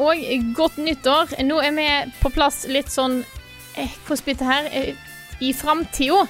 [0.00, 0.24] Og
[0.56, 1.34] godt nyttår.
[1.46, 1.86] Nå er vi
[2.22, 3.20] på plass litt sånn
[4.06, 4.66] Hvordan blir det her?
[4.76, 4.94] Eh,
[5.40, 6.24] I framtida.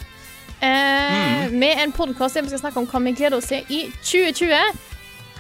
[0.61, 3.81] Eh, Med en podkast der vi skal snakke om hva vi gleder oss til i
[4.05, 4.77] 2020.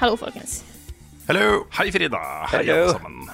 [0.01, 0.63] Hallo, folkens.
[1.29, 1.67] Hallo.
[1.77, 2.19] Hei, Frida.
[2.51, 3.29] Hei, alle sammen.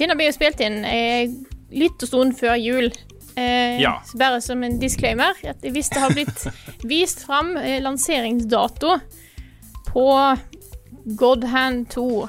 [0.00, 1.28] Denne blir jo spilt inn eh,
[1.74, 2.88] litt og stund før jul.
[3.36, 3.98] Eh, Ja.
[4.08, 5.36] så Bare som en disclaimer.
[5.46, 6.46] At hvis det har blitt
[6.90, 8.96] vist fram eh, lanseringsdato
[9.92, 10.08] på
[11.20, 12.28] Godhand 2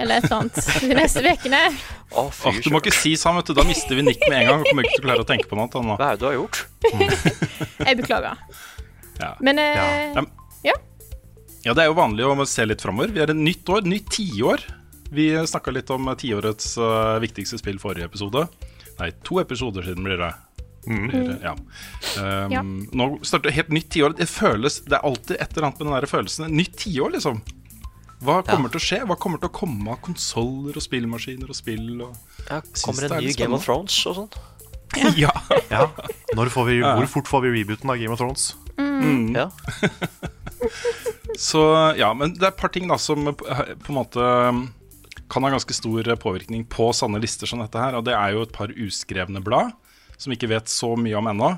[0.00, 3.50] eller et eller annet de neste ukene fy Åh, du må ikke si sånn, vet
[3.50, 3.54] du.
[3.54, 4.64] Da mister vi Nick med en gang.
[4.64, 6.00] Vi kommer ikke til å klare å tenke på noe annet.
[6.00, 6.60] Hva er det du har gjort?
[7.86, 8.42] Jeg beklager.
[9.20, 9.30] Ja.
[9.46, 10.24] Men eh, Ja.
[10.66, 10.74] ja.
[11.62, 13.12] Ja, det er jo vanlig å se litt framover.
[13.14, 14.64] Vi er et nytt år, nytt tiår.
[15.14, 18.46] Vi snakka litt om tiårets uh, viktigste spill forrige episode.
[19.00, 20.32] Nei, to episoder siden blir det.
[20.86, 21.54] Blir det, ja.
[22.18, 22.62] Um, Ja.
[22.64, 24.14] Nå starter helt nytt tiår.
[24.16, 26.54] Det føles Det er alltid et eller annet med den der følelsen.
[26.56, 27.42] Nytt tiår, liksom.
[28.20, 29.00] Hva kommer til å skje?
[29.08, 31.86] Hva kommer til å komme av konsoller og spillmaskiner og spill?
[32.04, 32.16] Og
[32.50, 33.64] Ja, kommer det en ny Game of.
[33.64, 34.40] Thrones og sånt?
[35.22, 35.30] ja.
[35.70, 35.86] Ja.
[36.36, 38.50] Når får vi, Hvor fort får vi rebooten av Game of Thrones?
[38.80, 39.32] Mm.
[39.36, 39.48] Ja.
[41.40, 41.62] Så
[41.96, 44.26] ja, men det er et par ting da som eh, på en måte
[45.30, 47.96] kan ha ganske stor påvirkning på sanne lister som dette her.
[47.96, 49.72] Og det er jo et par uskrevne blad
[50.20, 51.52] som vi ikke vet så mye om ennå.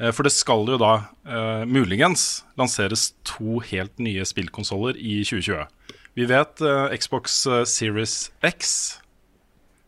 [0.00, 0.94] Eh, For det skal jo da
[1.28, 5.68] uh, muligens lanseres to helt nye spillkonsoller i 2020.
[6.14, 8.98] Vi vet uh, Xbox eh, Series X.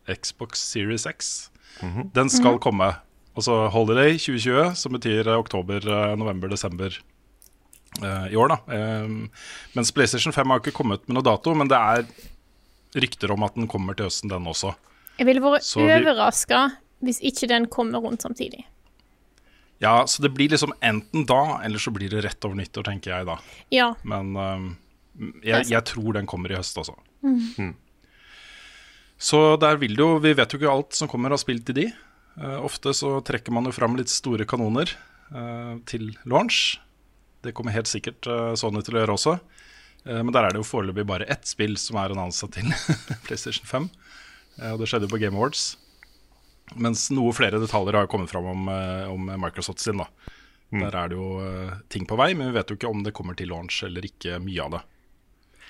[0.07, 1.51] Xbox Series X.
[2.13, 2.89] Den skal komme.
[3.37, 5.83] Altså Holiday 2020, som betyr eh, oktober,
[6.17, 6.95] november, desember
[8.01, 8.57] uh, i år, da.
[9.05, 9.29] Um,
[9.77, 12.07] mens PlayStation 5 har ikke kommet med noe dato, men det er
[12.97, 14.73] rykter om at den kommer til høsten, den også.
[15.19, 16.65] Jeg ville vært overraska
[17.05, 18.65] hvis ikke den kommer rundt samtidig.
[19.79, 23.13] Ja, så det blir liksom enten da, eller så blir det rett over nyttår, tenker
[23.13, 23.37] jeg da.
[23.73, 23.91] Ja.
[24.01, 24.67] Men um,
[25.43, 26.95] jeg, jeg tror den kommer i høst, altså.
[27.25, 27.73] Mm.
[29.17, 31.79] Så der vil det jo Vi vet jo ikke alt som kommer av spill til
[31.79, 31.87] de.
[32.37, 34.91] Uh, ofte så trekker man jo fram litt store kanoner
[35.33, 36.77] uh, til launch.
[37.47, 39.35] Det kommer helt sikkert eh, Sony til å gjøre også.
[40.05, 42.69] Eh, men der er det jo foreløpig bare ett spill som er annonsa til
[43.27, 43.89] PlayStation 5.
[44.57, 45.69] Eh, og det skjedde jo på Game Awards.
[46.75, 48.65] Mens noe flere detaljer har kommet fram om,
[49.07, 50.01] om Microsoft sin.
[50.01, 50.09] da
[50.67, 51.29] Der er det jo
[51.87, 54.41] ting på vei, men vi vet jo ikke om det kommer til launch eller ikke
[54.43, 54.81] mye av det.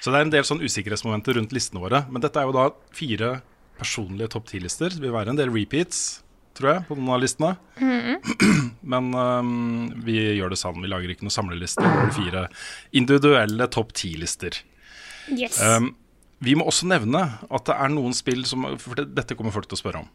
[0.02, 2.04] Så det er en del sånn usikkerhetsmomenter rundt listene våre.
[2.12, 3.38] Men dette er jo da fire
[3.80, 4.94] personlige topp ti-lister.
[4.94, 6.22] Det vil være en del repeats,
[6.58, 7.54] tror jeg, på noen av listene.
[8.94, 10.86] Men um, vi gjør det sammen.
[10.86, 11.86] Vi lager ikke noen samleliste.
[11.86, 12.46] Vi har fire
[13.02, 14.62] individuelle topp ti-lister.
[15.34, 15.60] Yes.
[15.62, 15.96] Um,
[16.46, 19.80] vi må også nevne at det er noen spill som For dette kommer folk til
[19.80, 20.12] å spørre om.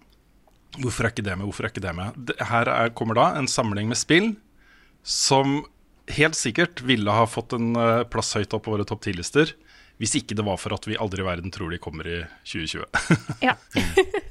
[0.79, 1.45] Hvorfor er ikke det med?
[1.49, 2.33] Hvorfor er ikke det med?
[2.49, 4.31] Her er, kommer da en samling med spill
[5.05, 5.65] som
[6.15, 9.53] helt sikkert ville ha fått en eh, plass høyt opp på våre topp 10-lister
[10.01, 12.87] hvis ikke det var for at vi aldri i verden tror de kommer i 2020.
[13.45, 13.55] Ja.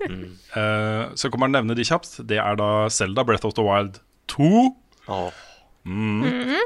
[0.08, 2.20] uh, så til å nevne de kjapt.
[2.28, 4.02] Det er da Zelda Breath of the Wild
[4.34, 4.52] 2.
[5.12, 5.40] Åh,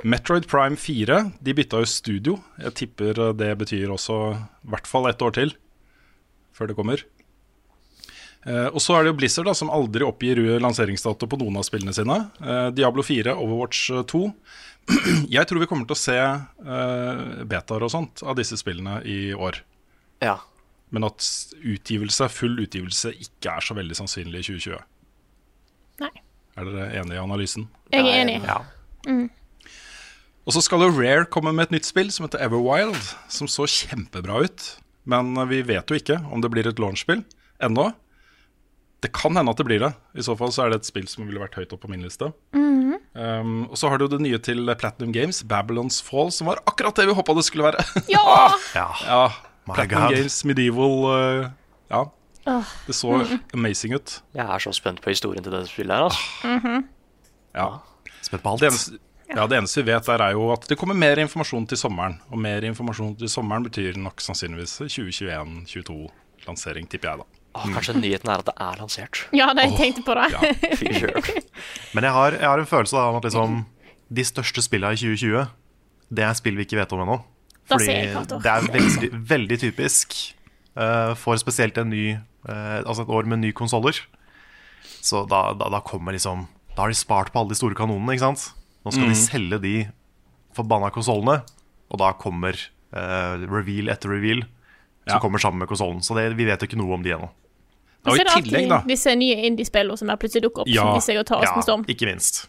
[0.04, 2.40] Metroid Prime 4 De bytta jo studio.
[2.60, 5.56] Jeg tipper det betyr også i hvert fall ett år til
[6.56, 7.02] før det kommer.
[8.46, 11.66] Eh, og så er det jo Blizzard, da som aldri oppgir lanseringsdato på noen av
[11.66, 12.18] spillene sine.
[12.42, 14.24] Eh, Diablo 4, Overwatch 2.
[15.36, 19.34] Jeg tror vi kommer til å se eh, betaer og sånt av disse spillene i
[19.34, 19.64] år.
[20.24, 20.38] ja.
[20.94, 21.26] Men at
[21.66, 24.84] utgivelse, full utgivelse ikke er så veldig sannsynlig i 2020.
[26.04, 26.12] Nei.
[26.56, 27.66] Er dere enige i analysen?
[27.92, 28.36] Jeg er enig.
[28.46, 28.60] Ja.
[30.46, 33.02] Og så skal jo Rare komme med et nytt spill som heter Everwild,
[33.34, 34.68] som så kjempebra ut.
[35.10, 37.26] Men eh, vi vet jo ikke om det blir et launchspill
[37.66, 37.90] ennå.
[39.06, 39.92] Det kan hende at det blir det.
[40.18, 42.02] I så fall så er det et spill som ville vært høyt opp på min
[42.06, 42.26] liste.
[42.58, 46.96] um, og så har du det nye til Platinum Games, Babylons Fall, som var akkurat
[46.98, 47.82] det vi håpa det skulle være.
[48.16, 48.26] Ja!
[48.74, 48.88] Ja.
[49.06, 49.22] ja,
[49.70, 50.14] My Platinum God.
[50.18, 51.46] Games, Medieval uh,
[51.94, 52.02] Ja,
[52.86, 53.10] det så
[53.58, 54.10] amazing ut.
[54.38, 56.22] Jeg er så spent på historien til det spillet her, altså.
[57.56, 57.68] Ja.
[58.26, 58.62] Spent på alt.
[58.62, 58.92] Det eneste,
[59.36, 62.20] Ja, Det eneste vi vet, der er jo at det kommer mer informasjon til sommeren.
[62.30, 67.26] Og mer informasjon til sommeren betyr nok sannsynligvis 2021-2022-lansering, tipper jeg, da.
[67.56, 69.22] Åh, kanskje nyheten er at det er lansert.
[69.40, 70.26] Ja, det jeg tenkte på det.
[70.34, 70.42] Ja.
[71.96, 73.62] Men jeg har, jeg har en følelse av at liksom,
[74.16, 75.46] de største spillene i 2020,
[76.16, 77.20] det er spill vi ikke vet om ennå.
[77.66, 77.88] Fordi
[78.44, 80.14] det er veldig, veldig typisk
[80.78, 82.04] uh, for spesielt en ny,
[82.46, 83.98] uh, altså et år med nye konsoller.
[85.02, 86.44] Så da, da, da kommer liksom
[86.76, 88.44] Da har de spart på alle de store kanonene, ikke sant?
[88.86, 89.74] Nå skal de selge de
[90.56, 91.40] forbanna konsollene,
[91.90, 92.54] og da kommer
[92.94, 94.44] uh, reveal etter reveal
[95.06, 95.20] som Ja.
[95.22, 96.02] kommer sammen med konsollen.
[96.06, 97.28] Så det, vi vet jo ikke noe om de ennå.
[98.06, 100.68] Og så Og er i det tillegg, da disse nye indie-spillene som plutselig dukker opp,
[100.70, 100.84] Ja.
[100.84, 101.86] som viser seg å ta oss Ja, med storm.
[101.90, 102.46] ikke minst.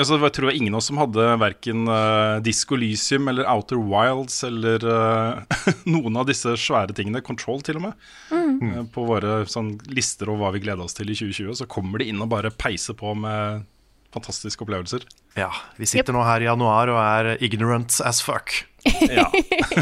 [0.00, 4.38] Altså, jeg tror ingen av oss som hadde verken uh, Disco Lysium eller Outer Wilds
[4.46, 5.42] eller uh,
[5.92, 7.92] noen av disse svære tingene, Control til og med,
[8.30, 8.78] Mm.
[8.78, 11.98] uh, på våre sånn, lister over hva vi gleder oss til i 2020, så kommer
[12.00, 13.66] de inn og bare peiser på med
[14.14, 15.04] fantastiske opplevelser.
[15.38, 18.64] Ja, Vi sitter nå her i januar og er ignorant as fuck.
[19.12, 19.26] Ja.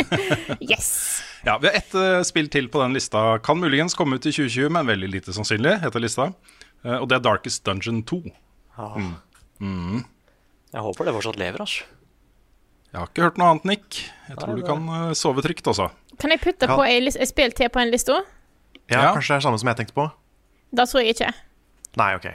[0.60, 1.22] Yes!
[1.46, 3.38] ja, Vi har ett uh, spill til på den lista.
[3.44, 6.30] Kan muligens komme ut i 2020, men veldig lite sannsynlig, heter lista.
[6.84, 8.18] Uh, og det er Darkest Dungeon 2.
[9.58, 11.86] Jeg håper det fortsatt lever, altså.
[12.88, 13.98] Jeg har ikke hørt noe annet, Nick.
[14.30, 15.90] Jeg tror du kan uh, sove trygt, altså.
[16.18, 16.74] Kan jeg putte Ja.
[16.74, 18.16] på ei spill til på en liste?
[18.90, 19.12] Ja, Ja.
[19.14, 20.08] Kanskje det er samme som jeg tenkte på?
[20.74, 21.30] Da tror jeg ikke.
[21.96, 22.28] Nei, ok.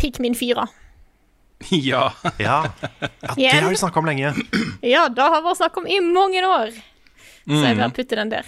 [0.00, 0.66] Pikmin 4.
[1.70, 2.12] ja.
[2.38, 2.56] Ja,
[3.36, 4.32] ja det har vi snakka om lenge.
[4.94, 6.70] Ja, det har vært snakk om i mange år.
[7.44, 7.82] Så jeg Mm.
[7.82, 8.46] vil putte den der.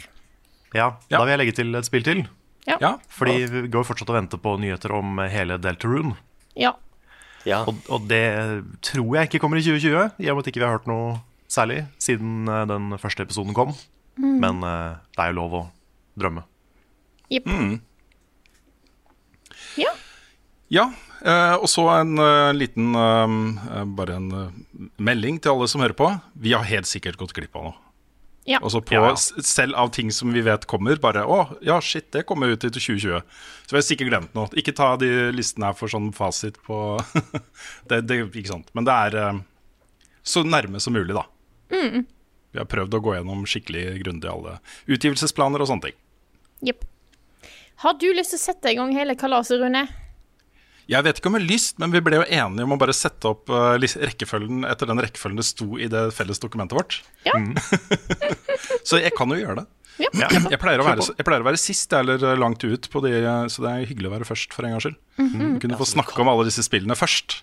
[0.74, 1.18] Ja, Ja.
[1.18, 2.22] Da vil jeg legge til et spill til.
[2.66, 2.94] ja.
[3.10, 6.14] Fordi vi går fortsatt og venter på nyheter om hele Deltarune.
[6.56, 6.72] Ja.
[7.44, 7.64] Ja.
[7.66, 8.22] Og, og det
[8.86, 11.16] tror jeg ikke kommer i 2020, i og med at ikke vi har hørt noe
[11.50, 13.74] særlig siden eh, den første episoden kom.
[14.16, 15.62] Men uh, det er jo lov å
[16.20, 16.44] drømme.
[17.32, 17.46] Jepp.
[17.48, 17.80] Mm.
[19.80, 19.92] Ja.
[20.72, 20.84] Ja,
[21.24, 24.28] eh, og så en eh, liten eh, Bare en
[24.96, 26.10] melding til alle som hører på.
[26.34, 27.78] Vi har helt sikkert gått glipp av noe.
[28.48, 28.58] Ja.
[28.58, 29.42] Altså på, Ja, ja.
[29.46, 30.98] Selv av ting som vi vet kommer.
[30.98, 33.22] Bare 'Å, ja, shit, det kommer ut i 2020'.
[33.66, 34.50] Så vi har sikkert glemt noe.
[34.58, 36.98] Ikke ta de listene her for sånn fasit på
[37.88, 38.72] det, det, Ikke sant.
[38.74, 39.42] Men det er
[40.22, 41.26] så nærme som mulig, da.
[41.72, 42.06] Mm.
[42.52, 44.58] Vi har prøvd å gå gjennom skikkelig grundig alle
[44.90, 45.96] utgivelsesplaner og sånne ting.
[46.68, 46.84] Jepp.
[47.82, 49.86] Har du lyst til å sette i gang hele kalaset, Rune?
[50.90, 52.94] Jeg vet ikke om jeg har lyst, men vi ble jo enige om å bare
[52.96, 56.98] sette opp eh, rekkefølgen etter den rekkefølgen det sto i det felles dokumentet vårt.
[57.28, 57.38] Ja.
[58.88, 59.66] Så jeg kan jo gjøre det.
[60.16, 60.28] Ja.
[60.50, 63.12] Jeg pleier å være, jeg pleier å være sist eller langt ut på de,
[63.52, 64.96] så det er hyggelig å være først for en gangs skyld.
[65.20, 65.58] Mm -hmm.
[65.60, 67.42] kunne få snakke om alle disse spillene først.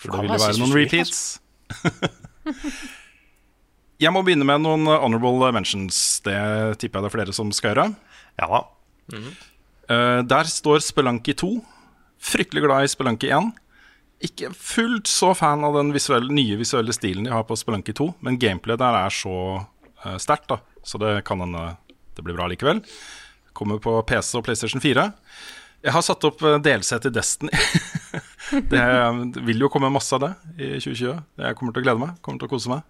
[0.00, 1.40] For det vil jo være noen repeats.
[4.00, 6.20] Jeg må begynne med noen honorable mentions.
[6.24, 7.94] Det tipper jeg det er flere som skal gjøre.
[8.40, 8.60] Ja da.
[9.90, 11.50] Eh, der står Spelunky 2.
[12.20, 13.52] Fryktelig glad i Spelunky 1.
[14.28, 18.10] Ikke fullt så fan av den visuelle, nye visuelle stilen de har på Spelunky 2,
[18.20, 20.60] men gameplay der er så uh, sterkt, da.
[20.84, 21.70] Så det kan hende
[22.16, 22.82] det blir bra likevel.
[23.56, 25.06] Kommer på PC og PlayStation 4.
[25.80, 27.56] Jeg har satt opp delsett i Destiny.
[28.72, 28.84] det
[29.46, 31.22] vil jo komme masse av det i 2020.
[31.40, 32.18] Jeg kommer til å glede meg.
[32.20, 32.84] Kommer til å kose meg.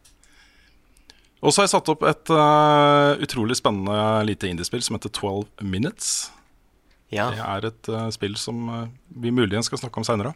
[1.41, 3.95] Og så har jeg satt opp et uh, utrolig spennende
[4.29, 6.29] lite indiespill som heter 12 Minutes.
[7.11, 7.27] Ja.
[7.35, 8.87] Det er et uh, spill som uh,
[9.23, 10.35] vi muligens skal snakke om seinere.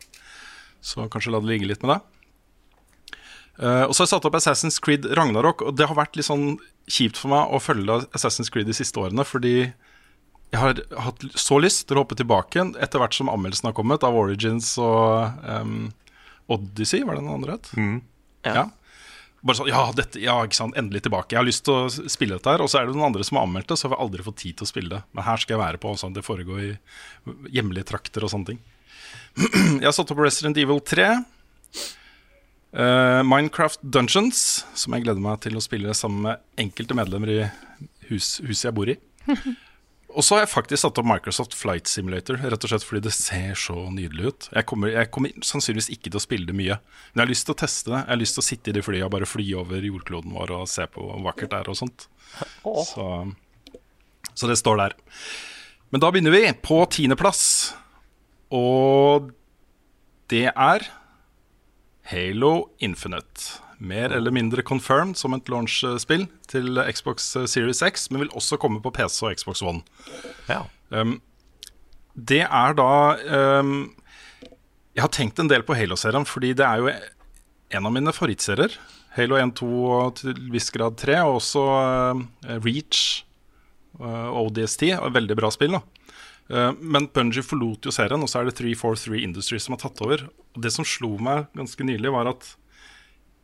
[0.84, 2.00] Så kanskje la det ligge litt med det.
[3.54, 6.26] Uh, og så har jeg satt opp Assassin's Creed Ragnarok, og det har vært litt
[6.26, 6.56] sånn
[6.90, 9.54] kjipt for meg å følge Assassin's Creed de siste årene, fordi
[10.54, 13.76] jeg har hatt så lyst til å hoppe tilbake igjen etter hvert som anmeldelsen har
[13.78, 15.88] kommet, av Origins og um,
[16.52, 17.70] Odyssey, var det den andre het?
[18.44, 18.54] Ja.
[18.58, 18.64] Ja.
[19.44, 21.34] Bare sånn, ja, dette, ja, ikke sant, endelig tilbake.
[21.34, 22.62] Jeg har lyst til å spille dette her.
[22.64, 24.40] Og så er det noen andre som har anmeldt det, så har vi aldri fått
[24.40, 25.02] tid til å spille det.
[25.12, 26.70] Men her skal jeg være på, sånn, det foregår i
[27.52, 28.62] hjemlige trakter og sånne ting.
[29.82, 31.08] Jeg har satt opp Resident Evil 3.
[32.74, 37.36] Uh, Minecraft Dungeons, som jeg gleder meg til å spille sammen med enkelte medlemmer i
[38.08, 38.96] hus, huset jeg bor i.
[40.14, 43.12] Og så har jeg faktisk satt opp Microsoft Flight Simulator, rett og slett fordi det
[43.16, 44.46] ser så nydelig ut.
[44.54, 47.48] Jeg kommer, jeg kommer sannsynligvis ikke til å spille det mye, men jeg har lyst
[47.48, 48.02] til å teste det.
[48.04, 50.54] Jeg har lyst til å sitte i det flyet og bare fly over jordkloden vår
[50.54, 52.06] og se på hvor vakkert det er og sånt.
[52.92, 53.08] Så,
[54.34, 54.96] så det står der.
[55.90, 57.44] Men da begynner vi på tiendeplass,
[58.54, 59.32] og
[60.30, 60.88] det er
[62.10, 62.54] Halo
[62.84, 63.63] Infinite.
[63.78, 68.82] Mer eller mindre confirmed som et launch-spill til Xbox Series X, men vil også komme
[68.84, 69.82] på PC og Xbox One.
[70.48, 70.64] Ja.
[70.90, 71.18] Um,
[72.14, 72.90] det er da
[73.58, 73.94] um,
[74.94, 76.92] Jeg har tenkt en del på Halo-serien, fordi det er jo
[77.74, 78.76] en av mine favorittserier.
[79.16, 82.22] Halo 1, 2 og til viss grad 3, og også uh,
[82.62, 83.24] Reach
[83.98, 84.88] uh, ODST.
[85.14, 85.78] Veldig bra spill.
[85.78, 85.84] da
[86.52, 90.02] Uh, Men Bungie forlot jo serien, og så er det 343 Industries som har tatt
[90.04, 90.26] over.
[90.54, 92.50] Og Det som slo meg ganske nylig, var at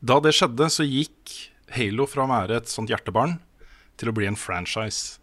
[0.01, 1.37] da det skjedde, så gikk
[1.77, 3.37] Halo fra å være et sånt hjertebarn
[4.01, 5.21] til å bli en franchise.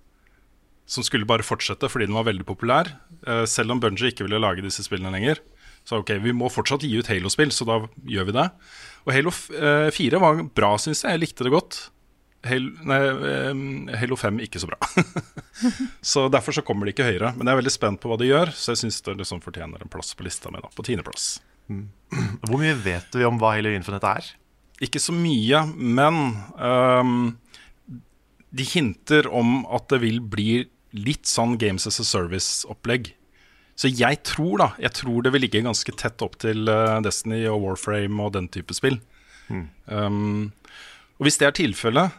[0.88, 2.94] Som skulle bare fortsette fordi den var veldig populær.
[3.28, 5.42] Eh, selv om Bungie ikke ville lage disse spillene lenger.
[5.88, 8.48] Så ok, vi må fortsatt gi ut Halo-spill, så da gjør vi det.
[9.08, 11.16] Og Halo eh, 4 var bra, syns jeg.
[11.16, 11.82] Jeg likte det godt.
[12.48, 13.02] Halo, nei,
[13.34, 14.80] eh, Halo 5 ikke så bra.
[16.14, 17.34] så derfor så kommer det ikke høyere.
[17.36, 19.84] Men jeg er veldig spent på hva de gjør, så jeg syns det liksom fortjener
[19.84, 20.64] en plass på lista mi.
[20.64, 21.38] da, På tiendeplass.
[22.48, 24.36] Hvor mye vet vi om hva Halo Infinite er?
[24.84, 26.18] Ikke så mye, men
[26.62, 27.38] um,
[28.54, 30.68] de hinter om at det vil bli
[30.98, 33.12] litt sånn Games as a Service-opplegg.
[33.78, 37.44] Så jeg tror da, jeg tror det vil ligge ganske tett opp til øh, Destiny
[37.46, 38.98] og Warframe og den type spill.
[39.86, 40.50] Um,
[41.18, 42.16] og hvis det er tilfellet,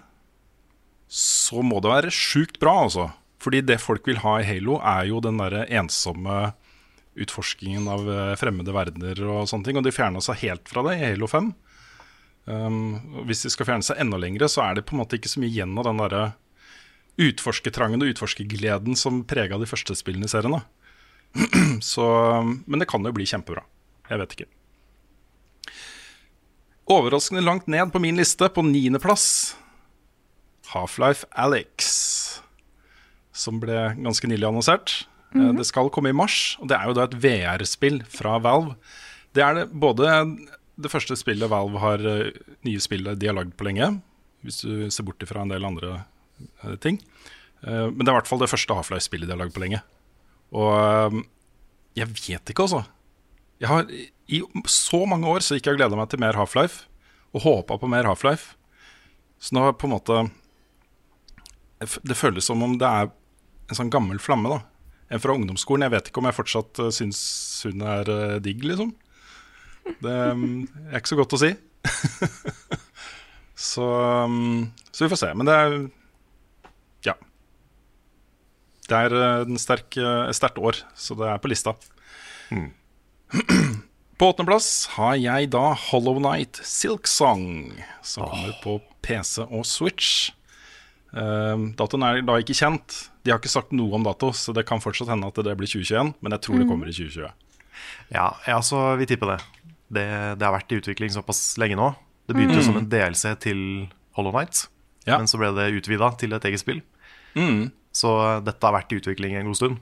[1.08, 3.08] så må det være sjukt bra, altså.
[3.42, 6.52] Fordi det folk vil ha i Halo, er jo den derre ensomme
[7.18, 9.78] utforskingen av øh, fremmede verdener og sånne ting.
[9.80, 11.50] Og de fjerna seg helt fra det i Halo 5.
[12.48, 15.28] Um, hvis de skal fjerne seg enda lengre, så er det på en måte ikke
[15.28, 16.22] så mye igjen av den derre
[17.18, 20.54] utforskertrangen og utforskergleden som prega de første spillene i serien.
[20.56, 20.62] Da.
[21.92, 22.06] så,
[22.64, 23.66] men det kan jo bli kjempebra.
[24.08, 24.48] Jeg vet ikke.
[26.88, 29.56] Overraskende langt ned på min liste, på niendeplass,
[30.72, 31.90] Half-Life Alex.
[33.36, 34.94] Som ble ganske nylig annonsert.
[35.34, 38.78] Eh, Det skal komme i mars, og det er jo da et VR-spill fra Valve.
[39.36, 40.08] Det er det både
[40.78, 42.30] det første spillet Valve har eh,
[42.66, 43.90] nye spillet de har lagd på lenge,
[44.46, 45.96] hvis du ser bort fra en del andre
[46.64, 47.00] eh, ting.
[47.64, 49.82] Eh, Men det er i hvert fall det første Half-Life-spillet de har lagd på lenge.
[50.54, 51.18] Og
[51.98, 52.84] jeg vet ikke, altså.
[53.58, 54.38] Jeg har I
[54.70, 56.86] så mange år så gikk jeg og gleda meg til mer Half-Life,
[57.34, 58.54] og håpa på mer Half-Life.
[59.42, 60.16] Så nå på en måte
[61.78, 63.10] Det føles som om det er
[63.68, 64.62] en sånn gammel flamme, da.
[65.12, 65.84] En fra ungdomsskolen.
[65.86, 67.20] Jeg vet ikke om jeg fortsatt syns
[67.66, 68.08] hun er
[68.42, 68.94] digg, liksom.
[70.02, 71.52] Det mm, er ikke så godt å si.
[73.70, 73.86] så,
[74.28, 75.32] mm, så vi får se.
[75.38, 75.76] Men det er
[77.10, 77.16] Ja.
[78.88, 81.76] Det er eh, eh, et sterkt år, så det er på lista.
[84.18, 88.72] På åttendeplass har jeg da Hollow Night Silk Song, som kommer på
[89.06, 90.32] PC og Switch.
[91.14, 92.96] Uh, datoen er da ikke kjent.
[93.22, 95.70] De har ikke sagt noe om dato, så det kan fortsatt hende at det blir
[95.70, 97.30] 2021, men jeg tror det kommer i 2020.
[98.16, 99.38] Ja, ja så vi tipper det.
[99.90, 100.04] Det.
[100.38, 101.90] Det har vært i utvikling såpass lenge nå.
[102.28, 103.60] Det begynte jo som en DLC til
[104.18, 104.66] Hollow Night,
[105.06, 105.16] Ja.
[105.18, 106.82] men så ble det utvida til et eget spill.
[107.34, 107.70] Mm.
[107.92, 108.10] Så
[108.44, 109.78] dette har vært i utvikling en god stund.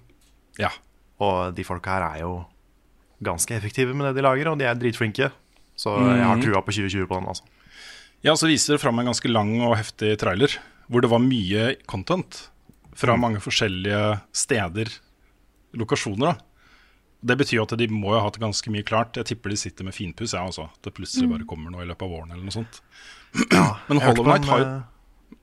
[0.58, 0.70] Ja.
[1.18, 2.44] Og de folka her er jo
[3.24, 5.30] ganske effektive med det de lager, og de er dritflinke.
[5.76, 7.26] Så jeg har trua på 2020 på den.
[7.28, 7.42] altså.
[8.22, 10.54] Ja, så viser det fram en ganske lang og heftig trailer,
[10.88, 12.48] hvor det var mye content
[12.96, 14.88] fra mange forskjellige steder,
[15.76, 16.32] lokasjoner.
[16.32, 16.36] da.
[17.26, 19.16] Det betyr jo at de må jo ha hatt ganske mye klart.
[19.18, 20.68] Jeg tipper de sitter med finpuss, jeg også.
[20.70, 22.80] At det plutselig bare kommer noe i løpet av våren eller noe sånt.
[23.88, 24.70] Men Jeg hørte Hollow Night har jo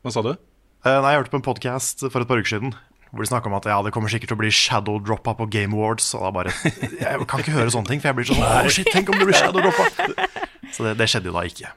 [0.05, 0.31] Hva sa du?
[0.33, 2.73] eh, Nei, jeg hørte på en podkast for et par uker siden
[3.13, 5.75] hvor de snakka om at ja, det kommer sikkert til å bli shadow-droppa på Game
[5.77, 6.07] Awards.
[6.17, 6.53] Og da bare
[6.97, 9.27] Jeg kan ikke høre sånne ting, for jeg blir sånn Å, shit, tenk om det
[9.29, 9.85] blir shadow-droppa!
[10.73, 11.69] Så det, det skjedde jo da ikke.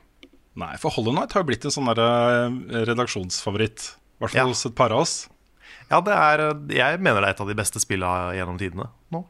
[0.56, 3.90] Nei, for Hollow Night har jo blitt en sånn der, eh, redaksjonsfavoritt.
[4.16, 4.46] I hvert fall Ja.
[4.48, 5.16] hos et par av oss.
[5.90, 9.20] Ja, det er Jeg mener det er et av de beste spilla gjennom tidene nå.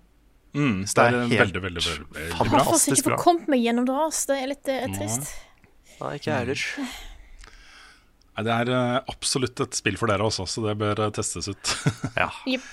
[0.56, 2.38] Mm, det det er er helt veldig, veldig, veldig, veldig fantastisk bra.
[2.38, 3.96] har fortsatt Fantastisk ikke fått kommet meg gjennom det.
[4.06, 4.20] ass.
[4.30, 5.34] Det er litt eh, trist.
[6.00, 6.64] Nei, ikke jeg heller.
[8.36, 11.48] Nei, Det er eh, absolutt et spill for dere også, så det bør eh, testes
[11.52, 11.74] ut.
[12.22, 12.30] Ja.
[12.48, 12.66] Yep.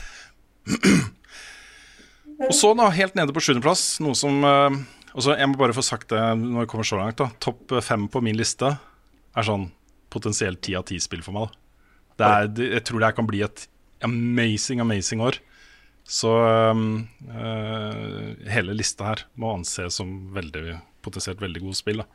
[2.44, 4.78] Og så da, helt nede på sjuendeplass, noe som eh,
[5.14, 7.20] altså Jeg må bare få sagt det når vi kommer så langt.
[7.22, 8.74] da Topp fem på min liste
[9.34, 9.68] er sånn
[10.14, 11.54] potensielt ti av ti spill for meg.
[12.18, 13.68] da det er, Jeg tror det her kan bli et
[14.06, 15.38] amazing, amazing år.
[16.04, 16.32] Så
[16.72, 22.02] um, uh, hele lista her må anses som veldig potensielt veldig gode spill.
[22.04, 22.08] da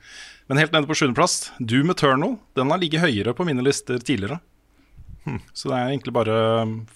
[0.49, 2.37] Men helt nede på sjuendeplass, Doom Eternal.
[2.57, 4.40] Den har ligget høyere på mine lister tidligere.
[5.52, 6.37] Så det er egentlig bare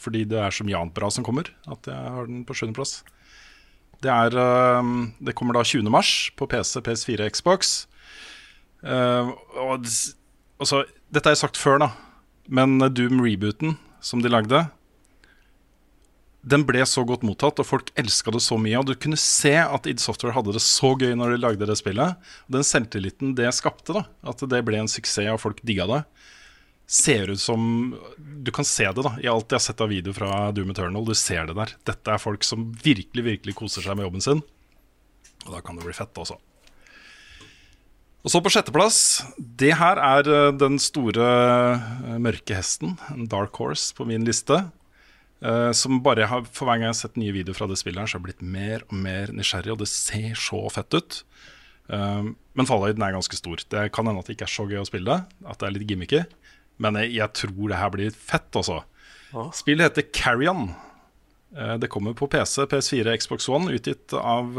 [0.01, 3.03] fordi det er så mye annet bra som kommer, at jeg har den på sjuendeplass.
[4.03, 5.87] Det, um, det kommer da 20.
[5.93, 7.75] mars på PC, PS4, Xbox.
[8.83, 9.31] Uh,
[9.63, 9.85] og
[10.59, 10.83] altså,
[11.13, 11.91] dette har jeg sagt før, da,
[12.49, 14.65] men Doom-rebooten som de lagde,
[16.43, 18.81] den ble så godt mottatt, og folk elska det så mye.
[18.81, 21.79] Og du kunne se at id Software hadde det så gøy når de lagde det
[21.79, 22.19] spillet.
[22.49, 26.03] Og den selvtilliten det skapte, da, at det ble en suksess og folk digga det,
[26.93, 27.95] ser ut som
[28.45, 31.07] Du kan se det da i alt jeg har sett av video fra Doom Eternal.
[31.07, 31.77] Du ser det der.
[31.89, 34.43] Dette er folk som virkelig virkelig koser seg med jobben sin.
[35.47, 36.37] Og da kan det bli fett også.
[38.23, 38.99] Og så på sjetteplass.
[39.39, 44.61] Det her er eh, den store eh, mørke hesten, en dark horse, på min liste.
[45.43, 48.03] Eh, som bare har, For hver gang jeg har sett nye videoer fra det spillet,
[48.03, 51.19] her så har jeg blitt mer og mer nysgjerrig, og det ser så fett ut.
[51.93, 53.61] Uh, men fallhøyden er ganske stor.
[53.75, 55.75] Det kan hende at det ikke er så gøy å spille det, at det er
[55.77, 56.23] litt gimmicky.
[56.83, 58.81] Men jeg, jeg tror det her blir fett, altså.
[59.57, 60.71] Spillet heter Carrion.
[61.57, 64.57] Eh, det kommer på PC, PS4, Xbox One, utgitt av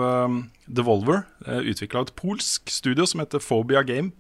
[0.68, 1.24] Devolver.
[1.46, 4.12] Utvikla av et polsk studio som heter Phobia Game.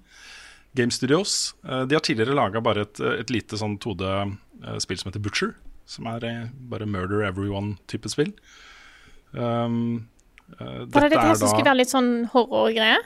[0.74, 1.54] Game Studios.
[1.62, 5.54] De har tidligere laga bare et, et lite sånn 2D-spill som heter Butcher.
[5.90, 8.32] Som er uh, bare Murder Everyone-type spill.
[9.34, 10.08] Um,
[10.60, 13.02] uh, Var det dette her som skulle være litt sånn horrorgreie?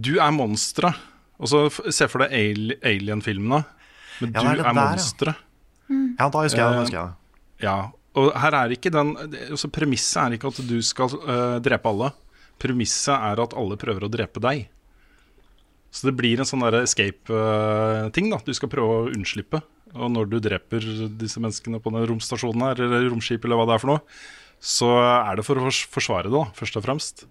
[0.00, 0.96] Du er monsteret.
[1.40, 2.34] Se for deg
[2.84, 3.62] Alien-filmene.
[4.20, 5.36] Men Ja, du er er monsteret.
[5.36, 5.46] ja.
[5.90, 6.10] Mm.
[6.20, 6.76] Ja, da husker jeg det.
[6.76, 7.64] Eh, husker jeg det.
[7.64, 7.76] Ja,
[8.20, 12.12] og her er ikke den altså Premisset er ikke at du skal uh, drepe alle.
[12.60, 14.68] Premisset er at alle prøver å drepe deg.
[15.90, 18.30] Så det blir en sånn escape-ting.
[18.30, 19.58] da Du skal prøve å unnslippe.
[19.96, 20.84] Og når du dreper
[21.18, 24.02] disse menneskene på den romstasjonen her, eller romskipet, eller hva det er for noe,
[24.60, 27.24] så er det for å forsvare det, da, først og fremst.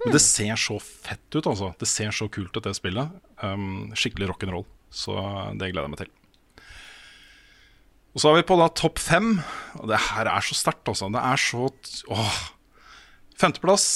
[0.00, 1.74] Men det ser så fett ut, altså.
[1.80, 3.12] Det ser så kult ut, det spillet.
[3.44, 4.64] Um, skikkelig rock'n'roll.
[4.90, 5.14] Så
[5.60, 6.14] det gleder jeg meg til.
[8.10, 9.34] Og så er vi på da topp fem.
[9.78, 11.10] Og det her er så sterkt, altså.
[11.12, 11.68] Det er så
[12.16, 12.40] Åh.
[13.40, 13.90] Femteplass.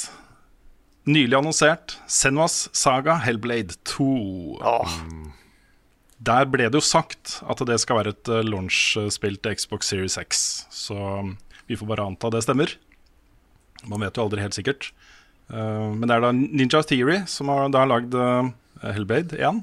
[1.09, 1.97] Nylig annonsert.
[2.09, 4.07] Senvas Saga Hellblade 2.
[6.25, 10.17] Der ble det jo sagt at det skal være et eh, launch-spill til Xbox Series
[10.21, 10.45] X.
[10.73, 11.35] Så um,
[11.69, 12.73] vi får bare anta det stemmer.
[13.89, 14.93] Man vet jo aldri helt sikkert.
[15.53, 18.53] Eh, men det er da Ninja Theory som har da lagd eh,
[18.85, 19.61] Hellblade 1.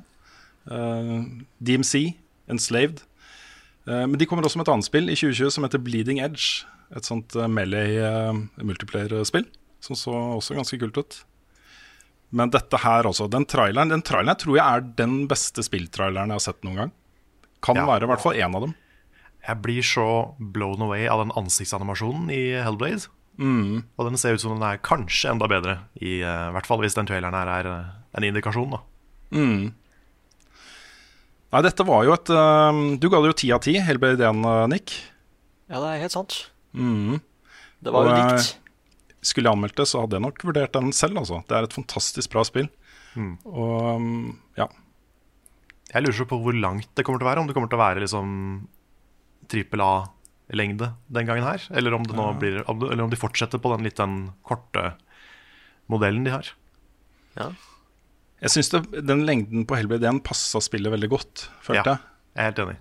[0.72, 1.16] Eh,
[1.60, 2.12] DMC,
[2.52, 3.06] Enslaved.
[3.90, 6.68] Men de kommer også med et annet spill i 2020 som heter Bleeding Edge.
[6.94, 8.04] Et sånt melee
[8.62, 9.48] multiplayer-spill
[9.82, 11.18] som så også ganske kult ut.
[12.32, 16.40] Men dette her også, den traileren, den traileren tror jeg er den beste spilltraileren jeg
[16.40, 16.92] har sett noen gang.
[17.62, 17.86] Kan Ja.
[17.86, 18.76] være i hvert fall én av dem.
[19.48, 20.06] Jeg blir så
[20.40, 23.08] blown away av den ansiktsanimasjonen i Hellblade.
[23.38, 23.84] Mm.
[23.98, 26.94] Og den ser ut som den er kanskje enda bedre, i uh, hvert fall hvis
[26.96, 27.86] den traileren her er uh,
[28.16, 28.72] en indikasjon.
[28.78, 28.82] da
[29.32, 29.72] Mm.
[31.52, 34.44] Nei, dette var jo et uh, Du ga det jo ti av ti, Hellblade 1,
[34.46, 34.94] uh, Nick.
[35.72, 36.38] Ja, det er helt sant.
[36.76, 37.20] Mm.
[37.82, 38.58] Det var jo likt.
[39.22, 41.20] Skulle jeg anmeldt det, så hadde jeg nok vurdert den selv.
[41.22, 41.42] Altså.
[41.48, 42.70] Det er et fantastisk bra spill.
[43.14, 43.34] Mm.
[43.46, 44.68] Og um, ja.
[45.92, 47.44] Jeg lurer så på hvor langt det kommer til å være.
[47.44, 48.32] Om det kommer til å være liksom
[49.52, 51.66] trippel A-lengde den gangen her.
[51.76, 54.94] Eller om, det nå blir, eller om de fortsetter på den litt den korte
[55.92, 56.54] modellen de har.
[57.36, 57.50] Ja.
[58.42, 61.94] Jeg syns den lengden på Hellblade 1 passa spillet veldig godt, følte Ja.
[61.94, 62.08] jeg.
[62.32, 62.78] Jeg er helt enig.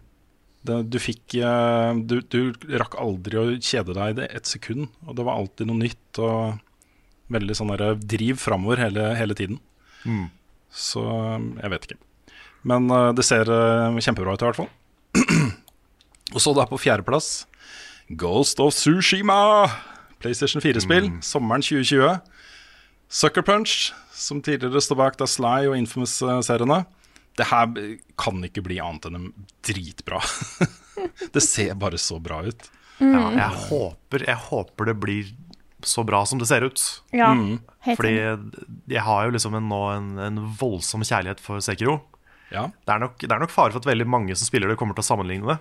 [0.66, 2.40] Det, du fikk eh, du, du
[2.80, 4.90] rakk aldri å kjede deg i det ett sekund.
[5.06, 6.60] Og det var alltid noe nytt og
[7.32, 9.60] veldig sånn der driv framover hele, hele tiden.
[10.04, 10.28] Mm.
[10.70, 12.00] Så eh, jeg vet ikke.
[12.68, 14.68] Men uh, det ser uh, kjempebra ut i hvert fall.
[16.34, 17.46] og så da på fjerdeplass
[18.20, 19.70] Ghost of Sushima.
[20.20, 21.08] PlayStation 4-spill.
[21.24, 22.18] Sommeren 2020.
[23.10, 26.82] Sucker Punch, som tidligere står bak da Sly og Infamous-seriene.
[27.40, 27.70] Det her
[28.20, 29.28] kan ikke bli annet enn en
[29.64, 30.20] dritbra.
[31.34, 32.70] det ser bare så bra ut.
[33.00, 35.30] Ja, jeg, håper, jeg håper det blir
[35.88, 36.82] så bra som det ser ut.
[37.16, 37.60] Ja, Mm.
[37.96, 38.12] Fordi
[38.92, 41.94] jeg har jo liksom en, nå en, en voldsom kjærlighet for Sekiro.
[42.52, 42.66] Ja.
[42.84, 44.92] Det er, nok, det er nok fare for at veldig mange som spiller det, kommer
[44.98, 45.56] til å sammenligne det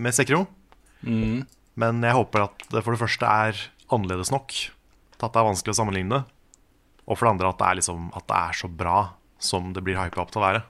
[0.00, 0.46] med Sekiro.
[1.04, 1.42] Mm.
[1.76, 3.60] Men jeg håper at det for det første er
[3.92, 6.22] annerledes nok til at det er vanskelig å sammenligne det.
[7.04, 8.98] Og for det andre at det er, liksom, at det er så bra
[9.42, 10.64] som det blir hypa opp til å være.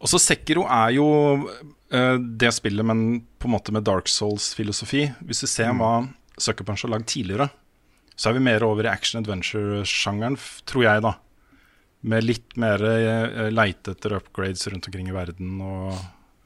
[0.00, 1.06] Og så Sekiro er jo
[1.44, 5.06] uh, det spillet, men på en måte med Dark Souls-filosofi.
[5.28, 6.06] Hvis du ser hva
[6.40, 7.50] Sucker Punch har lagd tidligere,
[8.16, 11.14] så er vi mer over i action adventure-sjangeren, tror jeg, da.
[12.08, 15.96] Med litt mer uh, leite etter upgrades rundt omkring i verden og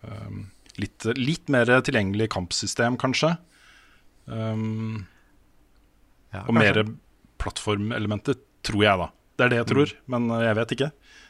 [0.03, 0.47] um,
[0.83, 3.37] litt, litt mer tilgjengelig kampsystem, kanskje.
[4.27, 5.05] Um,
[6.35, 6.81] Ja, og mer
[7.39, 8.35] plattformelementer,
[8.67, 9.07] tror jeg, da.
[9.39, 10.89] Det er det jeg tror, men eh, jeg vet ikke.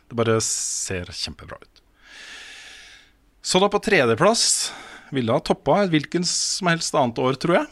[0.08, 1.73] Det bare ser kjempebra ut.
[3.44, 4.72] Så da på tredjeplass
[5.14, 7.66] ville ha toppa et hvilken som helst annet år, tror jeg.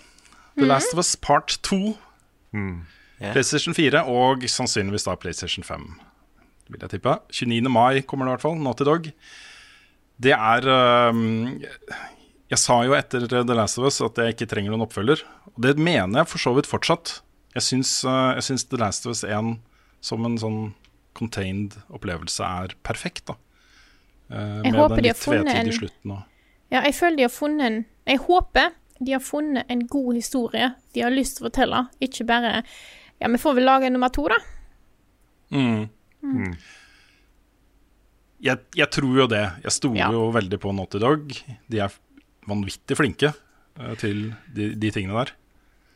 [0.60, 1.78] The Last of Us Part 2.
[3.22, 3.30] Ja.
[3.32, 5.86] PlayStation 4 og sannsynligvis da PlayStation 5,
[6.68, 7.14] vil jeg tippe.
[7.32, 7.70] 29.
[7.72, 8.58] mai kommer det i hvert fall.
[8.60, 9.08] Naughty Dog.
[10.22, 10.68] Det er
[11.08, 11.56] um,
[12.52, 15.24] Jeg sa jo etter The Last of Us at jeg ikke trenger noen oppfølger.
[15.54, 17.20] Og det mener jeg for så vidt fortsatt.
[17.56, 19.56] Jeg syns, uh, jeg syns The Last of Us 1
[20.04, 20.60] som en sånn
[21.16, 23.38] contained opplevelse er perfekt, da.
[24.32, 26.22] Eh, Jeg med håper den litt tvetydige en- slutten òg.
[26.72, 28.70] Ja, jeg føler de har funnet en Jeg håper
[29.04, 31.88] de har funnet en god historie de har lyst til å fortelle.
[32.00, 32.62] Ikke bare
[33.20, 34.38] Ja, vi får vel lage nummer to, da.
[35.52, 35.88] Mm.
[36.24, 36.56] Mm.
[38.42, 39.42] Jeg, jeg tror jo det.
[39.62, 40.08] Jeg stoler Ja.
[40.10, 41.28] jo veldig på Naughty Dog.
[41.70, 41.92] De er
[42.48, 43.30] vanvittig flinke
[43.78, 45.32] eh, til de, de tingene der.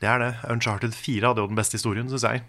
[0.01, 0.31] Det er det.
[0.53, 2.42] Uncharted 4 hadde jo den beste historien, syns jeg.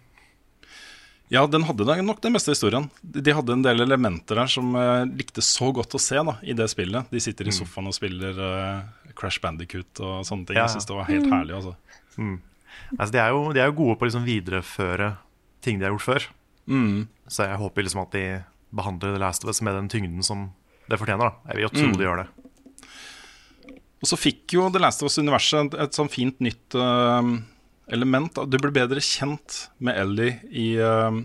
[1.30, 2.90] Ja, den hadde nok den meste historien.
[3.04, 6.54] De hadde en del elementer der som jeg likte så godt å se da, i
[6.56, 7.10] det spillet.
[7.12, 7.58] De sitter i Mm.
[7.60, 10.56] sofaen og spiller uh, Crash Bandicoot og sånne ting.
[10.56, 10.68] Ja.
[10.68, 11.56] Jeg syns det var helt herlig.
[11.58, 11.76] altså.
[12.98, 15.18] Altså, de, er jo, de er jo gode på å liksom videreføre
[15.62, 16.28] ting de har gjort før.
[16.68, 17.08] Mm.
[17.28, 18.24] Så jeg håper liksom at de
[18.72, 20.54] behandler The Last of Us med den tyngden som
[20.88, 21.28] det fortjener.
[21.28, 21.98] da Jeg vil jo tro Mm.
[21.98, 22.28] de gjør det.
[23.98, 27.32] Og så fikk jo The Last of Us-universet et, et sånn fint nytt eh,
[27.92, 28.38] element.
[28.38, 31.16] av Du ble bedre kjent med Ellie i, uh,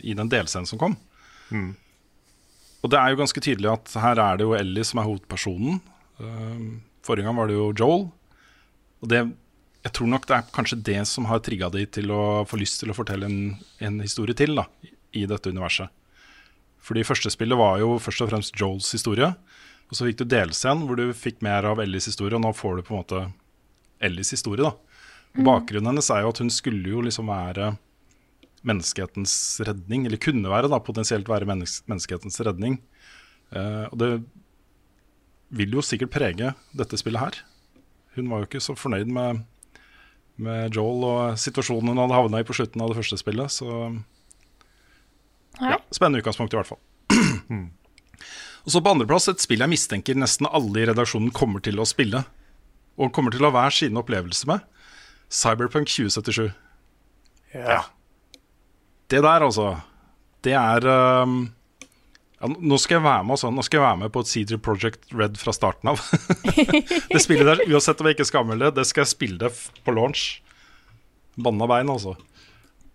[0.00, 0.96] i den delscenen som kom.
[2.84, 5.80] Og det er jo ganske tydelig at her er det jo Ellie som er hovedpersonen.
[6.20, 8.08] Uh, forrige gang var det jo Joel.
[9.02, 9.24] Og det,
[9.86, 12.80] jeg tror nok det er kanskje det som har trigga de til å få lyst
[12.82, 13.40] til å fortelle en,
[13.82, 14.68] en historie til da,
[15.14, 15.92] i dette universet.
[16.86, 19.32] Fordi første spillet var jo først og fremst Joels historie.
[19.90, 22.78] Og så fikk du delscenen hvor du fikk mer av Ellies historie, og nå får
[22.78, 23.22] du på en måte
[24.06, 24.62] Ellies historie.
[24.62, 24.85] da.
[25.36, 27.74] Og Bakgrunnen hennes er jo at hun skulle jo liksom være
[28.66, 29.34] menneskehetens
[29.66, 32.80] redning, eller kunne være da, potensielt være mennesk menneskehetens redning.
[33.54, 34.10] Uh, og det
[35.56, 37.38] vil jo sikkert prege dette spillet her.
[38.16, 39.44] Hun var jo ikke så fornøyd med,
[40.40, 43.92] med Joel og situasjonen hun hadde havna i på slutten av det første spillet, så
[45.60, 46.82] ja, Spennende utgangspunkt, i hvert fall.
[48.66, 51.86] Og så på andreplass et spill jeg mistenker nesten alle i redaksjonen kommer til å
[51.88, 52.24] spille.
[52.98, 54.64] Og kommer til å ha hver sine opplevelser med.
[55.32, 56.50] Cyberpunk 2077.
[57.54, 57.82] Ja.
[59.10, 59.76] Det der, altså.
[60.44, 60.86] Det er
[61.22, 61.38] um,
[62.40, 63.50] ja, Nå skal jeg være med også.
[63.54, 66.02] Nå skal jeg være med på et CD Project Red fra starten av.
[67.12, 69.52] det spillet der, uansett om jeg ikke skal anmelde det, det skal jeg spille det
[69.86, 70.42] på launch.
[71.36, 72.14] Banna bein, altså.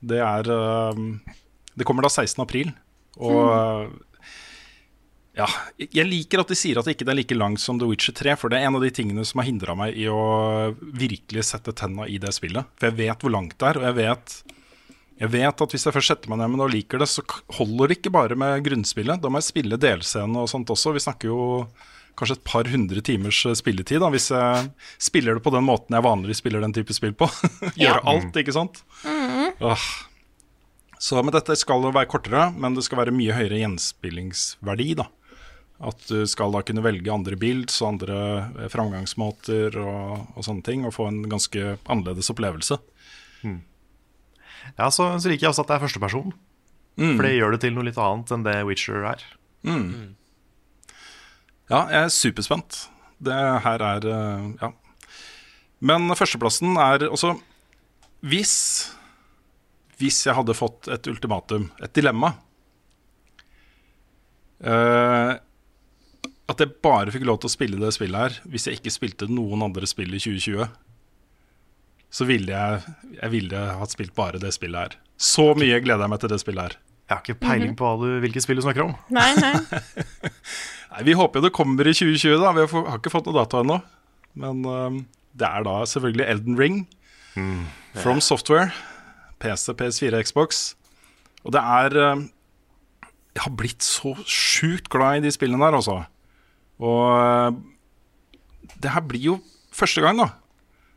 [0.02, 0.48] Det er
[0.96, 1.20] um,
[1.78, 2.40] Det kommer da 16.
[2.44, 2.72] april.
[3.20, 3.92] Og uh,
[5.42, 5.48] ja,
[5.82, 8.38] jeg liker at de sier at det ikke er like langt som The Witcher 3,
[8.40, 10.22] for det er en av de tingene som har hindra meg i å
[10.80, 12.70] virkelig sette tenna i det spillet.
[12.78, 14.36] For jeg vet hvor langt det er, og jeg vet,
[15.24, 17.26] jeg vet at hvis jeg først setter meg ned med det og liker det, så
[17.58, 19.24] holder det ikke bare med grunnspillet.
[19.24, 20.94] Da må jeg spille delscene og sånt også.
[20.96, 21.42] Vi snakker jo
[22.20, 24.70] kanskje et par hundre timers eh, spilletid da, hvis jeg
[25.02, 27.30] spiller det på den måten jeg vanligvis spiller den type spill på.
[27.82, 28.84] Gjøre alt, ikke sant?
[29.06, 29.86] Åh.
[31.02, 34.92] Så med dette skal det være kortere, men det skal være mye høyere gjenspillingsverdi.
[35.00, 35.08] da.
[35.82, 38.18] At du skal da kunne velge andre builds og andre
[38.60, 42.78] eh, framgangsmåter og, og sånne ting, og få en ganske annerledes opplevelse.
[44.78, 46.34] Ja, så, så liker jeg også at det er førsteperson.
[47.02, 47.16] Mm.
[47.16, 49.24] For det gjør det til noe litt annet enn det Witcher er.
[51.72, 52.84] Ja, jeg er superspent.
[53.22, 54.72] Det her er eh, Ja.
[55.82, 57.32] Men førsteplassen er også
[58.22, 58.54] Hvis
[59.98, 62.36] Hvis jeg hadde fått et ultimatum, et dilemma
[64.62, 65.32] eh,
[66.50, 69.28] At jeg bare fikk lov til å spille det spillet her hvis jeg ikke spilte
[69.30, 70.66] noen andre spill i 2020,
[72.12, 74.98] så ville jeg, jeg ville hatt spilt bare det spillet her.
[75.22, 76.78] Så mye gleder jeg meg til det spillet her.
[77.12, 78.94] Jeg har ikke peiling på hvilket du, spill du snakker om.
[79.12, 79.52] Nei, nei.
[80.92, 82.52] Nei, Vi håper jo det kommer i 2020, da.
[82.56, 83.78] Vi har, ikke fått noe dato ennå.
[84.40, 85.02] Men øhm,
[85.36, 86.78] det er da selvfølgelig Elden Ring.
[88.00, 88.72] From Software.
[89.44, 90.62] PC, PS4, Xbox.
[91.44, 92.26] Og det er øhm,
[93.36, 96.02] Jeg har blitt så sjukt glad i de spillene der, altså.
[96.82, 97.60] Og øh,
[98.82, 99.38] det her blir jo
[99.76, 100.32] første gang, da.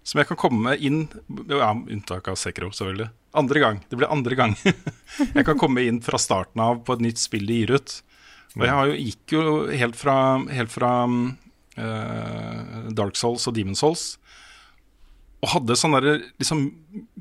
[0.05, 1.07] Som jeg kan komme inn
[1.49, 3.11] Ja, unntak av Sekro, selvfølgelig.
[3.35, 3.79] Andre gang.
[3.89, 4.57] Det blir andre gang.
[5.37, 7.97] jeg kan komme inn fra starten av på et nytt spill de gir ut.
[8.55, 9.45] Og jeg jo, gikk jo
[9.75, 10.17] helt fra,
[10.55, 14.13] helt fra uh, Dark Souls og Demon Souls.
[15.45, 16.63] Og hadde sånn liksom,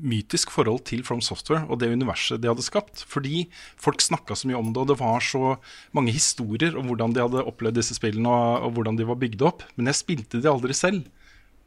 [0.00, 3.02] mytisk forhold til From Software og det universet de hadde skapt.
[3.10, 3.42] Fordi
[3.80, 5.58] folk snakka så mye om det, og det var så
[5.96, 9.44] mange historier om hvordan de hadde opplevd disse spillene, og, og hvordan de var bygd
[9.44, 9.66] opp.
[9.76, 11.04] Men jeg spilte de aldri selv.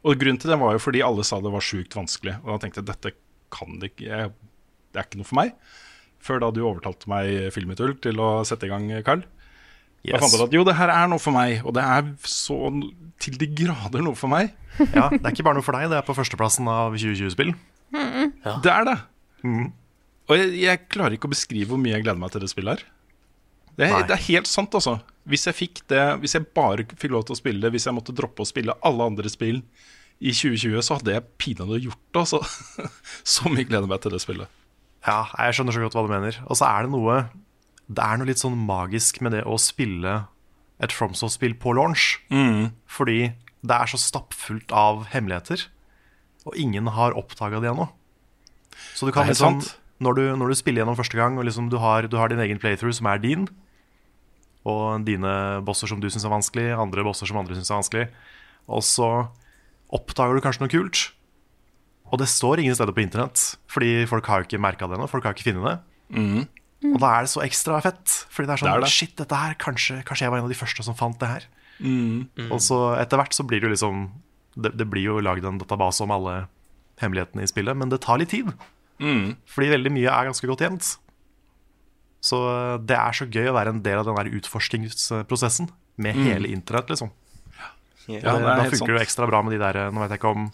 [0.02, 2.40] Og grunnen til det var jo fordi alle sa det var sjukt vanskelig.
[2.42, 3.14] Og da tenkte jeg dette
[3.54, 4.34] kan det ikke jeg,
[4.88, 5.54] Det er ikke noe for meg.
[6.18, 9.22] Før da du overtalte meg filmitull til å sette i gang, Carl.
[10.14, 12.56] Da fant ut at jo, det her er noe for meg, og det er så
[13.22, 14.54] til de grader noe for meg.
[14.94, 17.48] Ja, Det er ikke bare noe for deg, det er på førsteplassen av 2020-spill.
[18.62, 18.94] Det er det.
[20.28, 22.76] Og jeg, jeg klarer ikke å beskrive hvor mye jeg gleder meg til det spillet
[22.78, 22.84] her.
[23.78, 24.96] Det, det er helt sant, altså.
[25.28, 27.94] Hvis jeg fikk det Hvis jeg bare fikk lov til å spille det, hvis jeg
[27.94, 29.60] måtte droppe å spille alle andre spill
[30.18, 32.40] i 2020, så hadde jeg pinadø gjort det, altså.
[33.34, 34.56] Så mye gleder jeg meg til det spillet.
[35.06, 36.40] Ja, jeg skjønner så godt hva du mener.
[36.50, 37.20] Og så er det noe
[37.88, 40.26] Det er noe litt sånn magisk med det å spille
[40.78, 42.18] et FromSoft-spill på launch.
[42.86, 43.32] Fordi
[43.66, 45.64] det er så stappfullt av hemmeligheter,
[46.46, 47.88] og ingen har oppdaga det ennå.
[48.94, 49.58] Så du kan liksom
[49.98, 52.38] når du, når du spiller gjennom første gang, og liksom du, har, du har din
[52.44, 53.48] egen playthrough som er din,
[54.68, 55.32] og dine
[55.66, 58.04] bosser som du syns er vanskelig, andre bosser som andre syns er vanskelig,
[58.68, 59.08] og så
[59.96, 61.02] oppdager du kanskje noe kult.
[62.12, 65.08] Og det står ingen steder på internett, fordi folk har ikke merka det ennå.
[65.10, 65.76] Folk har ikke funnet det.
[66.86, 68.16] Og da er det så ekstra fett.
[68.30, 68.92] Fordi det er sånn Det er det.
[68.94, 71.48] Shit, dette her, kanskje, kanskje jeg var en av de første som fant det her.
[71.82, 72.48] Mm.
[72.48, 73.98] Og så etter hvert så blir det jo liksom
[74.58, 76.48] Det, det blir jo lagd en database om alle
[76.98, 78.50] hemmelighetene i spillet, men det tar litt tid.
[78.98, 79.36] Mm.
[79.46, 80.88] Fordi veldig mye er ganske godt gjemt.
[82.26, 85.70] Så eh, det er så gøy å være en del av den der utforskingsprosessen
[86.02, 87.12] med hele internett, liksom.
[87.54, 87.70] Ja.
[88.08, 88.16] Mm.
[88.16, 90.22] Ja, det, det da funker det jo ekstra bra med de der Nå vet jeg
[90.22, 90.48] ikke om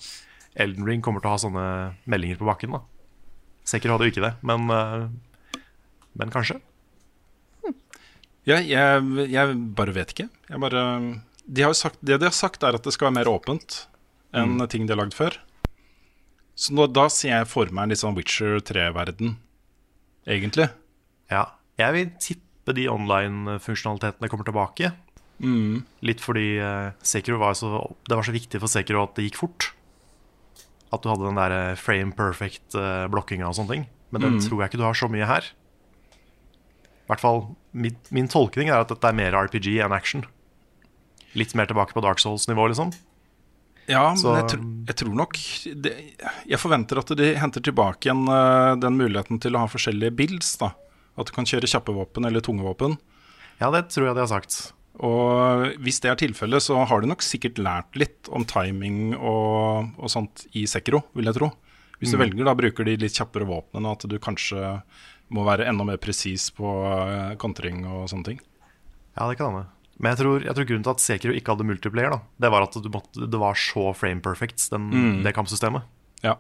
[0.65, 1.67] Elden Ring kommer til å ha sånne
[2.11, 2.83] meldinger på bakken, da.
[3.65, 5.09] Sikkert hadde jo ikke det, men, eh,
[6.19, 6.61] men kanskje.
[8.45, 10.29] Ja, jeg, jeg bare vet ikke.
[10.51, 10.85] Jeg bare,
[11.45, 13.85] de har sagt, det de har sagt, er at det skal være mer åpent
[14.35, 15.37] enn ting de har lagd før.
[16.59, 19.37] Så nå, da ser jeg for meg en litt sånn Witcher 3-verden,
[20.27, 20.69] egentlig.
[21.33, 21.49] Ja.
[21.81, 24.93] Jeg vil tippe de online-funksjonalitetene kommer tilbake.
[26.07, 29.41] Litt fordi eh, Sekiro var så, det var så viktig for Sekiro at det gikk
[29.41, 29.73] fort.
[30.95, 33.89] At du hadde den der frame perfect eh, og sånne ting.
[34.15, 35.51] Men den tror jeg ikke du har så mye her.
[37.05, 37.43] I hvert fall
[37.77, 40.25] min, min tolkning er at dette er mer RPG enn action.
[41.37, 42.93] Litt mer tilbake på Dark Souls-nivå, liksom.
[43.91, 45.35] Ja, Så- men jeg, tr jeg tror nok
[45.83, 45.93] det,
[46.49, 50.57] Jeg forventer at de henter tilbake igjen uh, den muligheten til å ha forskjellige builds.
[50.57, 50.71] da
[51.19, 52.97] At du kan kjøre kjappe våpen eller tunge våpen.
[53.61, 54.73] Ja, det tror jeg de har sagt.
[54.99, 59.91] Og hvis det er tilfellet, så har du nok sikkert lært litt om timing og,
[59.99, 61.51] og sånt i Sekiro, vil jeg tro.
[62.01, 64.83] Hvis du velger, da bruker de litt kjappere våpnene, at du kanskje
[65.33, 68.43] må være enda mer presis på eh, kontring og sånne ting.
[69.15, 69.69] Ja, det kan hende.
[69.97, 72.67] Men jeg tror, jeg tror grunnen til at Sekiro ikke hadde multiplayer, da, det var
[72.67, 74.89] at du måtte, det var så frame perfect, den,
[75.23, 75.87] det kampsystemet.
[76.25, 76.35] Ja.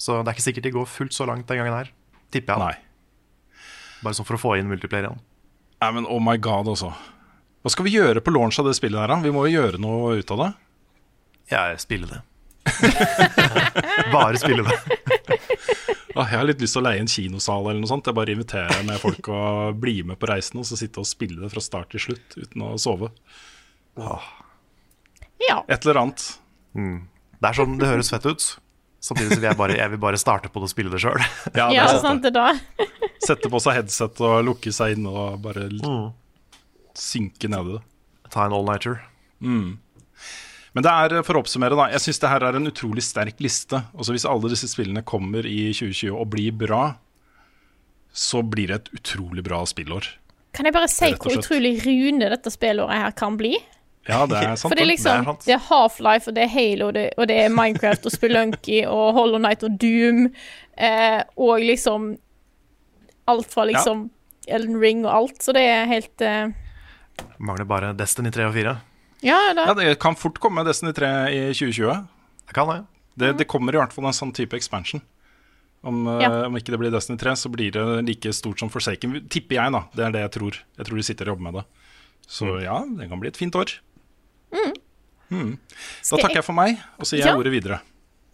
[0.00, 1.90] Så det er ikke sikkert de går fullt så langt den gangen her.
[2.30, 2.78] Tipper jeg.
[2.78, 3.66] Nei.
[4.04, 5.20] Bare sånn for å få inn multiplayer igjen.
[5.82, 6.92] Nei, men oh my god, altså.
[7.60, 9.18] Hva skal vi gjøre på launch av det spillet her, da?
[9.24, 10.50] Vi må jo gjøre noe ut av det.
[11.50, 12.20] Jeg spiller det.
[14.14, 14.78] Bare spille det.
[16.20, 18.04] Ah, jeg har litt lyst til å leie en kinosal eller noe sånt.
[18.10, 21.40] Jeg bare inviterer med folk og bli med på reisen og så sitte og spille
[21.40, 23.08] det fra start til slutt uten å sove.
[25.48, 25.62] Ja.
[25.68, 26.24] Et eller annet.
[27.40, 28.44] Det er sånn det høres fett ut.
[29.00, 31.16] Samtidig som jeg bare, jeg vil bare starte på det og spille det sjøl.
[31.56, 32.34] Ja, det ja, er sant det.
[32.36, 32.50] da.
[33.24, 36.10] Sette på seg headset og lukke seg inn og bare Mm.
[37.00, 37.82] synke ned i det.
[38.30, 39.00] Ta en all-nighter.
[40.76, 41.88] Men det er, for å oppsummere, da.
[41.94, 43.82] Jeg syns det her er en utrolig sterk liste.
[43.98, 46.84] Også hvis alle disse spillene kommer i 2020 og blir bra,
[48.12, 50.06] så blir det et utrolig bra spillår.
[50.54, 53.54] Kan jeg bare si hvor utrolig rune dette spillåret her kan bli?
[54.08, 54.70] Ja, det er sant.
[54.70, 57.28] For det er liksom det er er Half-Life, og det er Halo, og det, og
[57.30, 60.26] det er Minecraft og Spelunky og Hollow Night og Doom,
[60.78, 62.14] eh, og liksom
[63.30, 64.08] Alt fra liksom
[64.50, 66.48] Elden Ring og alt, så det er helt eh,
[67.38, 68.72] Mangler bare Destiny 3 og 4.
[69.22, 69.66] Ja, det.
[69.68, 72.06] Ja, det kan fort komme Destiny 3 i 2020.
[72.46, 72.78] Det kan det.
[73.20, 75.02] Det, det kommer i hvert fall en sånn type expansion.
[75.84, 76.30] Om, eh, Ja.
[76.46, 79.28] om ikke det blir Destiny 3, så blir det like stort som Forsaken.
[79.28, 79.82] Tipper jeg, da.
[79.94, 80.58] Det er det jeg tror.
[80.78, 81.64] Jeg tror de sitter og jobber med det.
[82.30, 83.76] Så ja, det kan bli et fint år.
[85.30, 85.56] Mm.
[86.10, 87.38] Da takker jeg for meg, og så gir jeg Ja.
[87.38, 87.80] ordet videre.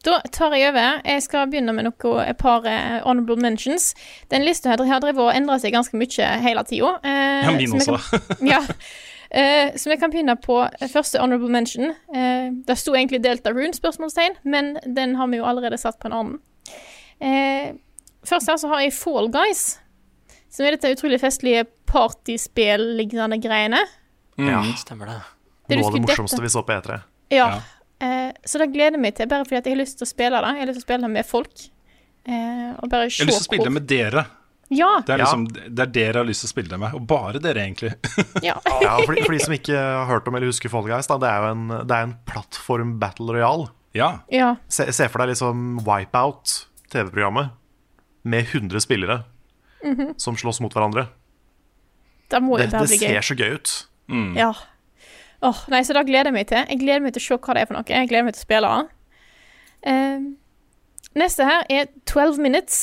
[0.07, 1.01] Da tar jeg over.
[1.05, 3.95] Jeg skal begynne med noe, et par eh, honorable mentions.
[4.31, 7.01] Den lista her har drevet og endra seg ganske mye hele tida.
[7.03, 7.99] Eh, Ja, min også.
[8.39, 8.61] Kan, ja.
[9.31, 10.59] Eh, så vi kan begynne på
[10.93, 11.91] første honorable mention.
[12.15, 16.07] Eh, det sto egentlig Delta Rune, spørsmålstegn, men den har vi jo allerede satt på
[16.11, 16.39] en annen.
[17.21, 17.73] Eh,
[18.27, 19.79] først her så har jeg Fall Guys,
[20.51, 23.81] som er dette utrolig festlige partyspill-lignende greiene.
[24.39, 24.63] Ja.
[24.79, 25.21] Stemmer det.
[25.69, 27.01] Det Noe av det morsomste dette- vi så på E3.
[27.31, 27.49] Ja.
[27.49, 27.61] Ja.
[27.99, 30.09] Eh, så det gleder jeg meg til, bare fordi at jeg har lyst til å
[30.09, 30.53] spille det.
[30.55, 31.69] Jeg har lyst til å spille det med folk.
[32.29, 34.27] Eh, og bare se Jeg har lyst til å spille det med dere.
[34.69, 34.89] Ja.
[35.07, 36.95] Det er, liksom, det er dere jeg har lyst til å spille det med.
[36.99, 37.93] Og bare dere, egentlig.
[38.49, 38.57] ja.
[38.83, 41.19] Ja, for, de, for de som ikke har hørt om eller husker Fall Guys, da,
[41.23, 43.69] det er jo en, det er en plattform battle royal.
[43.95, 44.11] ja.
[44.33, 44.55] ja.
[44.69, 46.57] Se, se for deg liksom Wipeout,
[46.93, 47.55] TV-programmet,
[48.27, 49.21] med 100 spillere
[50.19, 51.05] som slåss mot hverandre.
[52.33, 53.75] Da må Det, jo det ser så gøy ut.
[54.35, 54.49] Ja.
[55.47, 56.65] Oh, nei, så da gleder jeg meg til.
[56.67, 57.87] Jeg gleder meg til å se hva det er for noe.
[57.87, 58.97] Jeg gleder meg til å spille det.
[59.93, 60.27] Eh,
[61.23, 62.81] neste her er 12 Minutes.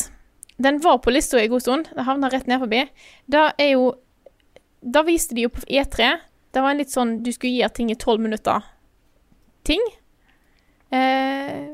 [0.61, 1.89] Den var på lista en god stund.
[1.95, 2.83] Det havna rett ned forbi.
[3.27, 3.93] Da er jo
[4.83, 6.09] Da viste de jo på E3.
[6.51, 9.79] Det var en litt sånn du skulle gi ting i 12 minutter-ting.
[10.91, 11.69] Eh,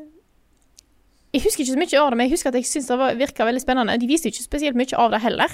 [1.34, 3.15] jeg husker ikke så mye av det, men jeg husker at jeg syntes det var-
[3.18, 3.98] virka veldig spennende.
[4.00, 5.50] De viste ikke spesielt mye av det heller.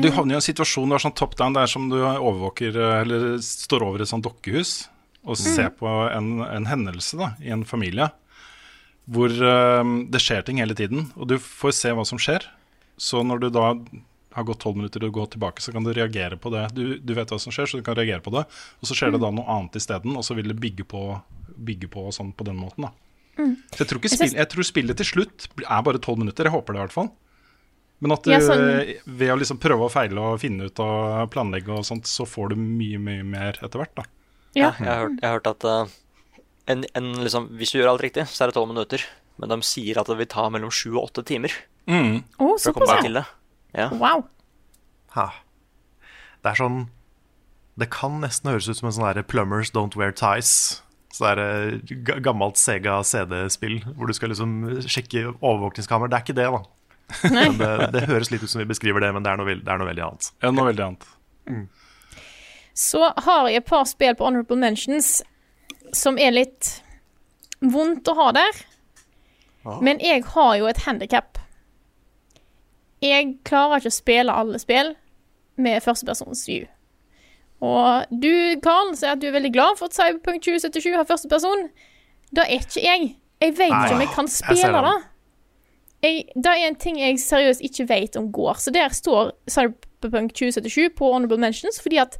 [0.00, 1.52] Du havner i en situasjon du har sånn top down.
[1.52, 4.88] Det er som du overvåker eh, Eller står over et sånt dokkehus
[5.26, 8.10] og ser på en, en hendelse da, i en familie.
[9.10, 12.46] Hvor eh, det skjer ting hele tiden, og du får se hva som skjer.
[13.00, 13.74] Så når du da
[14.36, 16.68] har gått tolv minutter og går tilbake, så kan du reagere på det.
[16.76, 18.44] Du, du vet hva som skjer, så du kan reagere på det.
[18.78, 21.00] Og så skjer det da noe annet isteden, og så vil det bygge på,
[21.58, 22.86] bygge på og sånn på den måten.
[22.86, 22.92] da.
[23.72, 26.46] Så jeg tror, Jeg spill, jeg tror spillet til slutt er bare tolv minutter.
[26.46, 27.10] Jeg håper det, i hvert fall.
[28.00, 30.78] Men at du Ja, sånn- eh, ved å liksom prøve og feile og finne ut
[30.80, 34.04] og planlegge og sånt, så får du mye, mye mer etter hvert, da.
[34.54, 34.70] Ja.
[34.78, 35.86] Jeg, har hørt, jeg har hørt at eh,
[36.70, 39.04] en, en, liksom, hvis du gjør alt riktig, så er det tolv minutter.
[39.40, 41.54] Men de sier at det vil ta mellom sju og åtte timer
[41.90, 42.20] Mm.
[42.36, 43.22] Å, for å komme deg til det.
[43.74, 43.86] Ja.
[43.96, 44.26] Wow.
[45.16, 45.24] Ha.
[46.44, 46.76] Det er sånn
[47.80, 50.52] Det kan nesten høres ut som en sånn derre Plumbers Don't Wear Ties.
[51.10, 54.52] Så det er et gammelt Sega CD-spill hvor du skal liksom
[54.84, 56.12] sjekke overvåkningskamera.
[56.12, 56.60] Det er ikke det, da.
[57.58, 59.80] Det, det høres litt ut som vi beskriver det, men det er noe, det er
[59.80, 60.28] noe veldig annet.
[60.44, 61.08] Ja, noe veldig annet.
[62.78, 65.16] Så har jeg et par spill på Honorable Mentions
[65.96, 66.82] som er litt
[67.60, 68.64] vondt å ha der.
[69.84, 71.38] Men jeg har jo et handikap.
[73.04, 74.94] Jeg klarer ikke å spille alle spill
[75.60, 76.66] med førstepersons view.
[77.60, 78.32] Og du,
[78.64, 81.66] Karl, sier at du er veldig glad for at Cyberpunk 2077 har førsteperson.
[82.32, 83.10] Det er ikke jeg.
[83.40, 84.96] Jeg vet ikke om jeg kan spille jeg det.
[86.00, 88.60] Jeg, det er en ting jeg seriøst ikke vet om går.
[88.64, 92.16] Så der står Cyberpunk 2077 på Honorable Mentions fordi at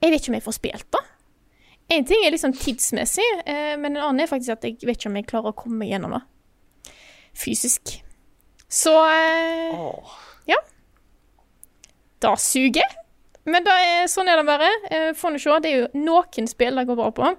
[0.00, 1.02] jeg vet ikke om jeg får spilt det.
[1.90, 5.10] En ting er liksom tidsmessig, eh, men en annen er faktisk at jeg vet ikke
[5.10, 6.22] om jeg klarer å komme meg gjennom det.
[7.34, 7.96] Fysisk.
[8.70, 10.16] Så Ja Åh.
[12.20, 12.96] Det suger.
[13.48, 14.68] Men er, sånn er det bare.
[14.92, 15.54] Eh, Får nå se.
[15.64, 17.30] Det er jo noen spill det går bra på.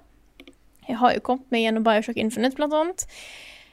[0.88, 3.04] Jeg har jo kommet meg gjennom Bioshock Infinite, blant annet.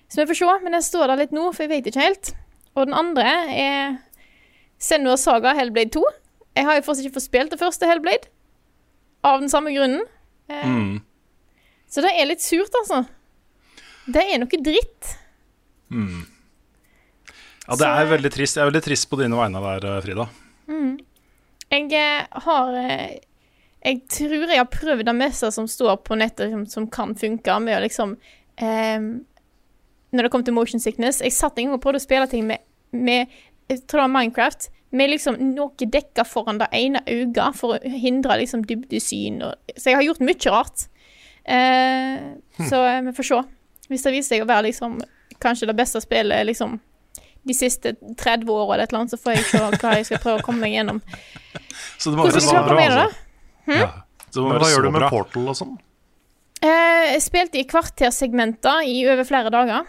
[0.05, 0.51] Så vi får se.
[0.63, 2.31] Men jeg står der litt nå, for jeg vet ikke helt.
[2.77, 3.97] Og den andre er
[4.77, 6.05] Senua Saga Hellblade 2.
[6.59, 8.29] Jeg har jo fortsatt ikke fått spilt det første Hellblade.
[9.25, 10.05] Av den samme grunnen.
[10.49, 10.99] Eh, Mm.
[11.89, 13.03] Så det er litt surt, altså.
[14.09, 15.15] Det er noe dritt.
[17.69, 18.57] Ja, det er veldig trist.
[18.57, 20.25] Jeg er veldig trist på dine vegne der, Frida.
[20.69, 20.97] Frida.
[21.69, 23.19] Jeg eh, har eh,
[23.85, 27.59] Jeg tror jeg har prøvd det meste som står på nettet som, som kan funke,
[27.61, 28.15] med å liksom
[28.57, 28.99] eh,
[30.09, 32.47] Når det kom til motion sickness Jeg satt en gang og prøvde å spille ting
[32.49, 33.29] med, med
[33.69, 34.69] Jeg tror det var Minecraft.
[34.91, 39.41] Med liksom noe dekka foran det ene øyet for å hindre liksom dybdesyn.
[39.45, 40.87] Og, så jeg har gjort mye rart.
[41.45, 42.17] Eh,
[42.69, 43.41] Så eh, vi får se.
[43.89, 44.99] Hvis det viser seg å være liksom
[45.41, 46.79] kanskje det beste spillet liksom
[47.47, 50.19] de siste 30 åra, eller et eller annet, så får jeg se hva jeg skal
[50.21, 50.99] prøve å komme meg gjennom.
[51.97, 53.79] Så det må Hvordan være skal så du klare bra, med det, altså.
[53.79, 53.87] Ja.
[54.29, 55.09] Det Men hva gjør du med bra.
[55.13, 55.71] Portal og sånn?
[56.59, 59.87] Eh, jeg spilte i kvartersegmenter i over flere dager.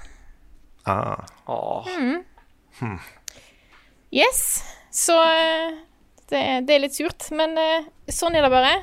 [0.89, 1.27] Ah.
[1.51, 1.91] Åh.
[4.15, 4.63] Yes.
[5.01, 5.79] Så eh,
[6.29, 8.75] det, det er litt surt, men eh, sånn er det bare.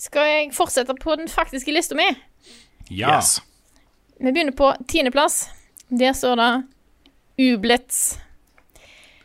[0.00, 2.06] Skal jeg fortsette på den faktiske lista mi?
[2.88, 3.16] Ja.
[3.16, 3.38] Yes.
[4.16, 5.46] Vi begynner på tiendeplass.
[5.88, 6.50] Der står det
[7.46, 8.16] Ublets.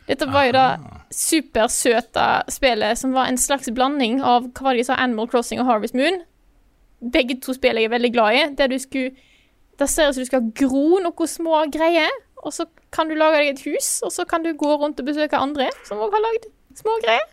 [0.10, 0.68] Dette var jo det
[1.16, 5.62] supersøte spillet som var en slags blanding av hva var det de sa, Animal Crossing
[5.64, 6.20] og Harvest Moon.
[7.14, 8.42] Begge to spill jeg er veldig glad i.
[8.60, 9.16] Der du skulle
[9.80, 12.12] Det ser ut som du skal gro noen små greier,
[12.42, 15.08] og så kan du lage deg et hus, og så kan du gå rundt og
[15.08, 17.28] besøke andre som òg har lagd små greier.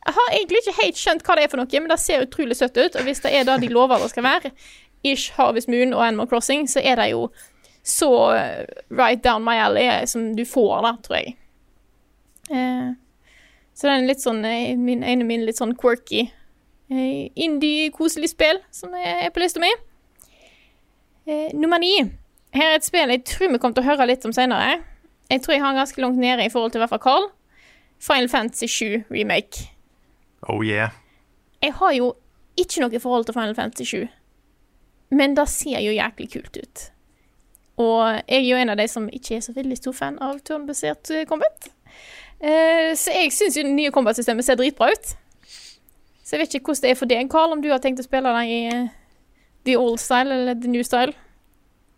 [0.00, 2.56] Jeg har egentlig ikke helt skjønt hva det er for noe, men det ser utrolig
[2.56, 2.96] søtt ut.
[2.96, 4.52] Og hvis det er det de lover det skal være,
[5.04, 7.28] ish Harvest Moon og Animal Crossing, så er det jo
[7.84, 11.36] så eh, right down my alley eh, som du får, da, tror jeg.
[12.50, 12.90] Eh,
[13.74, 17.30] så det er en litt sånn eh, min, en av mine litt sånn quirky eh,
[17.36, 19.70] indie-koselig spill som er, er på lista mi.
[21.28, 21.94] Eh, nummer ni.
[22.56, 24.80] Her er et spill jeg tror vi kommer til å høre litt om senere.
[25.30, 27.28] Jeg tror jeg har ganske langt nede i forhold til i hvert fall Carl.
[28.00, 29.68] Final Fantasy 7 Remake.
[30.48, 30.96] Oh yeah.
[31.62, 32.14] Jeg har jo
[32.58, 34.08] ikke noe forhold til Final Fantasy 7,
[35.16, 36.86] men det ser jo jæklig kult ut.
[37.80, 40.40] Og jeg er jo en av de som ikke er så veldig stor fan av
[40.44, 41.70] turnbasert eh, combat.
[42.40, 45.12] Uh, så jeg syns jo det nye combat-systemet ser dritbra ut.
[46.24, 48.06] Så jeg vet ikke hvordan det er for deg, Carl, om du har tenkt å
[48.06, 48.92] spille den i eh,
[49.68, 51.12] the old style eller the new style.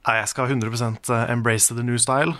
[0.02, 2.34] Nei, jeg skal 100% embrace the new style.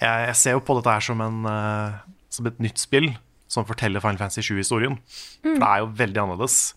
[0.00, 2.00] Jeg, jeg ser jo på dette her som, en, eh,
[2.34, 3.12] som et nytt spill
[3.52, 4.96] som forteller Final Fantasy 7-historien.
[5.44, 6.72] For det er jo veldig annerledes.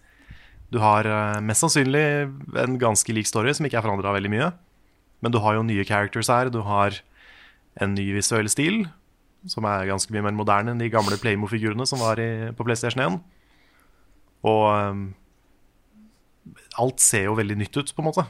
[0.73, 2.05] Du har eh, mest sannsynlig
[2.61, 4.51] en ganske lik story som ikke er forandra veldig mye.
[5.25, 6.53] Men du har jo nye characters her.
[6.53, 6.99] Du har
[7.81, 8.83] en ny visuell stil
[9.49, 13.03] som er ganske mye mer moderne enn de gamle Playmo-figurene som var i, på PlayStation
[13.03, 13.19] 1.
[14.45, 15.03] Og um,
[16.81, 18.25] alt ser jo veldig nytt ut, på en måte.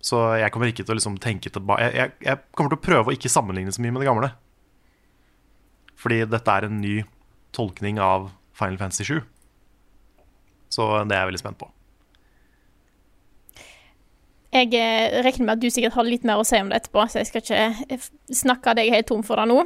[0.00, 2.84] Så jeg kommer ikke til å liksom tenke tilbake jeg, jeg, jeg kommer til å
[2.86, 4.30] prøve å ikke sammenligne så mye med det gamle.
[6.00, 6.94] Fordi dette er en ny
[7.52, 9.20] tolkning av Final Fantasy 7.
[10.72, 11.68] Så det er jeg veldig spent på.
[14.50, 17.04] Jeg eh, regner med at du sikkert har litt mer å si om det etterpå,
[17.06, 18.00] så jeg skal ikke
[18.34, 19.60] snakke av deg helt tom for det nå.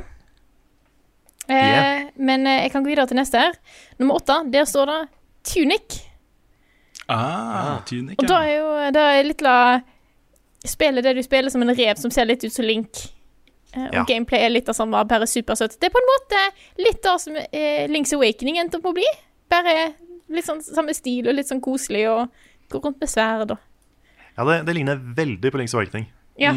[1.44, 2.10] Eh, Yeah.
[2.16, 3.56] Men eh, jeg kan gå videre til neste her.
[4.00, 5.00] Nummer åtte, der står det
[5.44, 5.98] Tunic.
[7.04, 9.56] Ah, Tunic, Og da er jo det er litt la
[10.64, 13.02] spillet det du spiller som en rev som ser litt ut som Link.
[13.76, 14.04] Uh, og Ja.
[14.08, 15.78] gameplay er litt av samme, bare supersøtt.
[15.80, 16.42] Det er på en måte
[16.78, 19.06] litt det som uh, Links Awakening endte opp å bli.
[19.50, 19.92] Bare
[20.32, 22.28] litt sånn samme stil og litt sånn koselig og
[22.72, 23.58] gå rundt med sverd og
[24.38, 26.06] Ja, det, det ligner veldig på Links Awakening.
[26.40, 26.50] Ja.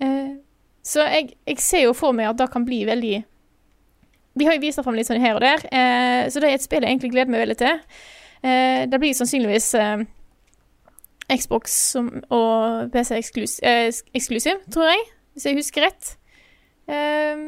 [0.00, 0.36] Eh,
[0.86, 3.16] så jeg, jeg ser jo for meg at det kan bli veldig
[4.38, 6.54] De har jo vist det fram litt sånn her og der, eh, så det er
[6.60, 7.80] et spill jeg egentlig gleder meg veldig til.
[8.46, 9.66] Eh, det blir sannsynligvis
[11.30, 16.12] Xbox som, og PC eksklusiv, eh, eksklusiv, tror jeg, hvis jeg husker rett.
[16.90, 17.44] Eh,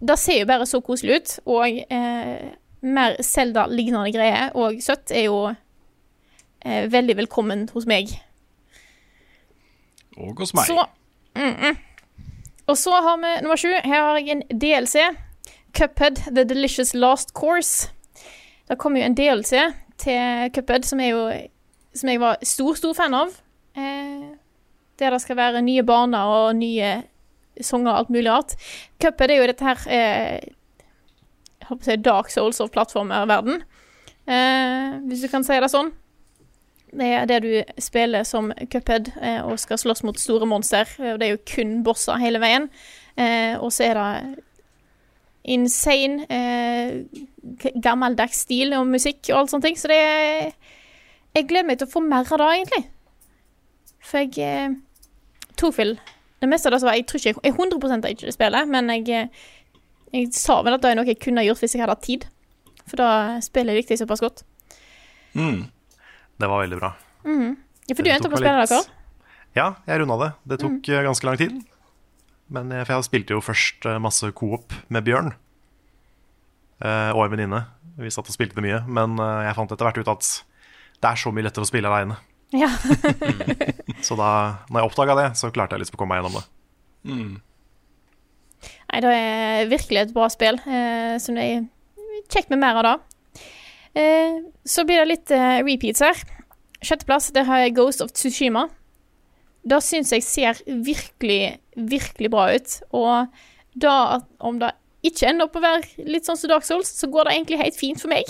[0.00, 2.50] det ser jo bare så koselig ut, og eh,
[2.80, 8.14] mer Zelda-lignende greier og søtt er jo eh, veldig velkommen hos meg.
[10.16, 10.70] Og hos meg.
[10.70, 10.86] Så,
[11.36, 11.76] mm, mm.
[12.70, 13.70] Og så har vi nummer sju.
[13.84, 14.96] Her har jeg en DLC.
[15.74, 17.90] Cuphead The Delicious Last Course.
[18.68, 19.50] Det kommer jo en DLC
[19.98, 21.24] til Cuphead som, er jo,
[21.94, 23.34] som jeg var stor, stor fan av.
[23.76, 24.30] Eh,
[25.00, 27.00] der det skal være nye baner og nye
[27.60, 28.56] sanger og alt mulig rart.
[29.00, 30.50] Cuphead er jo dette her eh,
[31.60, 33.62] Jeg håper Dark Souls of plattformerverden.
[34.26, 35.92] Eh, hvis du kan si det sånn.
[36.90, 40.88] Det er det du spiller som Cuphead eh, og skal slåss mot store monster.
[40.98, 42.68] Det er jo kun bosser hele veien.
[43.16, 44.44] Eh, og så er det
[45.50, 49.78] insane eh, gammeldags stil og musikk og alt sånne ting.
[49.78, 50.50] Så det er
[51.36, 52.82] Jeg gleder meg til å få mer av det, egentlig.
[54.04, 54.76] For jeg eh,
[55.60, 55.90] tok vel
[56.40, 58.88] Det meste av det som var Jeg tror ikke jeg 100 ikke det spillet, men
[58.94, 59.50] jeg, eh,
[60.16, 62.24] jeg sa vel at det er noe jeg kunne gjort hvis jeg hadde hatt tid.
[62.88, 63.10] For da
[63.44, 64.42] spiller jeg riktig såpass godt.
[65.36, 65.68] Mm.
[66.40, 66.94] Det var veldig bra.
[67.28, 68.96] Ja, for du endte opp å spille det, dere?
[69.58, 70.30] Ja, jeg runda det.
[70.50, 71.04] Det tok mm.
[71.10, 71.60] ganske lang tid.
[72.50, 75.32] Men jeg, for jeg spilte jo først eh, masse coop med Bjørn
[76.82, 77.60] eh, og en venninne.
[78.00, 80.30] Vi satt og spilte det mye, men eh, jeg fant etter hvert ut at
[81.00, 82.18] det er så mye lettere å spille aleine.
[82.56, 82.70] Ja.
[84.02, 84.30] Så da
[84.70, 86.46] når jeg oppdaga det, så klarte jeg liksom å komme meg gjennom det.
[88.90, 90.58] Nei, det er virkelig et bra spill.
[90.66, 91.68] Eh, så det er
[92.32, 92.96] kjekt med mer av det.
[94.00, 96.20] Eh, så blir det litt eh, repeats her.
[96.80, 98.66] Sjetteplass, der har jeg Ghost of Tsushima.
[99.68, 102.76] Det syns jeg ser virkelig, virkelig bra ut.
[102.96, 103.42] Og
[103.80, 103.96] da
[104.40, 104.72] om det
[105.06, 107.78] ikke ender opp å være litt sånn som Dark Souls, så går det egentlig helt
[107.78, 108.28] fint for meg.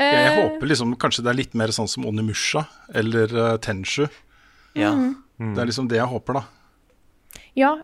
[0.00, 2.64] Jeg, jeg Eh, håper liksom kanskje det er litt mer sånn som Onimusha
[2.96, 4.06] eller uh, Tenshu.
[4.78, 4.94] Ja.
[4.96, 5.54] Mm.
[5.54, 7.40] Det er liksom det jeg håper, da.
[7.58, 7.74] Ja,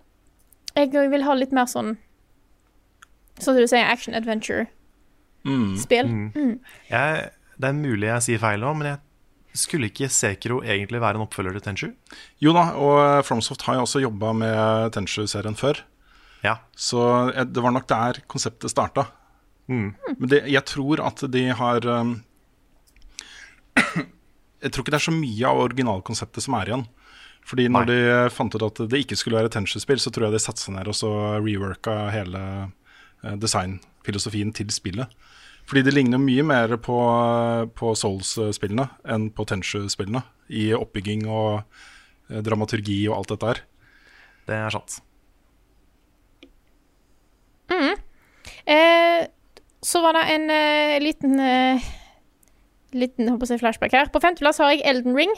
[0.77, 1.97] jeg vil ha litt mer sånn
[3.37, 6.07] Sånn som du sier, action adventure-spill.
[6.09, 6.31] Mm.
[6.33, 6.55] Mm.
[7.61, 9.01] det er mulig jeg sier feil nå, men jeg
[9.61, 11.91] skulle ikke Sekiro egentlig være en oppfølger til Tenshu?
[12.41, 15.83] Jo da, og eh, Fromsoft har jo også jobba med Tenshu-serien før.
[16.45, 16.59] Ja.
[16.73, 17.03] Så
[17.33, 19.07] eh, det var nok der konseptet starta.
[19.67, 19.89] Mm.
[20.19, 22.13] Men det, jeg tror at de har um,
[24.63, 26.87] Jeg tror ikke det er så mye av originalkonseptet som er igjen.
[27.47, 27.93] Fordi når Nei.
[27.93, 30.89] de fant ut at det ikke skulle være tension-spill, så tror jeg de satsa ned
[30.91, 35.13] og så reworka hele eh, designfilosofien til spillet.
[35.67, 36.97] Fordi det ligner mye mer på,
[37.79, 40.25] på Souls-spillene enn på Tenshu-spillene.
[40.51, 41.61] I oppbygging og
[42.31, 43.63] eh, dramaturgi og alt dette her.
[44.47, 45.01] Det er sant.
[48.67, 49.27] Eh,
[49.87, 51.93] så var det en uh, liten uh,
[52.97, 54.09] Liten håper jeg, flashback her.
[54.09, 55.33] På femteplass har jeg Elden Ring.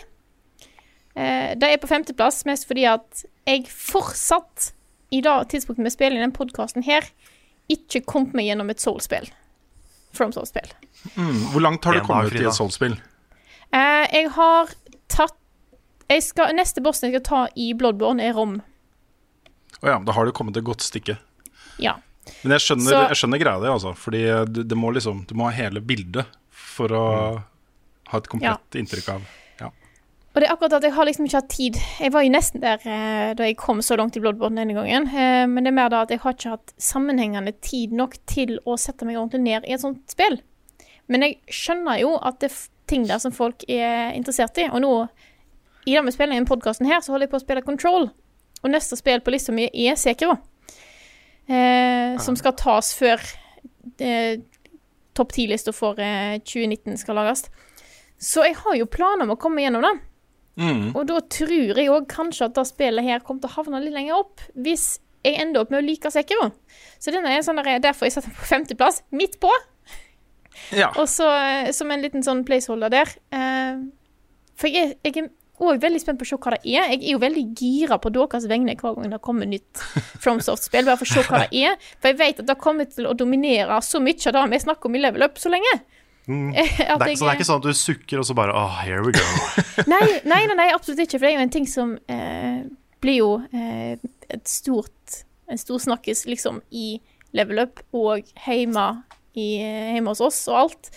[1.17, 4.71] Uh, det er på femteplass mest fordi at jeg fortsatt,
[5.11, 7.09] i det tidspunktet vi spiller i den podkasten her,
[7.73, 9.29] ikke kom meg gjennom et Soul-spill.
[10.17, 10.71] From Soul-spill.
[11.17, 11.49] Mm.
[11.53, 12.97] Hvor langt har du kommet i et Soul-spill?
[13.73, 14.73] Uh, jeg har
[15.13, 15.37] tatt
[16.09, 18.61] jeg skal, Neste bossen jeg skal ta i Bloodborne, er Rom.
[19.83, 21.19] Å ja, da har du kommet et godt stykke.
[21.83, 21.99] Ja.
[22.45, 23.95] Men jeg skjønner, Så- jeg skjønner greia di, altså.
[23.97, 24.23] Fordi
[24.53, 27.05] du, det må liksom, du må ha hele bildet for å
[28.09, 29.23] ha et komplett inntrykk av
[29.61, 29.67] ja.
[29.69, 31.79] Og det er akkurat at jeg har liksom ikke hatt tid.
[32.01, 35.09] Jeg var jo nesten der eh, da jeg kom så langt i Bloodborne denne gangen.
[35.11, 38.59] Eh, men det er mer da at jeg har ikke hatt sammenhengende tid nok til
[38.65, 40.39] å sette meg ordentlig ned i et sånt spill.
[41.09, 42.59] Men jeg skjønner jo at det er
[42.89, 44.69] ting der som folk er interessert i.
[44.71, 44.93] Og nå,
[45.89, 48.09] i det spillingen, i denne podkasten her, så holder jeg på å spille Control.
[48.63, 50.39] Og neste spill på lista mi er Sekiro.
[51.49, 53.23] Eh, som skal tas før
[54.05, 54.41] eh,
[55.17, 57.47] topp 10-lista for eh, 2019 skal lages.
[58.21, 59.95] Så jeg har jo planer om å komme gjennom det.
[60.59, 60.87] Mm.
[60.93, 63.95] Og da tror jeg òg kanskje at det spillet her kommer til å havne litt
[63.95, 66.51] lenger opp, hvis jeg ender opp med å like Sekiro.
[66.99, 69.53] Så denne er sånn der, derfor jeg satte den på femteplass, midt på.
[70.75, 70.91] ja.
[70.99, 73.15] Og så eh, som en liten sånn placeholder der.
[73.35, 73.87] Eh,
[74.59, 75.31] for jeg, jeg
[75.61, 76.69] òg veldig spent på å se hva det er.
[76.93, 79.83] Jeg er jo veldig gira på deres vegne hver gang det kommer nytt
[80.23, 81.77] FromSoft-spill, bare for å se hva det er.
[82.01, 84.91] For jeg vet at det kommer til å dominere så mye av det vi snakker
[84.91, 85.75] om i Level Up så lenge.
[86.29, 86.51] Mm.
[86.57, 88.75] Det er, jeg- så det er ikke sånn at du sukker og så bare Oh,
[88.85, 89.25] here we go.
[89.93, 91.17] Nei, nei, nei, nei, absolutt ikke.
[91.17, 92.67] For det er jo en ting som eh,
[93.01, 93.95] blir jo eh,
[94.29, 96.99] et stort en stor snakkis liksom i
[97.33, 98.85] level up og hjemme,
[99.33, 99.47] i,
[99.95, 100.91] hjemme hos oss og alt.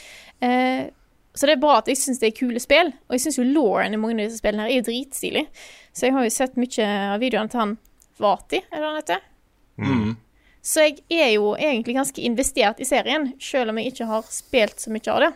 [0.43, 0.89] Eh,
[1.34, 2.89] så det er bra at jeg syns det er kule spill.
[3.07, 5.45] Og jeg syns jo Lauren i mange av disse spillene her er jo dritstilig.
[5.95, 7.77] Så jeg har jo sett mye av videoene til han
[8.21, 9.21] Vati, eller hva han heter?
[9.82, 10.09] Mm.
[10.61, 14.84] Så jeg er jo egentlig ganske investert i serien, selv om jeg ikke har spilt
[14.84, 15.32] så mye av det.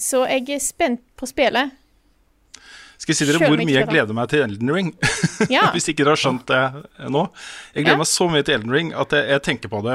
[0.00, 1.76] Så jeg er spent på spillet.
[3.00, 4.90] Skal jeg si dere hvor mye jeg gleder meg til Elden Ring?
[5.48, 5.70] Ja.
[5.72, 7.22] Hvis ikke dere har skjønt det nå.
[7.72, 8.00] Jeg gleder Ja.
[8.02, 9.94] meg så mye til Elden Ring at jeg, jeg tenker på det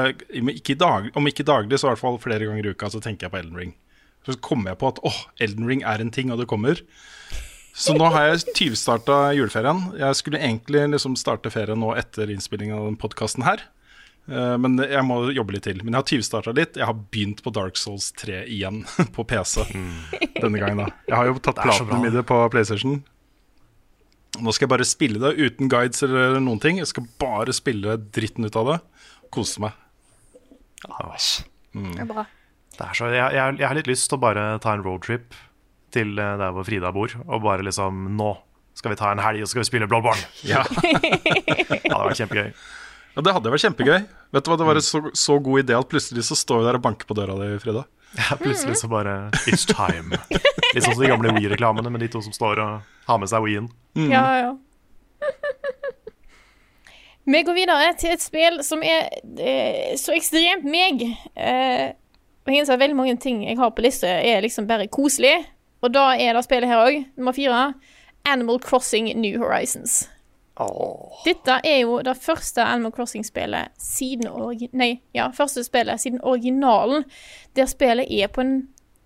[0.56, 2.90] ikke, dag, om ikke daglig, så i hvert fall flere ganger i uka.
[2.90, 3.76] Så tenker jeg på Elden Ring.
[4.26, 6.80] Så kommer jeg på at åh, Elden Ring er en ting, og det kommer.
[7.76, 9.82] Så nå har jeg tyvstarta juleferien.
[10.00, 13.62] Jeg skulle egentlig liksom starte ferien nå etter innspillingen av den podkasten her.
[14.26, 15.78] Eh, Men jeg må jobbe litt til.
[15.84, 16.74] Men jeg har tyvstarta litt.
[16.80, 18.82] Jeg har begynt på Dark Souls 3 igjen,
[19.14, 19.62] på PC.
[20.40, 20.88] Denne gangen, da.
[21.06, 23.02] Jeg har jo tatt platinum i det på PlayStation.
[24.40, 26.80] Nå skal jeg bare spille det uten guides eller noen ting.
[26.82, 28.80] Jeg skal bare spille dritten ut av det.
[29.32, 29.76] Kose meg.
[31.76, 32.26] Det er bra.
[32.76, 35.36] Det er så, jeg, jeg, jeg har litt lyst til å bare ta en roadtrip
[35.96, 38.34] til eh, der hvor Frida bor, og bare liksom Nå
[38.76, 40.20] skal vi ta en helg, og så skal vi spille Bloodborne.
[40.52, 40.60] Ja.
[40.68, 42.50] Det hadde vært kjempegøy.
[43.16, 44.00] Ja, Det hadde vært kjempegøy.
[44.36, 46.66] Vet du hva, Det var en så, så god idé at plutselig så står vi
[46.68, 47.86] der og banker på døra di, Frida.
[48.16, 49.16] Ja, plutselig så bare
[49.50, 50.16] It's time.
[50.30, 53.42] Litt sånn som de gamle Wii-reklamene med de to som står og har med seg
[53.44, 53.66] Wii-en.
[54.08, 54.52] Ja, ja.
[57.26, 59.08] Vi går videre til et spill som er
[59.42, 61.02] eh, så ekstremt meg.
[61.34, 61.88] Eh,
[62.46, 65.34] og jeg innser at veldig mange ting jeg har på lista, er liksom bare koselig.
[65.82, 67.72] Og da er det spillet her òg, nummer fire.
[68.26, 70.04] Animal Crossing New Horizons.
[70.56, 71.18] Oh.
[71.26, 74.30] Dette er jo det første Animal Crossing-spillet siden
[74.72, 77.04] Nei, ja, første spillet siden originalen,
[77.58, 78.54] der spillet er på en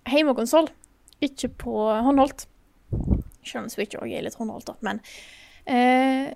[0.07, 0.69] hjemmekonsoll,
[1.21, 2.45] ikke på håndholdt.
[3.43, 5.01] Selv om Switch òg er litt håndholdt, da, men
[5.65, 6.31] eh,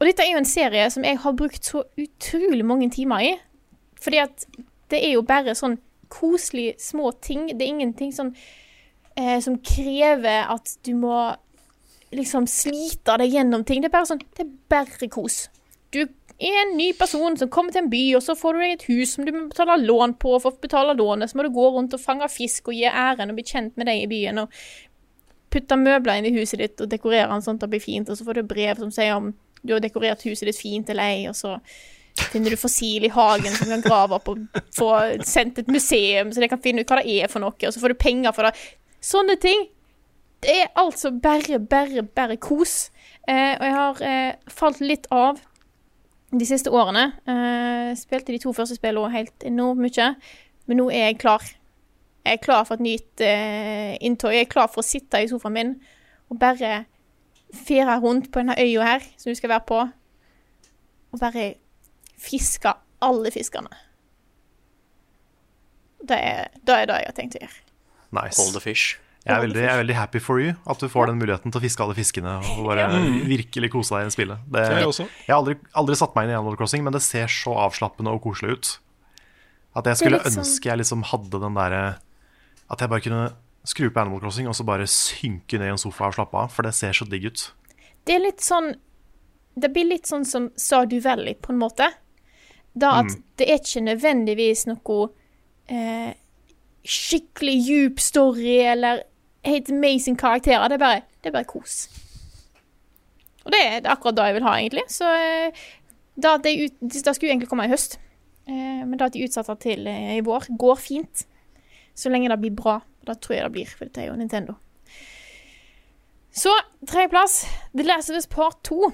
[0.00, 3.32] Og dette er jo en serie som jeg har brukt så utrolig mange timer i.
[4.02, 4.46] Fordi at
[4.92, 5.78] det er jo bare sånn
[6.12, 7.48] koselige små ting.
[7.56, 8.34] Det er ingenting sånn
[9.16, 11.32] eh, som krever at du må
[12.12, 13.80] liksom slite deg gjennom ting.
[13.82, 15.46] Det er bare sånn, det er bare kos.
[15.92, 18.74] Du er en ny person som kommer til en by, og så får du deg
[18.76, 20.34] et hus som du må betale lån på.
[20.36, 22.88] og For å betale lånet så må du gå rundt og fange fisk og gi
[22.88, 24.44] æren og bli kjent med deg i byen.
[24.44, 24.60] og
[25.52, 28.08] Putte møbler inn i huset ditt og dekorere den sånn at det blir fint.
[28.08, 29.32] Og så får du brev som sier om
[29.62, 31.58] du har dekorert huset ditt fint eller ei, og så
[32.18, 34.90] finner du fossil i hagen som kan grave opp og få
[35.26, 37.82] sendt et museum, så de kan finne ut hva det er for noe, og så
[37.82, 38.52] får du penger for det.
[39.02, 39.68] Sånne ting.
[40.42, 42.90] Det er altså bare, bare, bare kos.
[43.30, 45.38] Eh, og jeg har eh, falt litt av
[46.32, 47.12] de siste årene.
[47.28, 50.12] Eh, spilte de to første spillene helt enormt mye,
[50.66, 51.44] men nå er jeg klar.
[52.22, 54.34] Jeg er klar for et nytt eh, inntog.
[54.34, 55.74] Jeg er klar for å sitte i sofaen min
[56.32, 56.84] og bare
[57.52, 59.80] fere rundt på denne øya her som du skal være på,
[61.12, 61.50] og bare
[62.22, 63.70] fiske alle fiskene.
[66.02, 67.58] Det er det er det jeg har tenkt å gjøre.
[68.12, 68.38] Nice.
[68.40, 68.96] Hold the fish.
[69.22, 71.60] Jeg er, veldig, jeg er veldig happy for you at du får den muligheten til
[71.60, 72.88] å fiske alle fiskene og bare
[73.30, 74.40] virkelig kose deg i spillet.
[74.50, 77.30] Det, Jeg jeg har aldri, aldri satt meg inn i Animal Crossing, men det ser
[77.30, 78.72] så avslappende og koselig ut.
[79.78, 81.84] At jeg skulle sånn- ønske jeg liksom hadde den derre
[82.68, 83.22] At jeg bare kunne
[83.64, 86.50] skru på Animal Crossing og så bare synke ned i en sofa og slappe av,
[86.50, 87.52] for det ser så digg ut.
[88.04, 88.74] Det er litt sånn
[89.54, 91.92] Det blir litt sånn som Sa du Valley, på en måte.
[92.74, 95.08] Da at det er ikke nødvendigvis noe
[95.68, 96.14] eh,
[96.88, 99.02] skikkelig djup story eller
[99.44, 100.68] helt amazing karakterer.
[100.68, 101.90] Det er bare, det er bare kos.
[103.44, 104.86] Og det er, det akkurat det jeg vil ha, egentlig.
[104.88, 105.62] Så eh,
[106.22, 107.98] da det, det skulle jeg egentlig komme i høst.
[108.48, 111.26] Eh, men da at de utsatte til eh, i vår, går fint.
[111.94, 112.80] Så lenge det blir bra.
[113.06, 114.54] Det tror jeg det blir, for dette er jo Nintendo.
[116.32, 116.52] Så
[116.88, 117.42] tredjeplass,
[117.76, 118.92] The Last of Us Part 2.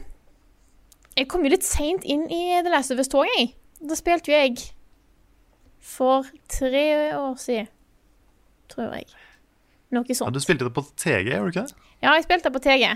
[1.18, 3.52] Jeg kom jo litt seint inn i The Last of Us-toget, jeg.
[3.78, 4.56] Da spilte jo jeg
[5.88, 6.84] for tre
[7.16, 7.68] år siden,
[8.68, 9.06] tror jeg.
[9.94, 11.76] Noe Ja, du spilte det på TG, gjorde du ikke det?
[12.02, 12.88] Ja, jeg spilte det på TG.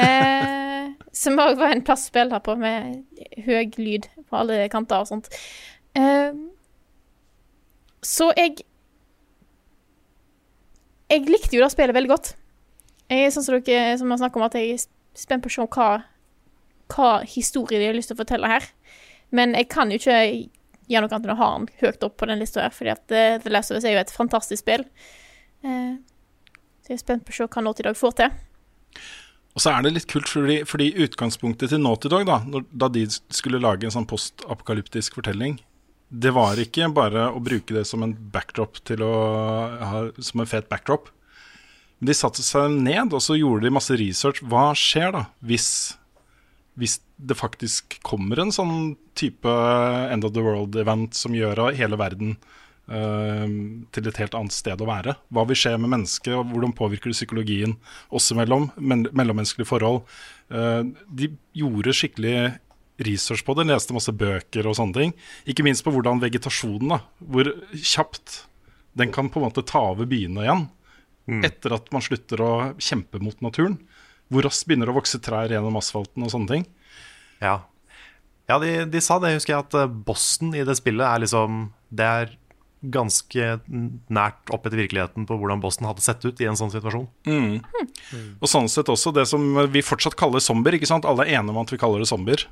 [0.00, 0.90] Eh,
[1.22, 3.04] som òg var en plass å spille på, med
[3.46, 5.30] høy lyd på alle kanter og sånt.
[5.96, 6.34] Eh,
[8.04, 8.64] så jeg
[11.14, 12.30] Jeg likte jo det spillet veldig godt.
[13.12, 14.84] Jeg er sånn som dere som har snakket om, at jeg er
[15.14, 15.88] spent på å se hva,
[16.90, 18.66] hva historie de har lyst til å fortelle her.
[19.34, 20.18] Men jeg kan jo ikke
[20.90, 23.14] gjøre noe annet enn å ha den høyt opp på den lista her, fordi at
[23.14, 24.84] eh, The Last of Us er jo et fantastisk spill.
[25.64, 25.94] Eh,
[26.84, 28.34] så jeg er spent på å se hva Naughty Dog får til.
[29.54, 32.90] Og så er det litt kult, fordi, fordi utgangspunktet til Naughty Dog, da, når, da
[32.92, 35.58] de skulle lage en sånn postapokalyptisk fortelling,
[36.14, 39.14] det var ikke bare å bruke det som en backdrop til å
[39.80, 41.08] ha, som en fet backdrop.
[41.98, 44.42] Men de satte seg ned og så gjorde de masse research.
[44.44, 45.68] Hva skjer da hvis
[46.78, 49.50] hvis det faktisk kommer en sånn type
[50.10, 52.34] End of the World-event som gjør hele verden
[52.90, 53.46] uh,
[53.94, 55.16] til et helt annet sted å være.
[55.30, 57.76] Hva vil skje med mennesket, og hvordan påvirker det psykologien
[58.10, 58.70] oss imellom?
[58.76, 60.02] Men, mellommenneskelige forhold.
[60.50, 62.36] Uh, de gjorde skikkelig
[63.04, 65.14] research på det, leste masse bøker og sånne ting.
[65.50, 68.44] Ikke minst på hvordan vegetasjonen, da, hvor kjapt
[68.98, 70.68] den kan på en måte ta over byene igjen.
[71.30, 71.42] Mm.
[71.46, 73.78] Etter at man slutter å kjempe mot naturen
[74.32, 76.64] hvor raskt begynner det å vokse trær gjennom asfalten og sånne ting.
[77.44, 77.58] Ja,
[78.50, 82.08] ja de, de, sa det, husker jeg, at bossen i det spillet er liksom Det
[82.08, 82.34] er
[82.92, 83.46] ganske
[84.12, 87.06] nært opp etter virkeligheten på hvordan Boston hadde sett ut i en sånn situasjon.
[87.24, 87.62] Mm.
[87.64, 88.26] Mm.
[88.42, 89.40] Og sånn sett også det som
[89.72, 90.76] vi fortsatt kaller zombier.
[90.76, 91.08] ikke sant?
[91.08, 92.44] Alle er enige om at vi kaller det zombier.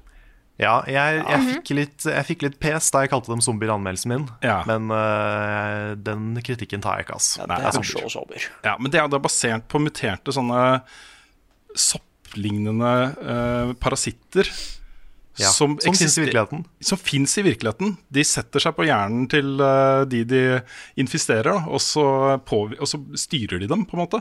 [0.61, 3.75] Ja, jeg, jeg, fikk litt, jeg, fikk litt, pes da jeg kalte dem zombier i
[3.75, 4.27] anmeldelsen min.
[4.45, 4.61] Ja.
[4.69, 7.35] Men uh, den kritikken tar jeg ikke, ass.
[7.41, 8.47] Ja, det er, det er zombier.
[8.67, 10.61] Ja, men det er basert på muterte sånne
[11.73, 14.49] sopplignende uh, parasitter.
[15.41, 16.65] Ja, som, som fins i virkeligheten.
[16.85, 17.95] Som fins i virkeligheten.
[18.13, 20.43] De setter seg på hjernen til uh, de de
[21.01, 22.05] infisterer, og så,
[22.37, 24.21] og så, styrer de dem, på en måte.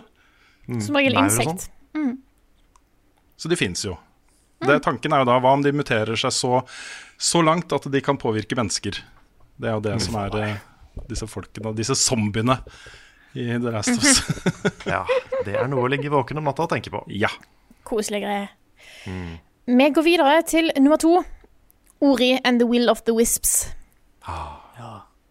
[0.69, 0.79] Mm.
[0.85, 1.67] Som regel insekt.
[1.97, 2.15] Mm.
[3.35, 3.97] Så de fins jo.
[4.61, 4.69] Mm.
[4.69, 6.63] Det, tanken er jo da hva om de muterer seg så,
[7.19, 9.03] så, langt at de kan påvirke mennesker.
[9.59, 10.03] Det er jo det mm.
[10.07, 12.61] som er uh, disse folkene, disse zombiene
[13.35, 14.23] i The Last of Us.
[14.87, 15.03] ja,
[15.43, 17.03] det er noe å ligge våken om natta og tenke på.
[17.11, 17.31] Ja.
[17.87, 18.51] Koselige greier.
[19.09, 19.39] Mm.
[19.71, 21.23] Vi går videre til nummer to.
[22.01, 23.75] Ori and the Will of the Wisps.
[24.27, 24.89] Ah, ja.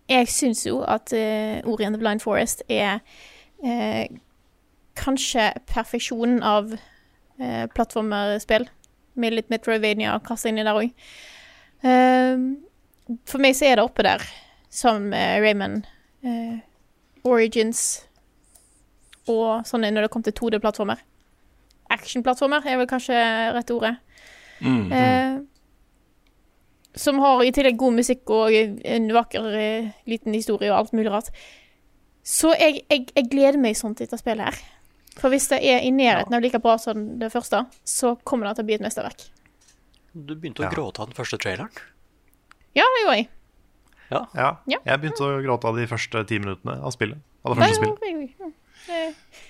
[0.08, 2.98] Jeg syns jo at uh, Ori and the Blind Forest er
[3.64, 4.06] uh,
[4.96, 8.64] kanskje perfeksjonen av uh, plattformerspill.
[9.14, 10.90] Med litt Metrovania kasta inn i der òg.
[13.26, 14.22] for meg så er det oppe der,
[14.70, 15.84] som Raymond.
[16.24, 16.60] Uh,
[17.24, 18.06] Origins
[19.28, 21.02] og sånne når det kom til 2D-plattformer.
[21.90, 23.18] Action-plattformer er vel kanskje
[23.52, 23.98] rette ordet.
[24.60, 24.92] Mm, mm.
[24.92, 25.40] Eh,
[27.00, 31.12] som har i tillegg god musikk og en vakker eh, liten historie og alt mulig
[31.12, 31.30] rart.
[32.26, 34.60] Så jeg, jeg, jeg gleder meg sånn til dette spillet her.
[35.20, 38.58] For hvis det er i nærheten av like bra som det første, så kommer det
[38.58, 39.26] til å bli et mesterverk.
[40.12, 40.72] Du begynte å ja.
[40.74, 41.70] gråte av den første traileren?
[42.76, 43.28] Ja, det gjorde jeg.
[44.10, 44.24] Ja.
[44.34, 44.50] ja.
[44.66, 47.20] Jeg begynte å gråte av de første ti minuttene av spillet.
[47.46, 48.56] Av det første spillet.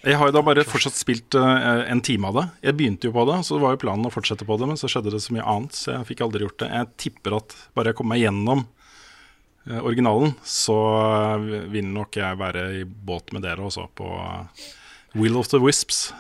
[0.01, 2.45] Jeg har jo da bare fortsatt spilt uh, en time av det.
[2.71, 4.81] Jeg begynte jo på det, så det var jo planen å fortsette på det, men
[4.81, 6.71] så skjedde det så mye annet, så jeg fikk aldri gjort det.
[6.73, 10.79] Jeg tipper at bare jeg kommer meg gjennom uh, originalen, så
[11.37, 14.09] uh, vil nok jeg være i båt med dere også, på
[15.21, 16.15] Will of the Wisps.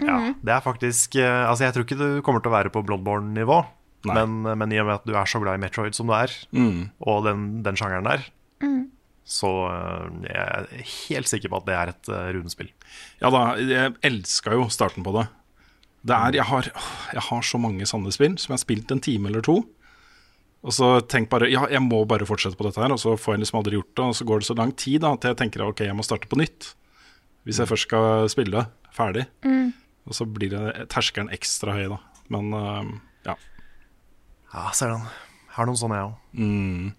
[0.00, 0.26] Mm -hmm.
[0.26, 3.66] Ja, det er faktisk Altså, jeg tror ikke du kommer til å være på Bloodborne-nivå.
[4.04, 6.32] Men, men, i og med at du er så glad i Metroid som du er,
[6.52, 6.90] mm.
[7.00, 8.24] og den, den, sjangeren der,
[8.62, 8.90] mm.
[9.26, 12.70] Så eh, jeg er helt sikker på at det er et uh, runespill.
[13.22, 15.26] Ja da, jeg elska jo starten på det.
[16.08, 16.70] det er, jeg, har,
[17.14, 19.60] jeg har så mange sanne spill som jeg har spilt en time eller to.
[20.60, 23.36] Og så tenk bare ja, jeg må bare fortsette på dette her, og så får
[23.36, 24.08] jeg liksom aldri gjort det.
[24.10, 26.28] Og så går det så lang tid da, at jeg tenker ok, jeg må starte
[26.28, 26.72] på nytt.
[27.48, 29.24] Hvis jeg først skal spille ferdig.
[29.46, 29.70] Mm.
[30.10, 32.00] Og så blir det terskelen ekstra høy, da.
[32.32, 32.90] Men uh,
[33.24, 33.38] ja.
[34.52, 35.06] Ja, ser den.
[35.54, 36.18] Har noen sånne, jeg òg.
[36.36, 36.90] Mm.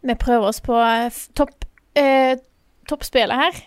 [0.00, 1.64] Vi prøver oss på eh, topp,
[1.98, 2.36] eh,
[2.88, 3.62] toppspillet her.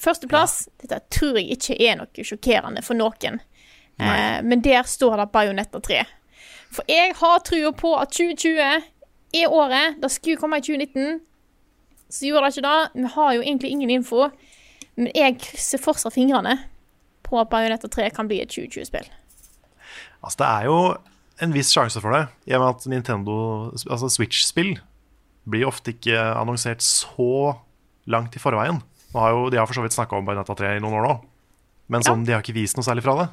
[0.00, 0.66] Førsteplass.
[0.66, 0.72] Ja.
[0.82, 3.40] Dette tror jeg ikke er noe sjokkerende for noen.
[4.00, 6.02] Eh, men der står det Bajonetta 3.
[6.74, 8.60] For jeg har trua på at 2020
[9.40, 10.00] er året.
[10.02, 11.20] Det skulle komme i 2019.
[12.10, 13.02] Så gjorde det ikke det.
[13.02, 14.28] Vi har jo egentlig ingen info.
[14.96, 16.58] Men jeg krysser fortsatt fingrene
[17.26, 19.08] på at Bajonetta 3 kan bli et 2020-spill.
[20.22, 20.78] Altså, det er jo
[21.44, 23.34] en viss sjanse for det, i og med at Nintendo
[23.74, 24.78] altså Switch-spill
[25.46, 27.56] blir ofte ikke annonsert så
[28.10, 28.80] langt i forveien.
[29.16, 31.16] Har jo, de har for så vidt snakka om Bayonetta 3 i noen år nå,
[31.94, 32.26] men sånn, ja.
[32.26, 33.26] de har ikke vist noe særlig fra det.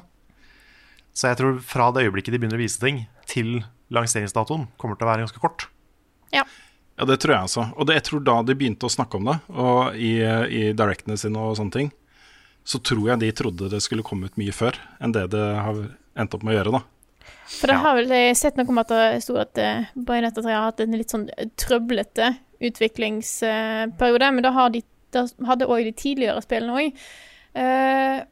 [1.14, 3.58] Så jeg tror fra det øyeblikket de begynner å vise ting, til
[3.94, 5.68] lanseringsdatoen kommer til å være ganske kort.
[6.34, 6.46] Ja.
[6.94, 7.66] Ja, det tror jeg altså.
[7.74, 11.18] Og det, jeg tror da de begynte å snakke om det, og i, i directene
[11.18, 11.92] sine og sånne ting,
[12.64, 15.80] så tror jeg de trodde det skulle komme ut mye før enn det det har
[16.16, 16.82] endt opp med å gjøre, da.
[17.54, 20.52] For det har vel jeg sett noe om at det sto at uh, Bayonetta 3
[20.52, 21.26] har hatt en litt sånn
[21.60, 22.32] trøblete
[22.64, 24.82] utviklingsperiode, men det, har de,
[25.46, 27.02] hadde òg de tidligere spillene òg.
[27.54, 28.22] Uh, eh,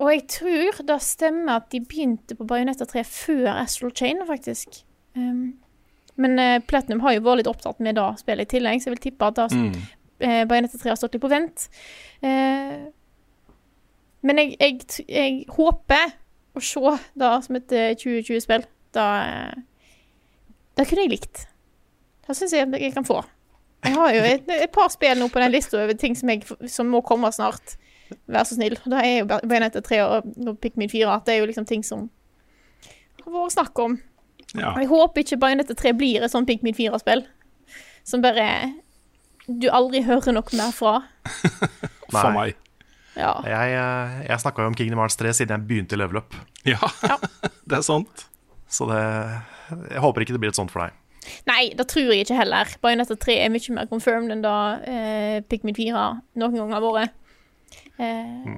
[0.00, 4.80] og jeg tror det stemmer at de begynte på Bayonetta 3 før Astral Chain, faktisk.
[5.16, 5.58] Um,
[6.20, 8.96] men uh, Platinum har jo vært litt opptatt med det spillet i tillegg, så jeg
[8.96, 9.76] vil tippe at da, mm.
[10.24, 11.66] uh, Bayonetta 3 har stått litt på vent.
[12.24, 12.88] Uh,
[14.24, 16.16] men jeg, jeg, jeg, håper
[16.56, 18.64] å se da som et 2020-spill,
[18.96, 19.06] da
[20.80, 21.44] da kunne jeg likt.
[22.26, 23.20] Da syns jeg jeg kan få.
[23.84, 26.44] Jeg har jo et, et par spill nå på den lista over ting som, jeg,
[26.68, 27.76] som, må komme snart.
[28.30, 28.76] Vær så snill.
[28.84, 30.30] Da er jo Bayonetta 3 og,
[30.60, 32.08] Pikmin 4 at det er jo liksom ting som
[33.24, 33.98] har vært snakk om.
[34.52, 34.74] Ja.
[34.80, 37.24] Jeg håper ikke Bajonette 3 blir et sånn Pikmin 4-spill.
[38.08, 38.46] Som bare
[39.46, 40.96] du aldri hører noe mer fra.
[42.10, 42.56] For meg.
[43.16, 43.32] Ja.
[43.44, 46.34] Jeg, eh, jeg snakka jo om Kingdom Hearts 3 siden jeg begynte i Level Up.
[46.68, 46.78] Ja,
[47.68, 48.26] det er sant.
[48.70, 49.00] Så det,
[49.90, 50.96] jeg håper ikke det blir et sånt for deg.
[51.50, 52.70] Nei, det tror jeg ikke heller.
[52.82, 54.54] Bajonetta 3 er mye mer confirmed enn da
[54.88, 56.04] eh, Pikmin 4
[56.40, 57.16] noen ganger har vært.
[58.00, 58.54] Eh,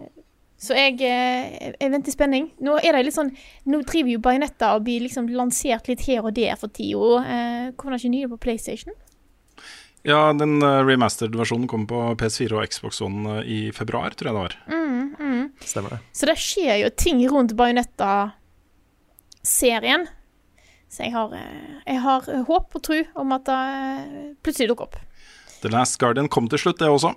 [0.63, 2.45] Så jeg, eh, jeg venter i spenning.
[2.63, 3.33] Nå er det litt sånn
[3.67, 7.17] Nå driver jo Bajonetta og blir liksom lansert litt her og der for tida.
[7.25, 8.95] Eh, kommer det ikke nye på PlayStation?
[10.09, 14.29] Ja, den uh, remastered versjonen kom på PS4 og Xbox One eh, i februar, tror
[14.31, 14.53] jeg det var.
[15.65, 15.99] Stemmer det.
[16.13, 20.07] Så det skjer jo ting rundt Bajonetta-serien.
[20.93, 24.85] Så jeg har, eh, jeg har håp og tro om at det eh, plutselig dukker
[24.91, 24.97] opp.
[25.63, 27.11] The Last Guardian kom til slutt, det også.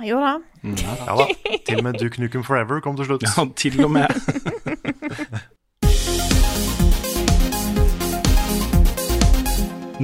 [0.00, 0.40] Jeg gjorde det.
[0.82, 1.26] Ja da.
[1.68, 3.22] Til og med Duke Nukem Forever kom til slutt.
[3.22, 4.10] Ja, til og med.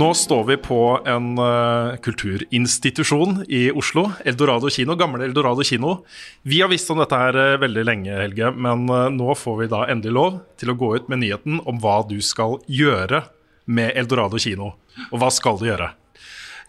[0.01, 4.07] Nå står vi på en uh, kulturinstitusjon i Oslo.
[4.25, 5.99] Eldorado kino, gamle Eldorado kino.
[6.47, 9.69] Vi har visst om dette her uh, veldig lenge, Helge, men uh, nå får vi
[9.73, 13.27] da endelig lov til å gå ut med nyheten om hva du skal gjøre
[13.69, 14.73] med Eldorado kino.
[15.11, 15.91] Og hva skal du gjøre?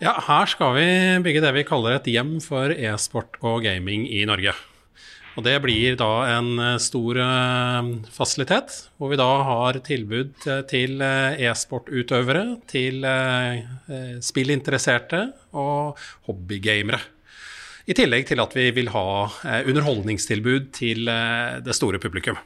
[0.01, 0.89] Ja, her skal vi
[1.23, 4.57] bygge det vi kaller et hjem for e-sport og gaming i Norge.
[5.39, 10.61] Og det blir da en eh, stor eh, fasilitet, hvor vi da har tilbud eh,
[10.67, 13.05] til e-sportutøvere, til
[14.23, 15.23] spillinteresserte
[15.57, 16.99] og hobbygamere.
[17.89, 19.05] I tillegg til at vi vil ha
[19.67, 21.09] underholdningstilbud til
[21.65, 22.37] det store publikum.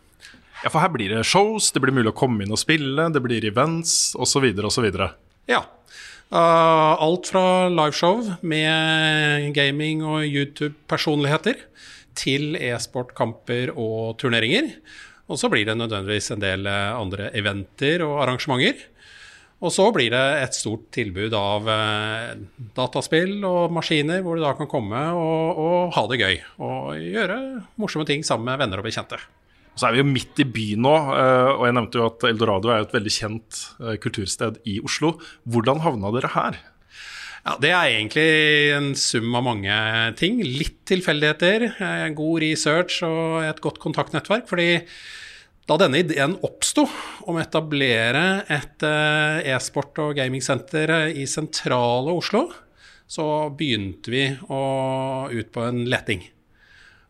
[0.63, 3.21] Ja, For her blir det shows, det blir mulig å komme inn og spille, det
[3.21, 4.47] blir events osv.
[4.63, 4.87] osv.
[5.51, 5.59] Ja.
[6.31, 11.59] Alt fra liveshow med gaming og YouTube-personligheter
[12.17, 14.73] til e-sportkamper og turneringer.
[15.31, 18.91] Og så blir det nødvendigvis en del eh, andre eventer og arrangementer.
[19.65, 22.35] Og så blir det et stort tilbud av eh,
[22.77, 26.35] dataspill og maskiner, hvor du da kan komme og, og ha det gøy.
[26.61, 27.39] Og gjøre
[27.81, 29.19] morsomme ting sammen med venner og bekjente.
[29.75, 32.71] Så er vi jo midt i byen nå, eh, og jeg nevnte jo at Eldorado
[32.71, 33.65] er et veldig kjent
[34.03, 35.15] kultursted i Oslo.
[35.49, 36.61] Hvordan havna dere her?
[37.45, 38.29] Ja, Det er egentlig
[38.73, 39.73] en sum av mange
[40.17, 40.39] ting.
[40.41, 44.47] Litt tilfeldigheter, eh, god research og et godt kontaktnettverk.
[44.49, 44.81] fordi
[45.67, 46.89] da denne ideen oppsto
[47.25, 52.51] om å etablere et eh, e-sport- og gamingsenter eh, i sentrale Oslo,
[53.07, 56.25] så begynte vi å ut på en leting.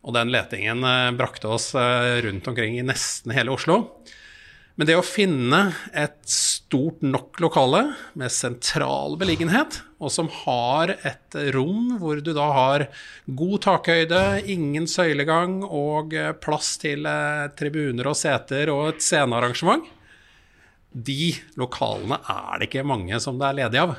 [0.03, 0.83] Og den letingen
[1.17, 4.03] brakte oss rundt omkring i nesten hele Oslo.
[4.76, 5.59] Men det å finne
[5.95, 7.82] et stort nok lokale
[8.19, 12.88] med sentral beliggenhet, og som har et rom hvor du da har
[13.39, 19.88] god takhøyde, ingen søylegang og eh, plass til eh, tribuner og seter og et scenearrangement,
[20.91, 23.95] de lokalene er det ikke mange som det er ledig av.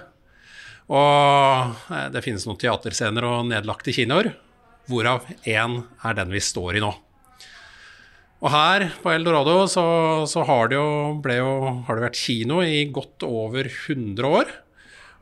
[0.93, 4.35] Og eh, det finnes noen teaterscener og nedlagte kinoer,
[4.93, 6.93] hvorav én er den vi står i nå.
[8.45, 9.87] Og her på Eldorado så,
[10.29, 10.89] så har, det jo,
[11.25, 11.53] jo,
[11.87, 14.51] har det vært kino i godt over 100 år.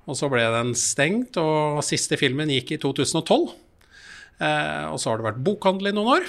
[0.05, 3.55] Og så ble den stengt, og siste filmen gikk i 2012.
[4.43, 6.29] Eh, og så har det vært bokhandel i noen år.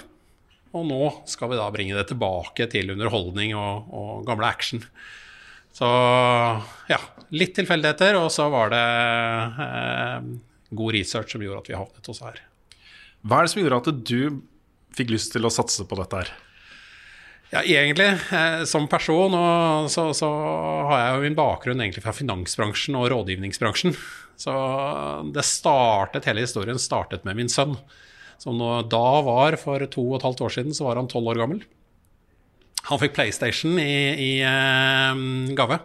[0.75, 4.83] Og nå skal vi da bringe det tilbake til underholdning og, og gamle action.
[5.75, 5.87] Så
[6.87, 7.01] ja,
[7.35, 8.85] litt tilfeldigheter, og så var det
[9.65, 10.33] eh,
[10.75, 12.39] god research som gjorde at vi havnet oss her.
[13.25, 14.19] Hva er det som gjorde at du
[14.95, 16.35] fikk lyst til å satse på dette her?
[17.53, 18.07] Ja, egentlig.
[18.33, 20.29] Eh, som person og så, så
[20.89, 23.95] har jeg jo min bakgrunn egentlig fra finansbransjen og rådgivningsbransjen.
[24.39, 24.53] Så
[25.31, 27.77] det startet, hele historien startet med min sønn.
[28.41, 28.59] Som
[28.91, 31.61] da var, for to og et halvt år siden, så var han tolv år gammel.
[32.89, 35.21] Han fikk PlayStation i, i eh,
[35.57, 35.79] gave.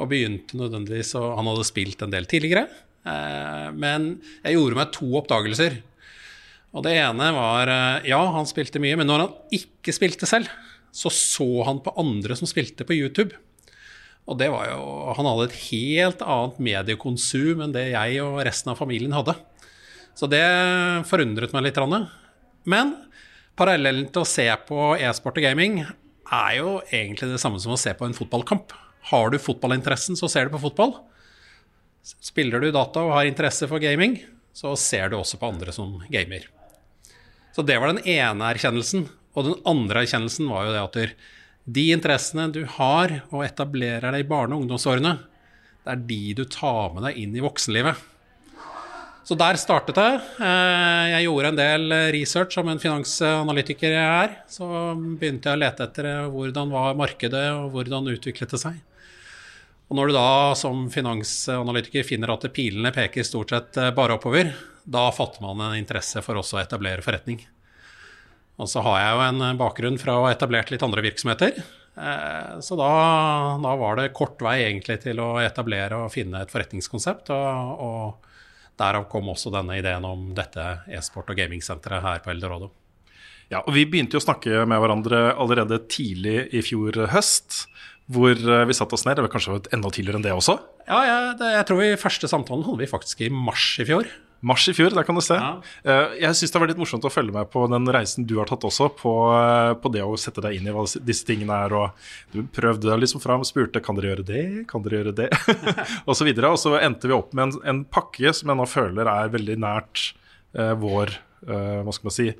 [0.00, 2.66] Og begynte nødvendigvis å Han hadde spilt en del tidligere.
[3.08, 5.78] Eh, men jeg gjorde meg to oppdagelser.
[6.74, 7.70] Og det ene var
[8.06, 10.50] Ja, han spilte mye, men når han ikke spilte selv,
[10.92, 13.36] så så han på andre som spilte på YouTube.
[14.30, 14.82] Og det var jo
[15.16, 19.34] Han hadde et helt annet mediekonsum enn det jeg og resten av familien hadde.
[20.14, 20.44] Så det
[21.08, 21.80] forundret meg litt.
[22.68, 22.94] Men
[23.58, 25.80] parallellen til å se på e-sport og gaming
[26.30, 28.74] er jo egentlig det samme som å se på en fotballkamp.
[29.10, 30.94] Har du fotballinteressen, så ser du på fotball.
[32.04, 34.18] Spiller du data og har interesse for gaming,
[34.56, 36.46] så ser du også på andre som gamer.
[37.56, 39.08] Så det var den ene erkjennelsen.
[39.38, 41.18] Og den andre erkjennelsen var jo det at
[41.70, 45.18] de interessene du har og etablerer deg i barne- og ungdomsårene,
[45.84, 48.08] det er de du tar med deg inn i voksenlivet.
[49.30, 50.10] Så der startet det.
[50.42, 54.32] Eh, jeg gjorde en del research som en finansanalytiker jeg er.
[54.50, 54.66] Så
[55.20, 58.80] begynte jeg å lete etter hvordan var markedet, og hvordan utviklet det seg.
[59.90, 64.50] Og når du da som finansanalytiker finner at pilene peker stort sett bare oppover,
[64.82, 67.42] da fatter man en interesse for også å etablere forretning.
[68.60, 71.62] Og så har jeg jo en bakgrunn fra å ha etablert litt andre virksomheter.
[71.96, 72.90] Eh, så da,
[73.62, 77.32] da, var det kort vei egentlig til å etablere og finne et forretningskonsept.
[77.34, 82.70] Og, og derav kom også denne ideen om dette e-sport- og gamingsenteret her på Eldorado.
[83.50, 87.64] Ja, og Vi begynte jo å snakke med hverandre allerede tidlig i fjor høst.
[88.10, 89.18] Hvor eh, vi satte oss ned.
[89.18, 90.58] Det var kanskje enda tidligere enn det også?
[90.86, 94.10] Ja, ja det, jeg tror vi første samtalen hadde vi faktisk i mars i fjor.
[94.40, 95.36] Mars i fjor, der kan du se.
[95.36, 95.50] Ja.
[95.84, 98.38] Eh, jeg syns det har vært litt morsomt å følge med på den reisen du
[98.40, 101.58] har tatt også, på, eh, på det å sette deg inn i hva disse tingene
[101.66, 101.74] er.
[101.76, 105.28] Og du prøvde deg liksom fram, spurte kan dere gjøre det, kan dere gjøre det,
[106.08, 106.52] og så videre.
[106.54, 109.58] Og så endte vi opp med en, en pakke som jeg nå føler er veldig
[109.60, 110.10] nært
[110.56, 111.12] eh, vår
[111.46, 112.30] eh, hva skal man si,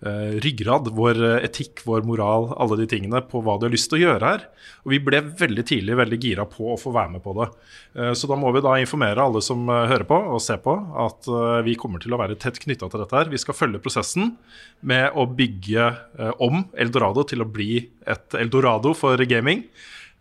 [0.00, 4.02] ryggrad, vår etikk, vår moral, alle de tingene på hva du har lyst til å
[4.06, 4.46] gjøre her.
[4.86, 7.50] Og vi ble veldig tidlig veldig gira på å få være med på det.
[7.98, 10.72] Uh, så da må vi da informere alle som hører på og ser på,
[11.04, 11.28] at
[11.66, 13.28] vi kommer til å være tett knytta til dette her.
[13.32, 14.34] Vi skal følge prosessen
[14.80, 15.92] med å bygge
[16.40, 19.64] om Eldorado til å bli et Eldorado for gaming.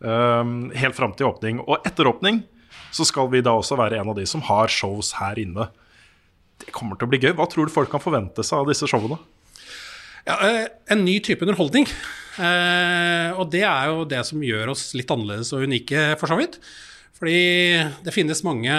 [0.02, 1.60] helt fram til åpning.
[1.60, 2.44] Og etter åpning
[2.92, 5.70] så skal vi da også være en av de som har shows her inne.
[6.60, 7.34] Det kommer til å bli gøy.
[7.38, 9.20] Hva tror du folk kan forvente seg av disse showene?
[10.30, 11.88] Ja, eh, en ny type underholdning.
[12.38, 16.38] Eh, og det er jo det som gjør oss litt annerledes og unike, for så
[16.38, 16.60] vidt.
[17.18, 17.40] Fordi
[18.06, 18.76] det finnes mange,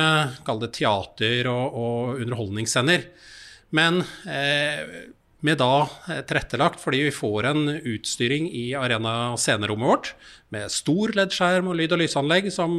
[0.47, 3.09] kall det teater- og, og underholdningsscener.
[3.75, 5.11] Men eh,
[5.43, 5.89] med da
[6.29, 10.11] tilrettelagt fordi vi får en utstyring i arena scenerommet vårt
[10.55, 12.77] med stor LED-skjerm og lyd- og lysanlegg som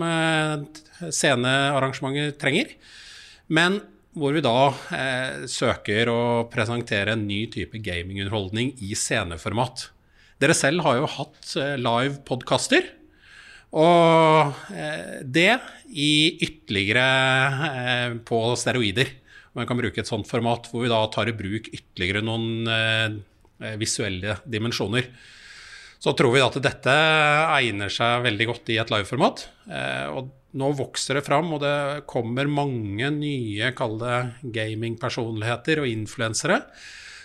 [1.01, 2.75] scenearrangementet trenger.
[3.49, 3.81] Men
[4.17, 4.55] hvor vi da
[4.95, 9.87] eh, søker å presentere en ny type gamingunderholdning i sceneformat.
[10.41, 12.89] Dere selv har jo hatt eh, live podkaster.
[13.71, 15.53] Og eh, det
[15.95, 16.11] i
[16.43, 17.05] ytterligere
[17.69, 19.13] eh, på steroider.
[19.55, 23.75] Man kan bruke et sånt format hvor vi da tar i bruk ytterligere noen eh,
[23.79, 25.07] visuelle dimensjoner.
[26.01, 26.93] Så tror vi at dette
[27.59, 29.43] egner seg veldig godt i et liveformat.
[29.69, 34.17] Eh, og nå vokser det fram, og det kommer mange nye, kall det
[34.55, 36.63] gamingpersonligheter og influensere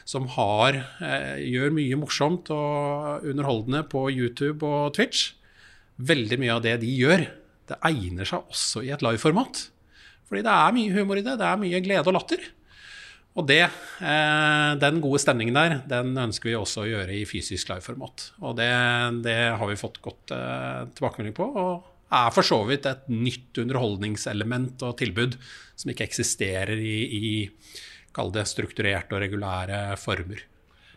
[0.06, 5.32] som har, eh, gjør mye morsomt og underholdende på YouTube og Twitch.
[5.98, 7.26] Veldig mye av det de gjør,
[7.66, 9.70] det egner seg også i et liveformat.
[10.28, 12.38] Fordi det er mye humor i det, det er mye glede og latter.
[13.36, 13.66] Og det,
[14.00, 18.30] eh, den gode stemningen der, den ønsker vi også å gjøre i fysisk liveformat.
[18.40, 18.70] Og det,
[19.26, 21.50] det har vi fått godt eh, tilbakemelding på.
[21.52, 25.34] og er for så vidt et nytt underholdningselement og tilbud
[25.74, 30.38] som ikke eksisterer i, i det strukturerte og regulære former.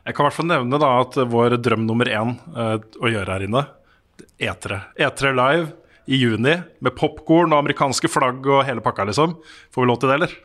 [0.06, 3.36] Jeg kan i hvert fall nevne da at vår drøm nummer én eh, å gjøre
[3.36, 3.66] her inne,
[4.40, 4.80] E3.
[4.96, 5.68] E3 Live
[6.10, 9.36] i juni med popkorn og amerikanske flagg og hele pakka, liksom.
[9.76, 10.38] Får vi lov til det, eller?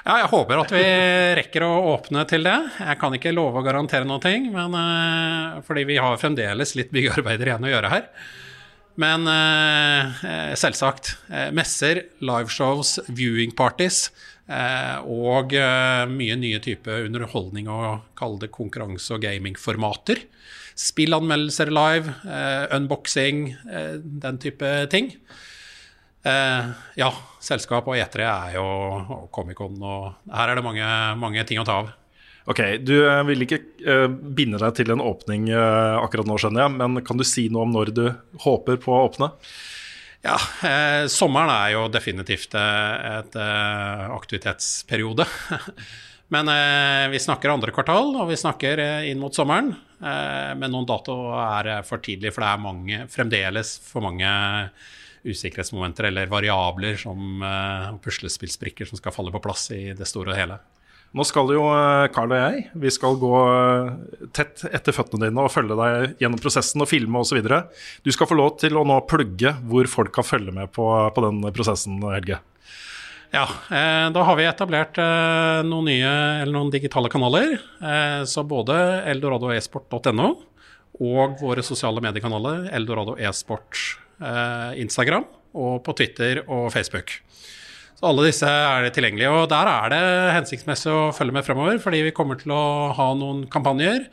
[0.00, 0.84] Ja, jeg håper at vi
[1.36, 2.56] rekker å åpne til det.
[2.80, 7.50] Jeg kan ikke love å garantere noe, men uh, fordi vi har fremdeles litt byggearbeider
[7.50, 8.06] igjen å gjøre her.
[9.00, 10.24] Men eh,
[10.58, 11.14] selvsagt.
[11.30, 14.08] Eh, messer, liveshows, viewing parties
[14.50, 20.20] eh, og eh, mye nye typer underholdning og kall det konkurranse- og gamingformater.
[20.80, 25.14] Spillanmeldelser live, eh, unboxing, eh, den type ting.
[26.22, 27.08] Ja,
[27.40, 28.66] selskap og E3 er jo
[29.32, 31.94] Comic-Con, og her er det mange, mange ting å ta av.
[32.50, 36.64] Ok, Du eh, vil ikke eh, binde deg til en åpning eh, akkurat nå, skjønner
[36.64, 36.76] jeg.
[36.80, 38.06] Men kan du si noe om når du
[38.46, 39.30] håper på å åpne?
[40.24, 45.26] Ja, eh, sommeren er jo definitivt et eh, aktivitetsperiode.
[46.34, 49.74] men eh, vi snakker andre kvartal, og vi snakker inn mot sommeren.
[50.00, 54.30] men noen dato er for tidlig, for det er mange, fremdeles for mange
[55.24, 57.42] usikkerhetsmomenter eller variabler som
[58.04, 60.60] puslespillsbrikker som skal falle på plass i det store og hele.
[61.10, 65.42] Nå skal jo eh, Carl og jeg vi skal gå eh, tett etter føttene dine
[65.42, 67.40] og følge deg gjennom prosessen og filme osv.
[68.06, 71.24] Du skal få lov til å nå plugge hvor folk kan følge med på, på
[71.26, 72.38] den prosessen, Helge.
[73.34, 73.42] Ja,
[73.74, 76.14] eh, da har vi etablert eh, noen nye,
[76.44, 77.56] eller noen digitale kanaler.
[77.58, 78.78] Eh, så både
[79.10, 80.30] eldoradoesport.no
[81.00, 85.24] og våre sosiale mediekanaler Eldorado e-sport eh, Instagram
[85.56, 87.16] og på Twitter og Facebook.
[88.00, 89.32] Så alle disse er det tilgjengelige.
[89.32, 90.04] Og der er det
[90.38, 92.62] hensiktsmessig å følge med fremover, fordi vi kommer til å
[92.96, 94.06] ha noen kampanjer,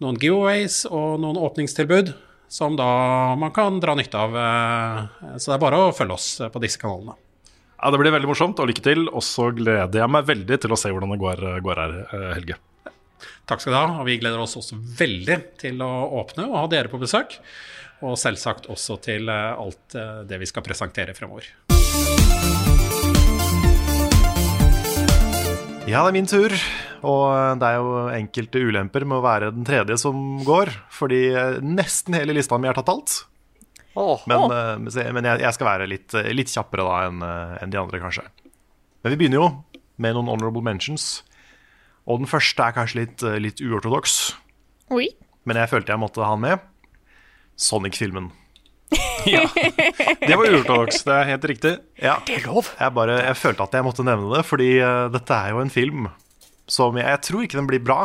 [0.00, 2.14] noen giveaways og noen åpningstilbud
[2.48, 4.36] som da man kan dra nytte av.
[4.40, 7.16] Eh, så det er bare å følge oss på disse kanalene.
[7.76, 9.04] Ja, Det blir veldig morsomt, og lykke til.
[9.10, 12.28] Og så gleder jeg meg veldig til å se hvordan det går, går her, eh,
[12.38, 12.56] Helge.
[13.46, 13.86] Takk skal du ha.
[14.00, 15.92] Og vi gleder oss også veldig til å
[16.22, 17.36] åpne og ha dere på besøk.
[18.04, 21.46] Og selvsagt også til eh, alt eh, det vi skal presentere fremover.
[25.86, 26.52] Ja, det er min tur.
[27.06, 30.72] Og det er jo enkelte ulemper med å være den tredje som går.
[30.92, 31.22] Fordi
[31.62, 33.20] nesten hele lista mi er tatt alt.
[33.96, 34.50] Oh, Men, oh.
[34.82, 38.26] men jeg, jeg skal være litt, litt kjappere da enn en de andre, kanskje.
[39.00, 39.46] Men vi begynner jo
[40.02, 41.22] med noen honorable mentions.
[42.06, 44.34] Og den første er kanskje litt, eh, litt uortodoks,
[44.94, 45.08] Oui.
[45.44, 46.60] men jeg følte jeg måtte ha den med.
[47.56, 48.32] Sonic-filmen.
[49.26, 49.40] Ja.
[49.50, 51.72] Det var uortodoks, det er helt riktig.
[51.98, 52.68] Ja, det er lov.
[52.78, 55.72] jeg, bare, jeg følte at jeg måtte nevne det, fordi uh, dette er jo en
[55.74, 56.04] film
[56.70, 57.96] som jeg, jeg tror ikke den blir bra.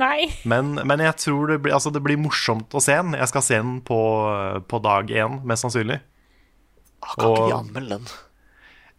[0.00, 0.26] Nei.
[0.50, 3.14] Men, men jeg tror det blir, altså det blir morsomt å se den.
[3.18, 4.00] Jeg skal se den på,
[4.70, 6.00] på dag én, mest sannsynlig.
[7.02, 8.10] Ah, kan ikke vi anmelde den?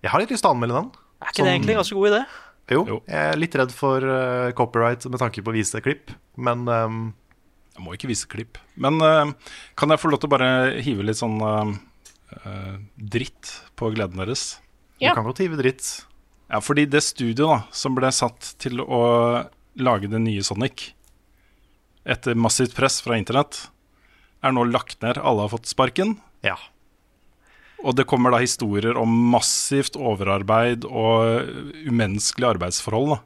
[0.01, 0.89] Jeg har litt lyst til å anmelde den.
[1.21, 2.21] Er ikke det egentlig en ganske god idé?
[2.71, 2.97] Jo, Jo.
[3.11, 7.01] jeg er litt redd for uh, copyright med tanke på å vise klipp, men ehm,
[7.71, 8.59] Jeg må ikke vise klipp.
[8.75, 9.31] Men uh,
[9.79, 10.51] kan jeg få lov til å bare
[10.83, 11.71] hive litt sånn uh,
[12.43, 14.59] eh, dritt på gleden deres?
[15.01, 15.11] Ja.
[15.11, 15.87] du kan godt hive dritt.
[16.51, 19.01] Ja, fordi det studioet da, som ble satt til å
[19.79, 20.91] lage det nye Sonic
[22.03, 23.69] etter massivt press fra internett,
[24.41, 25.21] er nå lagt ned.
[25.21, 26.17] Alle har fått sparken.
[26.45, 26.57] Ja.
[27.81, 31.47] Og det kommer da historier om massivt overarbeid og
[31.87, 33.15] umenneskelige arbeidsforhold.
[33.15, 33.19] da.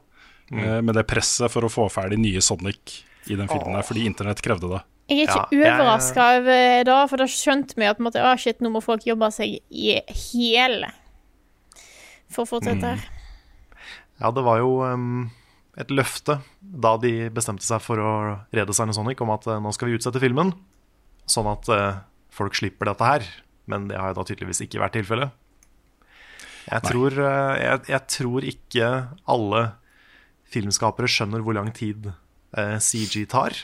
[0.46, 0.86] Mm.
[0.86, 3.00] Med det presset for å få ferdig nye Sonic
[3.30, 4.82] i den filmen der, fordi internett krevde det.
[5.10, 8.60] Jeg er ikke Ja, overraska over det, for da skjønte vi at måtte, ah, shit,
[8.62, 10.90] nå må folk jobbe seg i hele
[12.26, 13.04] for å få til dette her.
[14.18, 15.28] ja, det var jo um,
[15.78, 18.12] et løfte da de bestemte seg for å
[18.56, 20.50] redesigne Sonic om at uh, nå skal vi utsette filmen,
[21.30, 22.02] sånn at uh,
[22.34, 23.26] folk slipper dette her.
[23.70, 25.34] Men det har jo da tydeligvis ikke vært tilfellet.
[26.66, 28.86] Jeg tror, eh, jeg, jeg tror ikke
[29.30, 29.62] alle
[30.50, 32.16] filmskapere skjønner hvor lang tid eh,
[32.82, 33.56] CG tar.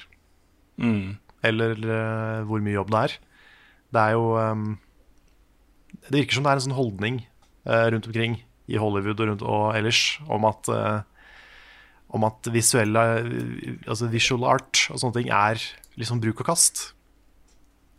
[1.42, 3.14] Eller eh, hvor mye jobb det er.
[3.92, 4.66] Det er jo ehm,
[6.06, 7.18] Det virker som det er en sånn holdning
[7.66, 8.38] eh, rundt omkring
[8.70, 11.00] i Hollywood og, rundt, og ellers om at, eh,
[12.14, 13.02] om at visuelle
[13.90, 15.60] Altså visual art og sånne ting er
[16.00, 16.92] liksom bruk og kast.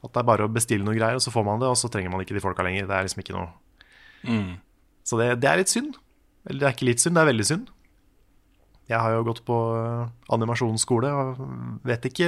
[0.04, 1.92] At det er bare å bestille noen greier, og så får man det, og så
[1.92, 2.88] trenger man ikke de folka lenger.
[2.90, 3.52] Det er liksom ikke noe
[5.06, 6.00] Så det, det er litt synd.
[6.48, 7.70] Eller det er ikke litt synd, det er veldig synd.
[8.90, 11.38] Jeg har jo gått på eh, animasjonsskole og
[11.88, 12.28] vet ikke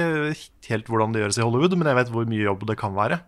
[0.70, 3.20] helt hvordan det gjøres i Hollywood, men jeg vet hvor mye jobb det kan være.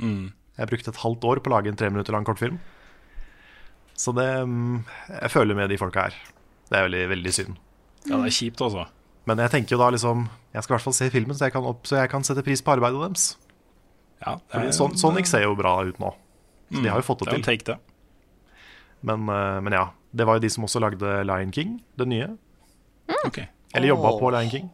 [0.00, 2.58] Jeg brukte et halvt år på å lage en tre minutter lang kortfilm.
[4.00, 4.78] Så det mm,
[5.22, 6.14] Jeg føler med de folka her.
[6.70, 7.56] Det er veldig, veldig synd.
[8.08, 8.86] Ja, det er kjipt, altså.
[9.28, 10.22] Men jeg tenker jo da liksom
[10.54, 12.44] Jeg skal i hvert fall se filmen, så jeg kan, opp, så jeg kan sette
[12.46, 13.26] pris på arbeidet deres.
[14.24, 16.12] Ja, er- Son Sonic ser jo bra ut nå.
[16.70, 17.44] Så de har jo fått det Det til.
[17.48, 17.78] take, det.
[19.02, 19.86] Men, eh, men ja.
[20.14, 22.28] Det var jo de som også lagde Lion King, det nye.
[23.26, 23.40] Ok.
[23.74, 24.70] Eller jobba på Lion King.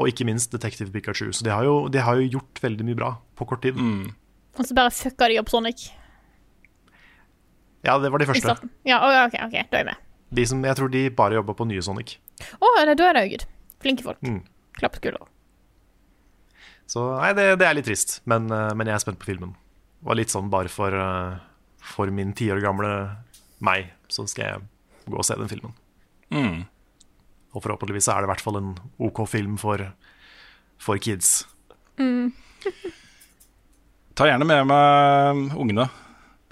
[0.00, 1.30] Og ikke minst Detective Pikachu.
[1.36, 3.78] Så de har jo, de har jo gjort veldig mye bra på kort tid.
[3.78, 5.86] Og så bare fucka de opp Sonic
[7.82, 8.56] Ja, det var de første.
[8.88, 10.08] Ja, OK, ok, da er jeg med.
[10.32, 12.16] De som, jeg tror de bare jobba på nye Sonic.
[12.40, 13.46] Å, oh, da er det jo good.
[13.82, 14.20] Flinke folk.
[14.24, 14.40] Mm.
[14.78, 15.26] Klapp skuldra.
[16.88, 18.20] Så nei, det, det er litt trist.
[18.28, 19.54] Men, eh, men jeg er spent på filmen.
[19.98, 21.40] Det var litt sånn bare for, eh,
[21.92, 22.92] for min ti år gamle
[23.62, 25.74] meg, så skal jeg gå og se den filmen.
[26.32, 26.62] Mm.
[27.52, 28.72] Og forhåpentligvis er det i hvert fall en
[29.02, 29.82] OK film for,
[30.80, 31.42] for kids.
[34.16, 35.86] Ta gjerne med meg ungene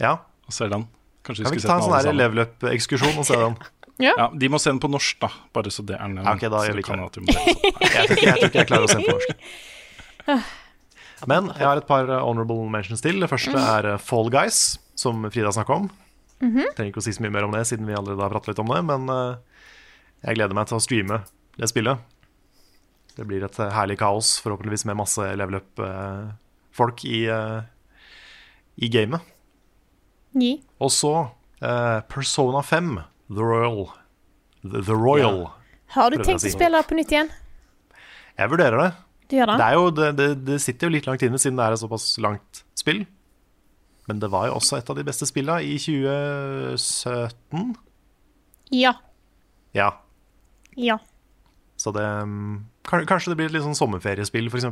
[0.00, 0.14] Ja,
[0.48, 0.86] og se den.
[1.26, 3.58] Kanskje Kan vi ikke ta en sånn level up-ekskursjon og se den?
[4.00, 5.28] Ja, de må se den på norsk, da.
[5.52, 6.24] Bare så det er nevnt.
[6.24, 7.02] Ja, ok, da vi kan.
[7.04, 9.28] Jeg tror ikke jeg, tror ikke jeg klarer å se den på norsk.
[11.28, 13.20] Men jeg har et par eh, honorable mentions til.
[13.20, 15.90] Det første er eh, Fall Guys, som Frida snakka om.
[16.40, 18.62] Trenger ikke å si så mye mer om det, siden vi allerede har pratet litt
[18.64, 18.80] om det.
[18.88, 19.49] Men eh,
[20.20, 21.20] jeg gleder meg til å streame
[21.56, 22.00] det spillet.
[23.16, 27.60] Det blir et eh, herlig kaos, forhåpentligvis med masse level up-folk i, eh,
[28.80, 29.24] i gamet.
[30.40, 30.54] Ja.
[30.80, 31.14] Og så
[31.60, 32.94] eh, Persona 5,
[33.32, 33.86] The Royal.
[34.62, 35.46] The, The Royal.
[35.96, 36.54] Har du tenkt å, å å si.
[36.54, 37.32] spille på nytt igjen?
[38.38, 38.90] Jeg vurderer det.
[39.30, 39.62] Det, det?
[39.62, 42.12] er jo, det, det, det sitter jo litt langt inne, siden det er et såpass
[42.22, 43.04] langt spill.
[44.10, 47.74] Men det var jo også et av de beste spillene i 2017.
[48.74, 48.94] Ja.
[49.76, 49.92] Ja,
[50.80, 50.98] Ja.
[51.80, 54.66] så det mm, Kanskje det blir et litt sånn sommerferiespill, f.eks.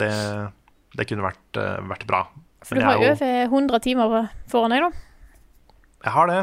[0.00, 0.10] Det,
[0.98, 2.24] det kunne vært, eh, vært bra.
[2.64, 4.14] For du har jo er over 100 timer
[4.50, 5.04] foran deg, da.
[6.04, 6.40] Jeg har det.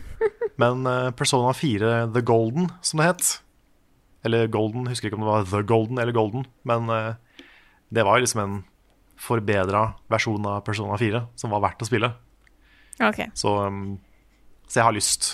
[0.62, 3.32] Men eh, Persona 4 The Golden, som det het
[4.24, 6.46] Eller Golden, husker ikke om det var The Golden eller Golden.
[6.64, 7.14] Men eh,
[7.92, 8.60] det var liksom en
[9.20, 12.10] forbedra versjon av Persona 4 som var verdt å spille.
[12.98, 13.28] Okay.
[13.36, 13.98] Så, um,
[14.66, 15.28] så jeg har lyst.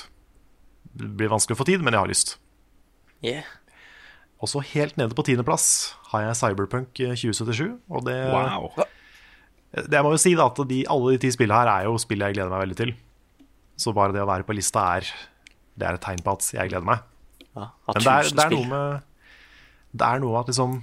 [0.97, 2.37] Det blir vanskelig å få tid, men jeg har lyst.
[3.25, 3.47] Yeah.
[4.41, 5.67] Og så helt nede på tiendeplass
[6.11, 7.77] har jeg Cyberpunk 2077.
[7.93, 8.71] Og det, Wow.
[9.77, 11.99] det jeg må jo si da, at de, alle de ti spillene her er jo
[12.01, 12.95] spill jeg gleder meg veldig til.
[13.81, 15.07] Så bare det å være på lista er
[15.81, 17.05] Det er et tegn på at jeg gleder meg.
[17.57, 19.07] Ja, Men det er, det er noe med
[19.97, 20.75] Det er noe at liksom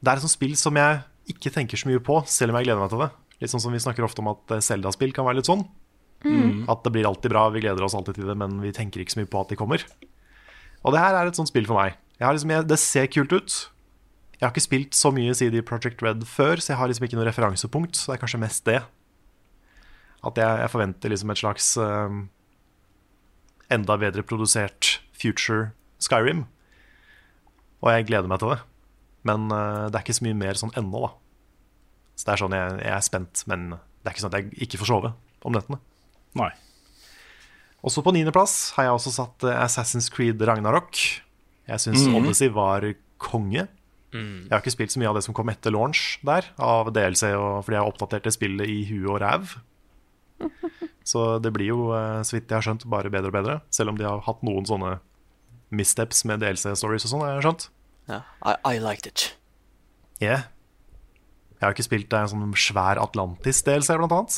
[0.00, 2.68] Det er et sånt spill som jeg ikke tenker så mye på, selv om jeg
[2.68, 3.08] gleder meg til det.
[3.42, 5.66] Litt sånn som vi snakker ofte om at eh, Zelda-spill kan være litt sånn.
[6.68, 9.14] At det blir alltid bra, vi gleder oss alltid til det, men vi tenker ikke
[9.14, 9.84] så mye på at de kommer.
[10.86, 11.98] Og det her er et sånt spill for meg.
[12.18, 13.58] Liksom, jeg, det ser kult ut.
[14.38, 17.18] Jeg har ikke spilt så mye CD Project Red før, så jeg har liksom ikke
[17.18, 17.98] noe referansepunkt.
[17.98, 18.80] Så det er kanskje mest det.
[20.26, 22.18] At jeg, jeg forventer liksom et slags eh,
[23.74, 26.46] enda bedre produsert future Skyrim.
[27.82, 28.60] Og jeg gleder meg til det.
[29.26, 31.10] Men uh, det er ikke så mye mer sånn ennå, da.
[32.18, 34.66] Så det er sånn, jeg, jeg er spent, men det er ikke sånn at jeg
[34.66, 35.12] ikke får sove
[35.46, 35.78] om nettene.
[36.34, 36.50] Nei.
[37.86, 40.98] Også på niendeplass har jeg også satt eh, Assassin's Creed Ragnarok.
[41.68, 42.16] Jeg syns Mhm.
[42.18, 42.84] Odyssey var
[43.18, 43.68] konge.
[44.12, 47.28] Jeg har ikke spilt så mye av det som kom etter launch der, av DLC,
[47.36, 49.56] og, fordi jeg har oppdatert det spillet i huet og ræv.
[51.08, 53.60] Så det blir jo, eh, så vidt jeg har skjønt, bare bedre og bedre.
[53.72, 54.98] Selv om de har hatt noen sånne
[55.72, 57.68] missteps med DLC-stories og sånn, har jeg skjønt.
[58.08, 59.24] Yeah, I, I liked it.
[60.20, 60.44] Yeah.
[61.60, 64.36] Jeg har ikke spilt en sånn svær Atlantis-DLC, blant annet.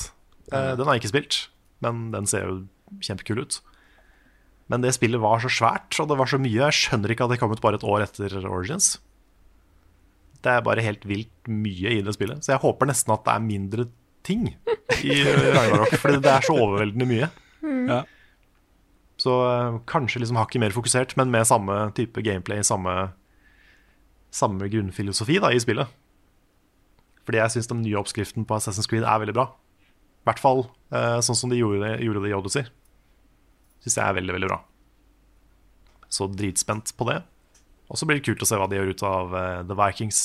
[0.50, 0.76] Mm.
[0.78, 1.36] den har jeg ikke spilt,
[1.84, 3.60] men den ser jo kjempekul ut.
[4.70, 6.60] Men det spillet var så svært, og det var så mye.
[6.60, 8.94] Jeg skjønner ikke at det kom ut bare et år etter Origins.
[10.40, 12.44] Det er bare helt vilt mye i det spillet.
[12.44, 13.88] Så jeg håper nesten at det er mindre
[14.26, 14.46] ting
[15.02, 17.30] i Ragnarok, fordi det er så overveldende mye.
[17.90, 18.02] Ja.
[19.20, 23.10] Så eh, kanskje liksom hakket mer fokusert, men med samme type gameplay, samme,
[24.32, 25.90] samme grunnfilosofi da, i spillet.
[27.28, 29.50] Fordi jeg syns den nye oppskriften på Assassin's Creed er veldig bra.
[30.20, 32.66] I hvert fall eh, sånn som de gjorde det, gjorde det i Odyssey.
[33.84, 34.60] Syns jeg er veldig, veldig bra.
[36.10, 37.20] Så dritspent på det.
[37.90, 40.20] Og så blir det kult å se hva de gjør ut av eh, The Vikings.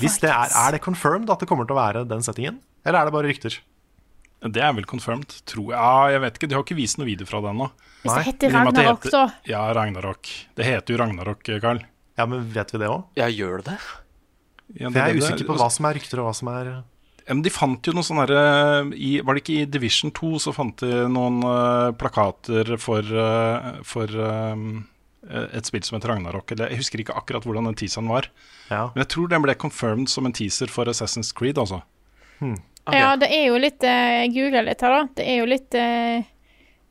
[0.00, 2.58] Hvis det er, er det confirmed at det kommer til å være den settingen?
[2.84, 3.60] Eller er det bare rykter?
[4.46, 5.78] Det er vel confirmed, tror jeg.
[5.78, 7.68] Ja, jeg vet ikke, De har ikke vist noe video fra det ennå.
[8.02, 10.28] Hvis det heter Ragnarok, heter- så Ja, Ragnarok.
[10.58, 11.80] Det heter jo Ragnarok, Carl.
[12.18, 13.06] Ja, men vet vi det òg?
[13.18, 13.78] Ja, gjør det det?
[14.82, 16.70] Ja, det jeg er usikker på hva som er rykter, og hva som er
[17.28, 18.42] men de fant jo noe sånn herre
[18.86, 24.06] Var det ikke i Division 2 så fant de noen uh, plakater for, uh, for
[24.14, 24.84] um,
[25.26, 26.52] et spill som heter Ragnarok?
[26.54, 28.28] Eller jeg husker ikke akkurat hvordan den teaseren var.
[28.70, 28.84] Ja.
[28.94, 31.82] Men jeg tror den ble confirmed som en teaser for Assassin's Creed, altså.
[32.92, 35.06] Ja, det er jo litt eh, Jeg googla litt her, da.
[35.18, 36.20] Det er jo litt eh,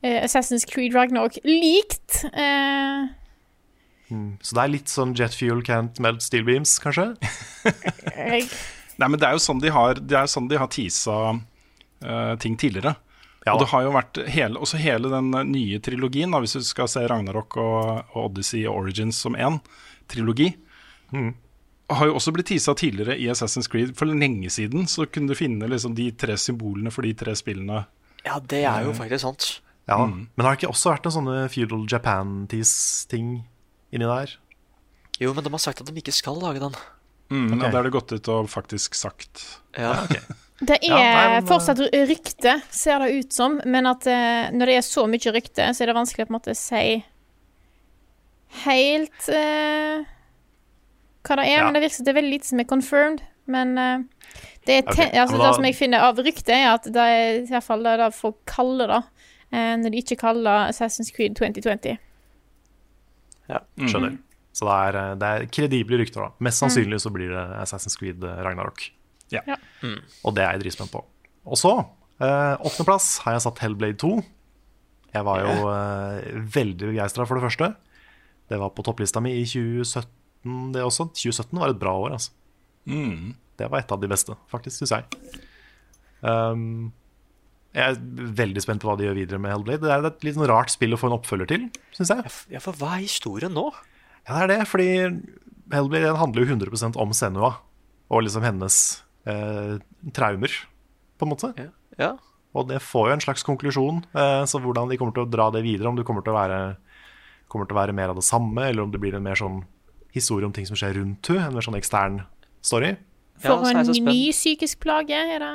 [0.04, 2.18] eh, Assassin's Creed Ragnarok likt.
[2.32, 3.06] Eh,
[4.44, 7.08] Så det er litt sånn jet fuel can't melt steel beams, kanskje?
[8.12, 8.44] jeg,
[8.96, 12.34] Nei, men det er jo sånn de har, det er sånn de har teasa uh,
[12.40, 12.94] ting tidligere.
[13.46, 13.54] Ja.
[13.54, 16.64] Og det har jo vært hele, også hele den eh, nye trilogien, da, hvis du
[16.66, 17.76] skal se Ragnarok og,
[18.16, 19.60] og Odyssey og Origins som én
[20.10, 20.48] trilogi,
[21.86, 23.92] har jo også blitt teasa tidligere i Assassin's Creed.
[23.98, 27.84] For lenge siden så kunne du finne liksom de tre symbolene for de tre spillene.
[28.26, 29.48] Ja, det er jo faktisk sant.
[29.86, 33.28] Ja, Men har det ikke også vært en sånne feudal Japan-tease-ting
[33.94, 34.32] inni der?
[35.22, 36.74] Jo, men de har sagt at de ikke skal lage den.
[37.28, 37.58] Mm, okay.
[37.58, 39.40] ja, Da er det gått ut og faktisk sagt
[39.74, 39.96] Ja,
[40.68, 43.58] det er Ja, nei, men, fortsatt rykte, ser det ut som.
[43.66, 46.34] Men at uh, når det er så mye rykte, så er det vanskelig å på
[46.34, 46.84] en måte si
[48.64, 50.06] helt uh,
[51.26, 51.58] hva det er.
[51.58, 51.64] Ja.
[51.66, 53.24] Men det virker som det er veldig lite som er confirmed.
[53.50, 54.06] Men uh,
[54.66, 57.40] det, er Ok, te altså, det som jeg finner av rykte, er at det er
[57.42, 59.02] i hvert fall det, det folk kaller det.
[59.52, 61.98] eh, når de ikke kaller Assassin's Creed 2020.
[63.46, 64.16] Ja, Skjønner.
[64.56, 66.44] Så det er, eh, det er kredible rykter, da.
[66.46, 68.86] Mest sannsynlig så blir det Assassin's Creed eh, Ragnarok.
[69.34, 69.42] Ja.
[69.48, 69.58] Ja.
[70.24, 71.02] Og det er jeg dritspent på.
[71.46, 71.74] Og så,
[72.22, 74.14] eh, åttendeplass, har jeg satt Hellblade 2.
[75.16, 77.72] Jeg var jo eh, veldig begeistra for det første.
[78.50, 81.10] Det var på topplista mi i 2017, det også.
[81.16, 82.32] 2017 var et bra år, altså.
[82.86, 83.34] mm.
[83.56, 85.38] Det var et av de beste, faktisk, syns jeg.
[86.20, 86.90] Um,
[87.72, 89.80] jeg er veldig spent på hva de gjør videre med Hellblade.
[89.84, 91.64] Det er et litt sånn rart spill å få en oppfølger til,
[91.96, 92.34] syns jeg.
[92.52, 93.70] Ja, for hva er historien nå?
[94.28, 94.88] Ja, det er det, fordi
[95.72, 97.56] Hellblade den handler jo 100% om Senua
[98.10, 98.76] og liksom hennes
[99.26, 99.78] eh,
[100.14, 100.52] traumer,
[101.18, 101.50] på en måte.
[101.58, 102.10] Ja, ja.
[102.56, 105.48] Og det får jo en slags konklusjon, eh, så hvordan de kommer til å dra
[105.50, 106.60] det videre, om det kommer til å være,
[107.50, 109.64] kommer til å være mer av det samme, eller om det blir en mer sånn
[110.14, 112.20] historie om ting som skjer rundt henne, en mer sånn ekstern
[112.64, 112.94] story.
[113.42, 115.52] Ja, For så er en ny psykisk plage, er det?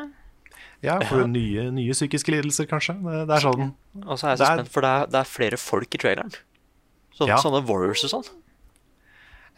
[0.85, 2.98] Ja, for nye, nye psykiske lidelser, kanskje.
[3.02, 3.68] Det, det er sånn
[4.03, 6.02] Og så er jeg så er- spent, for det er, det er flere folk i
[6.02, 6.35] traileren.
[7.18, 7.38] Sånne, Ja.
[7.41, 8.30] sånne warriors og sånn.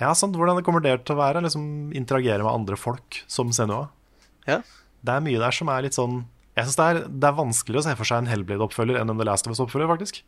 [0.01, 3.51] Ja, sant, hvordan det kommer der til å være, liksom interagere med andre folk som
[3.55, 3.87] Senua.
[4.47, 4.61] Ja.
[5.03, 7.81] Det er mye der som er litt sånn Jeg synes det er, det er vanskeligere
[7.81, 10.19] å se for seg en Hellblade-oppfølger enn en The Last of Us-oppfølger, faktisk.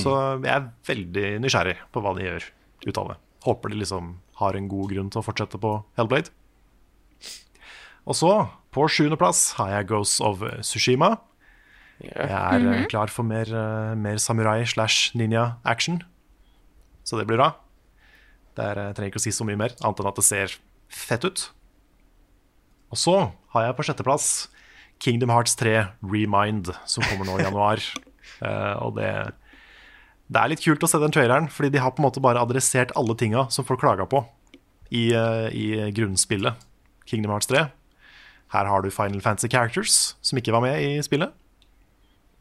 [0.00, 0.12] Så
[0.42, 2.48] jeg er veldig nysgjerrig på hva de gjør
[2.88, 3.16] ut av det.
[3.46, 6.34] Håper de liksom har en god grunn til å fortsette på Hellblade.
[8.08, 8.32] Og så,
[8.74, 11.14] på sjuendeplass, har jeg Ghosts of Sushima.
[12.00, 16.00] Jeg er eh, klar for mer, eh, mer samurai slash ninja-action.
[17.04, 17.52] Så det blir bra.
[18.56, 20.56] Det er, jeg trenger ikke å si så mye mer, annet enn at det ser
[20.90, 21.44] fett ut.
[22.90, 23.16] Og så
[23.54, 24.30] har jeg på sjetteplass
[25.00, 27.84] Kingdom Hearts 3 Remind, som kommer nå i januar.
[28.42, 29.10] uh, og det,
[30.28, 32.42] det er litt kult å se den traileren, fordi de har på en måte bare
[32.42, 34.24] adressert alle tinga som folk klaga på
[34.90, 36.66] i, uh, i grunnspillet
[37.06, 37.68] Kingdom Hearts 3.
[38.50, 41.30] Her har du Final Fantasy Characters, som ikke var med i spillet.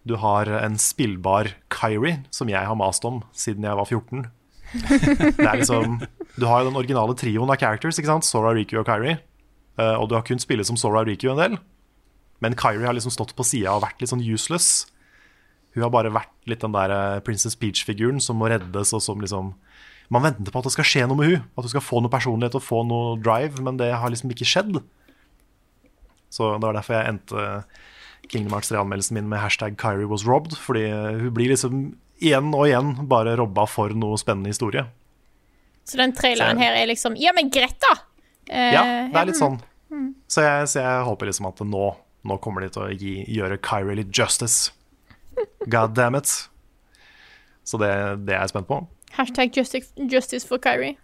[0.07, 4.25] Du har en spillbar Kyrie, som jeg har mast om siden jeg var 14.
[4.73, 5.99] Det er liksom,
[6.35, 8.27] du har jo den originale trioen av characters, ikke sant?
[8.27, 9.17] Sora, Riku og Kyrie.
[9.79, 11.57] Eh, og du har kun spillet som Sora og Riku en del.
[12.43, 14.87] Men Kyrie har liksom stått på sida og vært litt sånn useless.
[15.75, 19.21] Hun har bare vært litt den der eh, Princess Peach-figuren som må reddes, og som
[19.23, 19.53] liksom
[20.09, 22.09] Man venter på at det skal skje noe med hun At hun skal få noe
[22.09, 24.79] personlighet og få noe drive, men det har liksom ikke skjedd.
[26.33, 27.43] Så det var derfor jeg endte
[28.29, 30.57] Kingdom Hearts 3-anmeldelsen min med hashtag Kyrie was robbed.
[30.57, 31.91] Fordi hun blir liksom
[32.21, 34.85] igjen og igjen bare robba for noe spennende historie.
[35.89, 37.95] Så den traileren her er liksom Ja, men greit, da!
[38.49, 39.57] Eh, Ja, det er litt sånn.
[40.29, 41.85] Så jeg, så jeg håper liksom at nå,
[42.29, 44.69] nå kommer de til å gi, gjøre Kyrie litt justice.
[45.67, 46.29] God damn it.
[47.65, 47.89] Så det,
[48.27, 48.83] det er jeg spent på.
[49.17, 50.97] Hashtag justice, justice for Kyrie.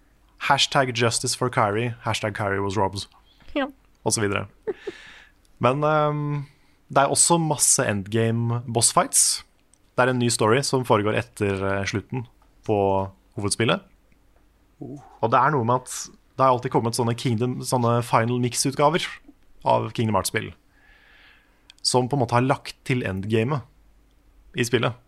[0.46, 1.96] Hashtag justice for Kyrie.
[2.06, 3.08] Hashtag Kyrie was robbed.
[3.58, 3.66] Ja.
[4.06, 4.46] Og så videre.
[5.64, 6.46] Men um,
[6.94, 9.44] det er også masse endgame boss fights.
[9.96, 12.26] Det er en ny story som foregår etter eh, slutten
[12.68, 12.78] på
[13.38, 13.84] hovedspillet.
[14.84, 15.94] Og det er noe med at
[16.36, 19.06] det har alltid kommet sånne, Kingdom, sånne Final Mix-utgaver
[19.64, 20.50] av Kingdom Hearts-spill.
[21.86, 23.64] Som på en måte har lagt til endgamet
[24.60, 25.00] i spillet.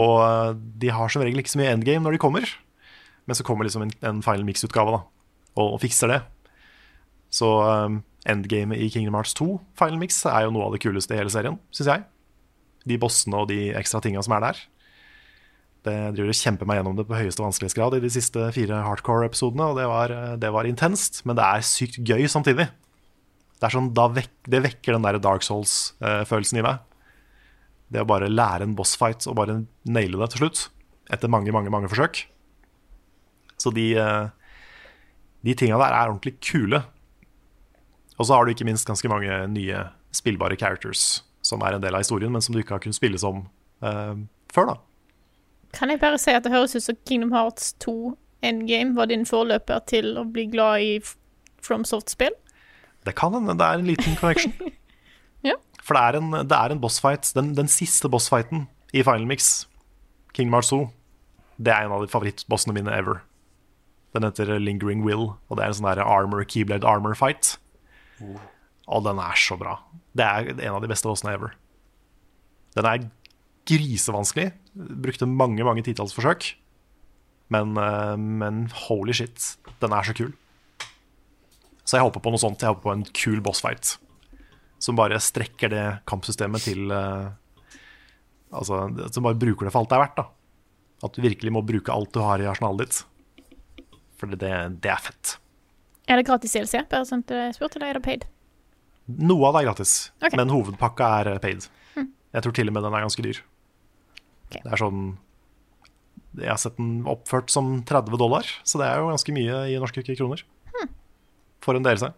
[0.00, 2.48] Og eh, de har som regel ikke så mye endgame når de kommer.
[3.28, 5.04] Men så kommer liksom en, en Final Mix-utgave da,
[5.58, 6.20] og, og fikser det.
[7.36, 11.16] Så um, endgamet i Kingdom Hearts 2, Final Mix, er jo noe av det kuleste
[11.16, 12.04] i hele serien, syns jeg.
[12.86, 14.64] De bossene og de ekstra tinga som er der.
[15.86, 19.68] Det driver og kjemper meg gjennom det på høyeste vanskelighetsgrad i de siste fire hardcore-episodene,
[19.70, 22.66] og det var, det var intenst, men det er sykt gøy samtidig.
[23.56, 26.82] Det, sånn, vek, det vekker den der Dark Souls-følelsen i meg.
[27.92, 30.64] Det å bare lære en bossfight og bare naile det til slutt,
[31.14, 32.24] etter mange, mange, mange forsøk.
[33.62, 34.26] Så de, eh,
[35.46, 36.82] de tinga der er ordentlig kule.
[38.18, 39.86] Og så har du ikke minst ganske mange nye
[40.16, 43.20] spillbare characters som er en del av historien, men som du ikke har kunnet spille
[43.22, 43.44] som
[43.84, 44.14] uh,
[44.52, 44.76] før, da.
[45.76, 48.16] Kan jeg bare si at det høres ut som Kingdom Hearts 2
[48.46, 50.90] Endgame var din forløper til å bli glad i
[51.64, 52.34] FromSoft-spill?
[53.06, 54.56] Det kan hende det er en liten connection.
[55.44, 55.52] Ja.
[55.84, 57.28] For det er en, det er en bossfight.
[57.36, 58.64] Den, den siste bossfighten
[58.96, 59.68] i Final Mix,
[60.34, 60.80] Kingdom Hearts 2,
[61.62, 63.20] det er en av de favorittbossene mine ever.
[64.16, 67.52] Den heter Lingering Will, og det er en sånn der armor, keyblade armor fight.
[68.86, 69.78] Og den er så bra.
[70.16, 71.56] Det er en av de beste bossene ever.
[72.76, 73.06] Den er
[73.66, 74.50] grisevanskelig.
[74.76, 76.52] Brukte mange, mange titalls forsøk.
[77.52, 80.32] Men, eh, men holy shit, den er så kul.
[81.86, 82.62] Så jeg håper på noe sånt.
[82.62, 83.96] Jeg håper på en kul bossfight.
[84.82, 87.34] Som bare strekker det kampsystemet til eh,
[88.56, 90.20] Altså, som bare bruker det for alt det er verdt.
[90.20, 93.00] da At du virkelig må bruke alt du har i arsenalet ditt.
[94.16, 95.32] For det, det er fett.
[96.06, 96.78] Er det gratis DLC?
[96.88, 98.24] Bare sånn at jeg spurte, eller er det paid?
[99.06, 100.34] Noe av det er gratis, okay.
[100.38, 101.68] men hovedpakka er paid.
[101.68, 102.10] paid.
[102.34, 103.38] Jeg tror til og med den er ganske dyr.
[104.46, 104.62] Okay.
[104.62, 105.00] Det er sånn
[106.36, 109.78] Jeg har sett den oppført som 30 dollar, så det er jo ganske mye i
[109.80, 110.42] norske kroner.
[111.64, 112.10] For en DLC.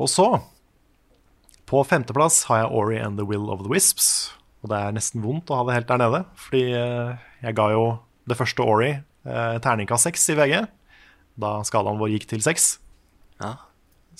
[0.00, 0.26] Og så,
[1.68, 4.32] på femteplass, har jeg Ori and the Will of the Wisps.
[4.60, 7.70] Og det er nesten vondt å ha det helt der nede, fordi eh, jeg ga
[7.72, 7.84] jo
[8.28, 10.56] det første Ori eh, terningkast seks i VG.
[11.40, 12.74] Da skalaen vår gikk til seks.
[13.40, 13.54] Ja.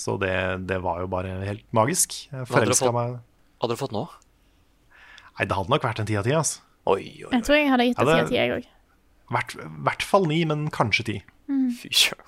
[0.00, 0.32] Så det,
[0.70, 2.16] det var jo bare helt magisk.
[2.30, 2.96] Jeg forelska fått?
[2.96, 3.18] meg
[3.60, 4.06] Hadde du fått nå?
[5.36, 6.32] Nei, det hadde nok vært en ti av ti.
[6.36, 6.62] Altså.
[6.88, 7.32] Oi, oi, oi.
[7.34, 8.68] Jeg tror jeg hadde gitt det Ja, ti av ti, jeg òg.
[9.30, 9.52] Hvert,
[9.86, 11.16] hvert fall ni, men kanskje ti.
[11.76, 12.26] fy søren.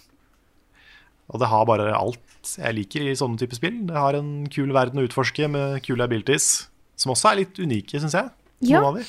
[1.32, 3.78] Og det har bare alt jeg liker i sånne typer spill.
[3.88, 6.66] Det har en kul verden å utforske med kule abilities,
[6.98, 8.28] som også er litt unike, syns jeg.
[8.68, 8.82] Ja.
[8.82, 9.06] Noen av de.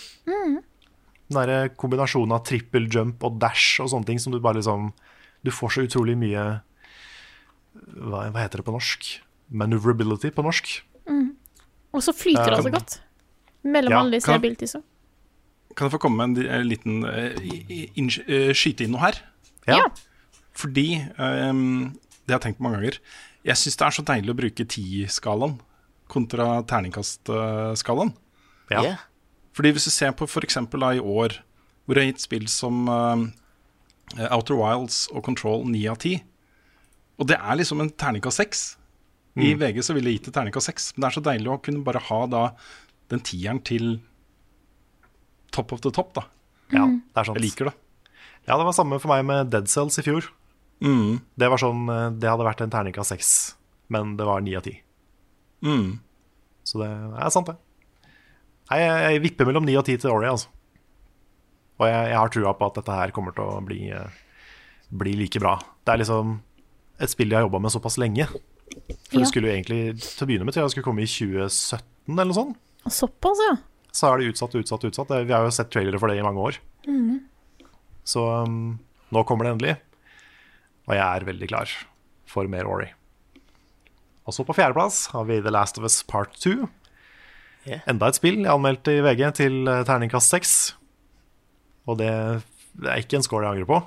[1.28, 4.92] Den derre kombinasjonen av trippel jump og dash og sånne ting som du bare liksom
[5.44, 6.44] Du får så utrolig mye
[7.94, 9.12] Hva, hva heter det på norsk?
[9.54, 10.72] Maneuverability på norsk.
[11.94, 12.96] Og så flyter det altså så godt.
[13.64, 14.82] Mellom ja, alle disse kan- abilitiesa.
[15.76, 19.20] Kan jeg få komme med en, en liten uh, eh, skyte inn noe her?
[19.66, 19.78] Ja.
[19.80, 19.86] Ja.
[20.54, 21.94] Fordi um,
[22.28, 23.00] Det har jeg tenkt på mange ganger.
[23.44, 25.56] Jeg syns det er så deilig å bruke ti-skalaen
[26.14, 28.14] kontra terningkast-skalaen.
[28.70, 28.84] Ja.
[28.84, 29.02] Yeah.
[29.58, 30.58] Fordi hvis du ser på f.eks.
[30.58, 31.40] i år,
[31.86, 33.26] hvor jeg har gitt spill som uh,
[34.30, 36.22] Outer Wilds og Control 9 av 10,
[37.20, 38.64] og det er liksom en terningkast 6
[39.44, 41.62] I VG så ville jeg gitt det terningkast 6, men det er så deilig å
[41.66, 42.44] kunne bare ha da
[43.14, 43.98] den tieren til
[45.54, 46.24] top of the top, da.
[46.74, 47.38] ja, det er sant.
[47.38, 47.76] Jeg liker det.
[48.48, 50.26] Ja, det var samme for meg med Dead Cells i fjor.
[50.84, 51.22] Mm.
[51.40, 53.30] Det var sånn, eh, det hadde vært en terningkast seks,
[53.94, 54.76] men det var ni av ti.
[55.64, 56.00] Mm.
[56.68, 58.10] Så det er sant, det.
[58.72, 60.50] Nei, jeg, jeg vipper mellom ni og ti til Ori, altså.
[61.80, 64.18] Og jeg, jeg har trua på at dette her kommer til å bli, eh,
[64.94, 65.56] bli like bra.
[65.84, 66.38] Det er liksom
[67.04, 68.28] et spill jeg har jobba med såpass lenge.
[68.34, 69.20] For Ja.
[69.22, 71.84] det skulle jo egentlig til å begynne med til jeg skulle komme i 2017
[72.16, 72.58] eller noe sånt.
[72.90, 73.54] Såpass, ja.
[73.94, 75.12] Så er det utsatt, utsatt, utsatt.
[75.28, 76.58] Vi har jo sett trailere for det i mange år.
[78.04, 78.80] Så um,
[79.14, 79.76] nå kommer det endelig.
[80.90, 81.70] Og jeg er veldig klar
[82.28, 82.90] for mer Ori.
[84.26, 86.68] Og så på fjerdeplass har vi The Last of Us Part 2.
[87.68, 87.84] Yeah.
[87.88, 90.56] Enda et spill jeg anmeldte i VG til eh, terningkast 6.
[91.88, 92.10] Og det,
[92.76, 93.80] det er ikke en score jeg angrer på.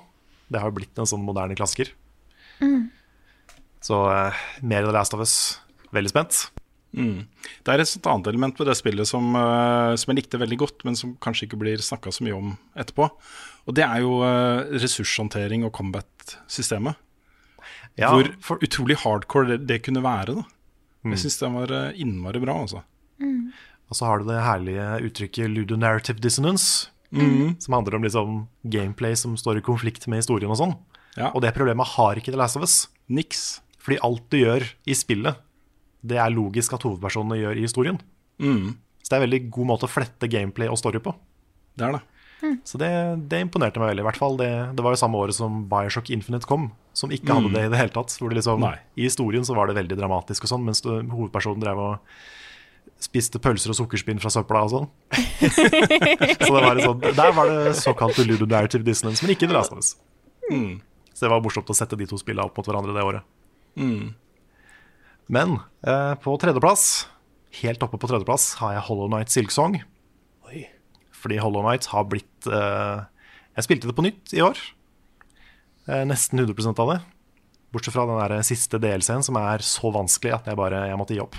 [0.53, 1.91] Det har jo blitt en sånn moderne klassiker.
[3.87, 5.35] Så uh, mer The Last of Us.
[5.95, 6.41] Veldig spent.
[6.97, 7.27] Mm.
[7.63, 10.59] Det er et sånt annet element ved det spillet som, uh, som jeg likte veldig
[10.65, 13.09] godt, men som kanskje ikke blir snakka så mye om etterpå.
[13.67, 16.99] Og det er jo uh, ressurshåndtering og combat-systemet.
[17.97, 20.41] Ja, Hvor for, utrolig hardcore det, det kunne være.
[20.41, 20.53] da
[21.07, 21.13] Mm.
[21.13, 22.55] Jeg syns den var innmari bra.
[22.65, 22.81] Altså.
[23.87, 26.89] og så har du det herlige uttrykket ludonarrative dissonance.
[27.63, 30.75] Som handler om liksom gameplay som står i konflikt med historien og sånn.
[31.15, 31.31] Ja.
[31.31, 32.89] Og det problemet har ikke The Last of Us.
[33.07, 33.61] Niks.
[33.87, 35.39] Fordi alt du gjør i spillet,
[36.07, 38.01] det er logisk at hovedpersonene gjør i historien.
[38.43, 38.75] Mm.
[38.99, 41.15] Så det er en veldig god måte å flette gameplay og story på.
[41.79, 42.03] Det er det.
[42.67, 42.89] Så det,
[43.31, 44.03] det imponerte meg veldig.
[44.03, 47.37] I hvert fall det, det var jo samme året som Bioshock Infinite kom, som ikke
[47.39, 48.13] hadde det i det hele tatt.
[48.19, 48.75] Hvor det liksom, Nei.
[48.99, 52.19] I historien så var det veldig dramatisk og sånn, mens du, hovedpersonen drev og
[53.03, 54.91] spiste pølser og sukkerspinn fra søpla og sånn.
[55.55, 59.83] så det var sånn, der var det såkalt ludonarrative dissonance, men ikke The Last of
[59.83, 59.95] Us.
[61.17, 63.36] Så det var morsomt å sette de to spillene opp mot hverandre det året.
[65.32, 67.07] Men eh, på tredjeplass,
[67.62, 69.81] helt oppe på tredjeplass, har jeg Hollow Night Silksong.
[70.48, 70.66] Oi.
[71.16, 73.05] Fordi Hollow Night har blitt eh,
[73.57, 74.61] Jeg spilte det på nytt i år.
[75.86, 77.01] Eh, nesten 100 av det.
[77.74, 81.16] Bortsett fra den der siste DLC-en, som er så vanskelig at jeg bare jeg måtte
[81.16, 81.36] gi opp.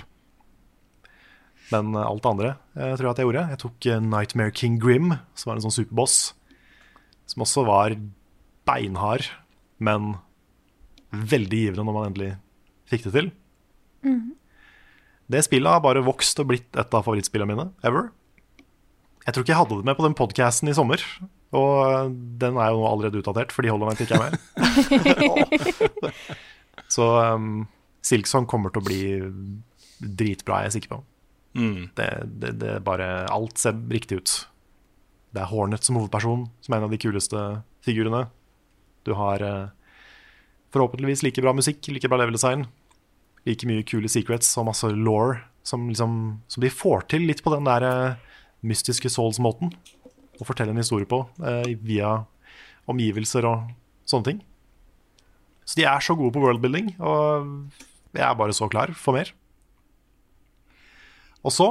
[1.72, 3.48] Men eh, alt det andre jeg tror jeg at jeg gjorde.
[3.52, 6.18] Jeg tok eh, Nightmare King Grim, som var en sånn superboss.
[7.28, 7.96] Som også var
[8.68, 9.26] beinhard,
[9.80, 10.14] men
[11.12, 12.32] veldig givende når man endelig
[12.90, 13.30] fikk det til.
[15.28, 18.08] Det spillet har bare vokst og blitt et av favorittspillene mine ever.
[19.26, 21.02] Jeg tror ikke jeg hadde det med på den podcasten i sommer.
[21.56, 24.36] Og den er jo nå allerede utdatert for de holder meg, ikke er med.
[26.94, 27.04] Så
[27.36, 27.66] um,
[28.04, 29.02] Silksong kommer til å bli
[29.98, 31.00] dritbra, jeg er jeg sikker på.
[31.58, 31.88] Mm.
[31.96, 32.08] Det,
[32.40, 34.34] det, det er bare Alt ser riktig ut.
[35.34, 37.42] Det er Hornet som hovedperson, som er en av de kuleste
[37.84, 38.26] figurene.
[39.04, 39.68] Du har eh,
[40.74, 42.66] forhåpentligvis like bra musikk, like bra level design.
[43.46, 46.12] Like mye kule secrets og masse law som, liksom,
[46.48, 48.34] som de får til litt på den der eh,
[48.66, 49.72] mystiske Souls-måten.
[50.38, 52.22] Å fortelle en historie på eh, via
[52.88, 53.68] omgivelser og
[54.08, 54.42] sånne ting.
[55.68, 57.48] Så de er så gode på worldbuilding, og
[58.16, 59.34] jeg er bare så klar for mer.
[61.44, 61.68] Og så,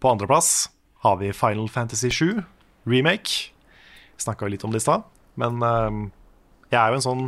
[0.00, 0.70] på andreplass,
[1.04, 2.40] har vi Final Fantasy 7
[2.88, 3.52] remake.
[4.16, 5.04] Snakka litt om det i stad,
[5.40, 6.00] men eh,
[6.72, 7.24] jeg er jo en sånn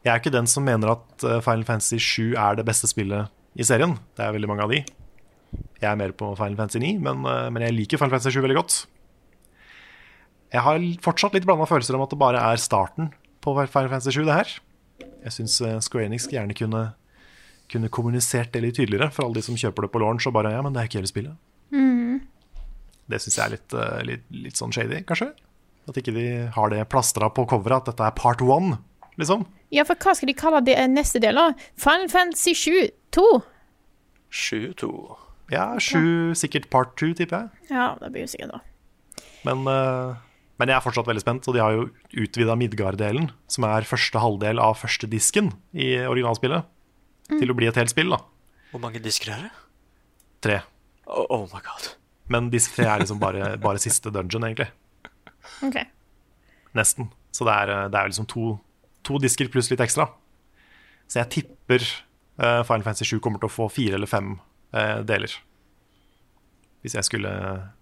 [0.00, 3.28] Jeg er ikke den som mener at eh, Final Fantasy 7 er det beste spillet
[3.58, 3.98] i serien.
[4.16, 4.80] Det er veldig mange av de.
[5.80, 8.44] Jeg er mer på Final Fantasy 9, men, eh, men jeg liker Final Fantasy 7
[8.46, 8.78] veldig godt.
[10.50, 13.12] Jeg har fortsatt litt blanda følelser om at det bare er starten
[13.44, 14.56] på Final Fantasy 7, det her.
[15.26, 16.82] Jeg syns Square Enix gjerne kunne,
[17.70, 20.52] kunne kommunisert det litt tydeligere for alle de som kjøper det på launch og bare
[20.56, 21.36] Ja, men det er ikke hele spillet.
[23.10, 25.32] Det syns jeg er litt, eh, litt, litt sånn shady, kanskje.
[25.90, 28.78] At ikke de har det plastra på coveret, at dette er part one,
[29.22, 29.46] liksom.
[29.74, 31.70] Ja, for hva skal de kalle det neste del, da?
[31.80, 33.26] Final Fantasy 7 2?
[34.30, 34.90] 7-2.
[35.50, 37.70] Ja, sju, sikkert part two, tipper jeg.
[37.74, 38.60] Ja, det blir jo sikkert da.
[39.46, 40.18] Men, eh,
[40.60, 41.88] men jeg er fortsatt veldig spent, og de har jo
[42.22, 46.68] utvida Midgard-delen, som er første halvdel av første disken i originalspillet,
[47.32, 48.20] til å bli et helt spill, da.
[48.70, 49.50] Hvor mange disker er det?
[50.46, 50.60] Tre.
[51.10, 51.94] Oh, oh my god.
[52.30, 54.70] Men disk tre er liksom bare, bare siste dungeon, egentlig.
[55.66, 55.80] OK.
[56.78, 57.10] Nesten.
[57.34, 58.52] Så det er, det er liksom to,
[59.06, 60.08] to disker pluss litt ekstra.
[61.10, 61.84] Så jeg tipper
[62.40, 64.36] uh, Final Fantasy 7 kommer til å få fire eller fem
[64.76, 65.32] uh, deler.
[66.80, 67.32] Hvis jeg skulle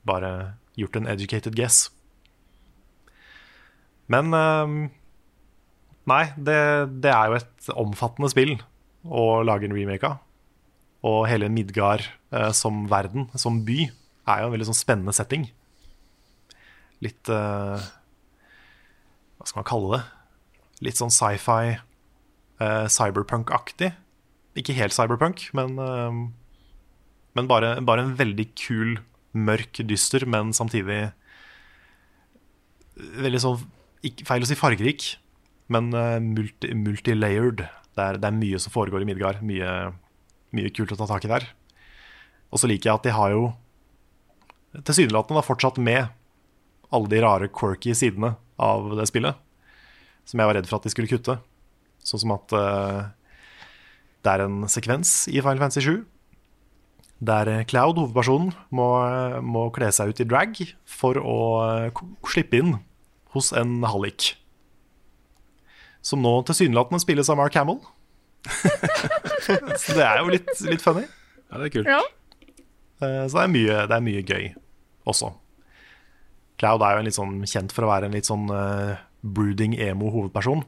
[0.08, 0.32] bare
[0.78, 1.88] gjort en educated guess.
[4.08, 4.88] Men uh,
[6.08, 6.56] Nei, det,
[7.04, 8.54] det er jo et omfattende spill
[9.04, 10.22] å lage en remake av.
[11.04, 12.00] Og hele Midgard
[12.32, 13.90] eh, som verden, som by,
[14.24, 15.44] er jo en veldig sånn spennende setting.
[17.04, 17.76] Litt Hva
[19.44, 20.00] skal man kalle det?
[20.84, 21.78] Litt sånn sci-fi,
[22.62, 23.92] uh, cyberpunk-aktig.
[24.58, 26.12] Ikke helt cyberpunk, men, uh,
[27.38, 28.98] men bare, bare en veldig kul,
[29.38, 31.10] mørk dyster, men samtidig
[32.98, 33.66] veldig sånn
[33.98, 35.04] Feil å si fargerik,
[35.74, 37.64] men uh, multi, multilayered.
[37.98, 39.40] Det er, det er mye som foregår i Midgard.
[39.42, 39.72] Mye,
[40.54, 41.48] mye kult å ta tak i der.
[42.54, 43.48] Og så liker jeg at de har jo
[44.86, 46.12] tilsynelatende fortsatt med
[46.94, 49.34] alle de rare quirky sidene av det spillet.
[50.28, 51.38] Som jeg var redd for at de skulle kutte.
[52.04, 53.08] Sånn som at uh,
[54.24, 55.98] det er en sekvens i Final Fantasy 7
[57.18, 58.84] der Cloud, hovedpersonen, må,
[59.42, 61.38] må kle seg ut i drag for å
[61.90, 62.76] uh, slippe inn
[63.34, 64.36] hos en hallik.
[66.04, 67.80] Som nå tilsynelatende spilles av Mark Hamill.
[69.82, 71.02] så det er jo litt, litt funny.
[71.48, 71.90] Ja, det er kult.
[71.90, 71.98] Ja.
[73.02, 74.46] Eh, Så det er, mye, det er mye gøy
[75.08, 75.32] også.
[76.58, 78.46] Cloud er jo en litt sånn kjent for å være en litt sånn
[79.20, 80.64] brooding emo hovedperson.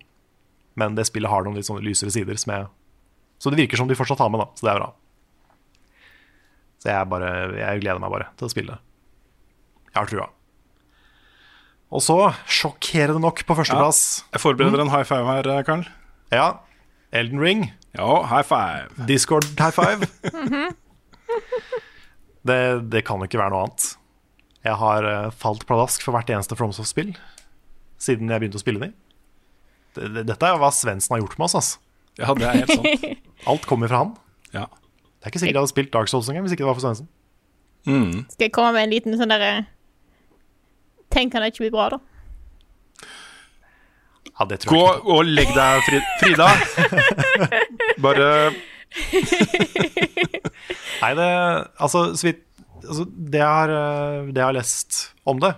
[0.79, 2.69] Men det spillet har noen litt sånne lysere sider som jeg
[3.41, 4.49] Så det virker som de fortsatt har med, da.
[4.55, 4.91] Så det er bra.
[6.81, 8.77] Så jeg, bare, jeg gleder meg bare til å spille.
[9.91, 10.29] Jeg har trua.
[11.91, 12.17] Og så,
[12.47, 15.89] sjokkerende nok på førsteplass Jeg forbereder en high five her, eh, Karl.
[16.31, 16.61] Ja.
[17.11, 17.65] Elden Ring.
[17.99, 18.93] Ja, high five.
[19.09, 20.07] Discord high five.
[22.49, 22.61] det,
[22.93, 23.89] det kan jo ikke være noe annet.
[24.69, 27.17] Jeg har eh, falt pladask for hvert eneste FromSoft-spill
[28.01, 28.93] siden jeg begynte å spille den
[29.97, 31.57] Det, det, dette er jo hva Svendsen har gjort med oss.
[31.59, 31.81] Altså.
[32.21, 33.09] Ja, det er helt sant.
[33.51, 34.13] Alt kommer fra han.
[34.55, 34.67] Ja.
[34.71, 36.87] Det er ikke sikkert jeg hadde spilt Dark Souls engang hvis ikke det var for
[36.87, 37.09] Svendsen.
[37.89, 38.25] Mm.
[38.33, 39.53] Skal jeg komme med en liten sånn derre
[41.11, 41.99] Tenk kan det ikke bli bra, da.
[44.37, 45.15] Ja, det tror Gå jeg ikke.
[45.17, 46.49] og legg deg, Fri Frida.
[48.05, 48.29] Bare
[51.01, 51.27] Nei, det
[51.81, 52.45] Altså, så vidt
[52.85, 55.53] altså, det, jeg har, eh, det jeg har lest om det,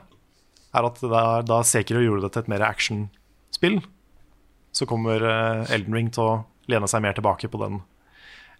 [0.74, 3.80] er at da, da Sekiro gjorde det til et mer actionspill,
[4.72, 6.36] så kommer eh, Elden Ring til å
[6.72, 7.80] lene seg mer tilbake på den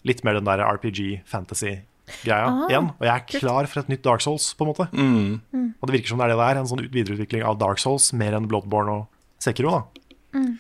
[0.04, 2.88] litt mer den der RPG-fantasy-greia Ah, igjen.
[2.98, 4.88] Og jeg er klar for et nytt Dark Souls, på en måte.
[4.92, 5.68] mm.
[5.80, 8.34] Og det virker som det er det der, en sånn videreutvikling av Dark Souls mer
[8.36, 9.06] enn Bloodborne og
[9.42, 9.70] Sekiro.
[9.70, 10.02] da.
[10.38, 10.56] Mm.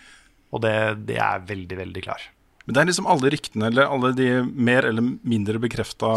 [0.52, 0.72] Og det,
[1.08, 2.24] det er veldig, veldig klar.
[2.66, 6.10] Men det er liksom alle ryktene eller alle de mer eller mindre bekrefta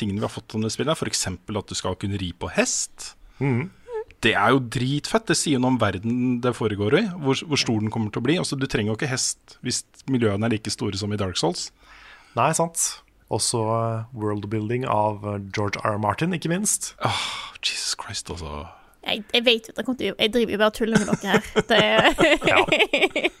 [0.00, 0.96] tingene vi har fått om det spillet.
[0.96, 1.26] F.eks.
[1.28, 3.14] at du skal kunne ri på hest.
[3.40, 3.68] Mhm.
[4.20, 5.24] Det er jo dritfett.
[5.30, 7.02] Det sier noe om verden det foregår i.
[7.24, 8.34] Hvor, hvor stor den kommer til å bli.
[8.42, 9.82] Altså, du trenger jo ikke hest hvis
[10.12, 11.70] miljøene er like store som i Dark Souls.
[12.36, 12.82] Nei, sant.
[13.32, 15.94] Også uh, worldbuilding av uh, George R.
[15.94, 15.98] R.
[16.02, 16.92] Martin, ikke minst.
[17.06, 17.24] Oh,
[17.64, 18.66] Jesus Christ, altså.
[19.06, 21.00] Jeg, jeg vet jo at jeg, kommer til, å- jeg driver jo bare og tuller
[21.00, 21.42] med dere her.
[21.70, 21.80] Det,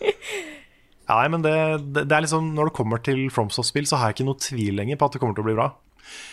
[1.10, 1.52] Ja, nei, men det,
[1.90, 4.76] det, det er liksom Når det kommer til FromSoft-spill, så har jeg ikke noe tvil
[4.78, 5.68] lenger på at det kommer til å bli bra.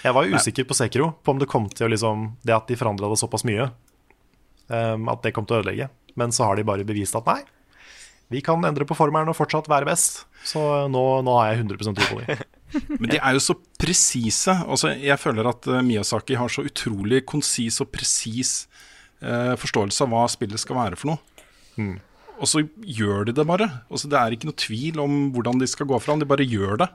[0.05, 2.69] Jeg var jo usikker på Sekiro, på om det kom til å liksom Det at
[2.69, 3.67] de forandra det såpass mye,
[4.69, 5.89] um, at det kom til å ødelegge.
[6.17, 7.41] Men så har de bare bevist at nei,
[8.33, 10.25] vi kan endre på formelen og fortsatt være best.
[10.47, 10.59] Så
[10.91, 12.41] nå, nå har jeg 100 tro på dem.
[12.99, 14.51] Men de er jo så presise.
[14.67, 18.65] Altså, jeg føler at eh, Miyazaki har så utrolig konsis og presis
[19.23, 21.87] eh, forståelse av hva spillet skal være for noe.
[22.37, 23.69] Og så gjør de det bare.
[23.87, 26.83] Altså, det er ikke noe tvil om hvordan de skal gå fram, de bare gjør
[26.83, 26.89] det.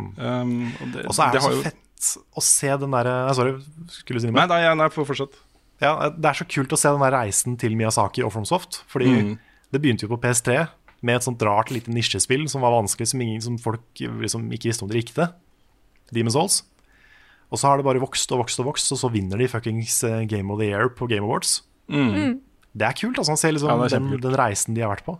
[0.00, 3.12] Um, og det, Og så er det, det så jo- fett å se den derre
[3.36, 3.50] Sorry,
[3.92, 4.40] skulle du si noe?
[4.40, 5.36] Nei, nei, nei, fortsett.
[5.82, 8.82] Ja, det er så kult å se den der reisen til Miyazaki og FromSoft.
[8.92, 9.38] Fordi Mm.
[9.72, 10.68] det begynte jo på PS3
[11.02, 14.70] med et sånt rart lite nisjespill som var vanskelig, som, ingen, som folk liksom ikke
[14.70, 15.32] visste om de likte.
[16.14, 16.62] Demon's Souls.
[17.50, 20.04] Og så har det bare vokst og vokst og vokst, og så vinner de fuckings
[20.04, 21.62] eh, Game of the Year på Game Awards.
[21.90, 22.40] Mm.
[22.74, 23.18] Det er kult.
[23.18, 25.18] altså å se liksom Ja, den, den reisen de har vært på.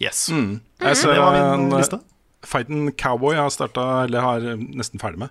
[0.00, 0.28] Yes.
[0.30, 0.60] Mm.
[0.80, 2.00] Jeg ser Det var min en, liste.
[2.42, 5.30] Fighten Cowboy jeg har starta, eller har eh, nesten ferdig med.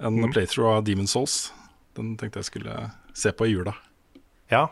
[0.00, 0.32] En Mm.
[0.32, 1.52] playthrough av Demon's Souls.
[1.98, 2.76] Den tenkte jeg skulle
[3.14, 3.74] se på i jula.
[4.52, 4.66] Ja.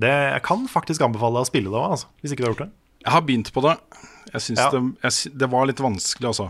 [0.00, 2.54] Det, jeg kan faktisk anbefale deg å spille det òg, altså, hvis ikke du har
[2.54, 2.72] gjort det.
[3.04, 3.74] Jeg har begynt på det.
[4.32, 4.68] Jeg syns Ja.
[4.72, 6.46] det, jeg, det var litt vanskelig, altså.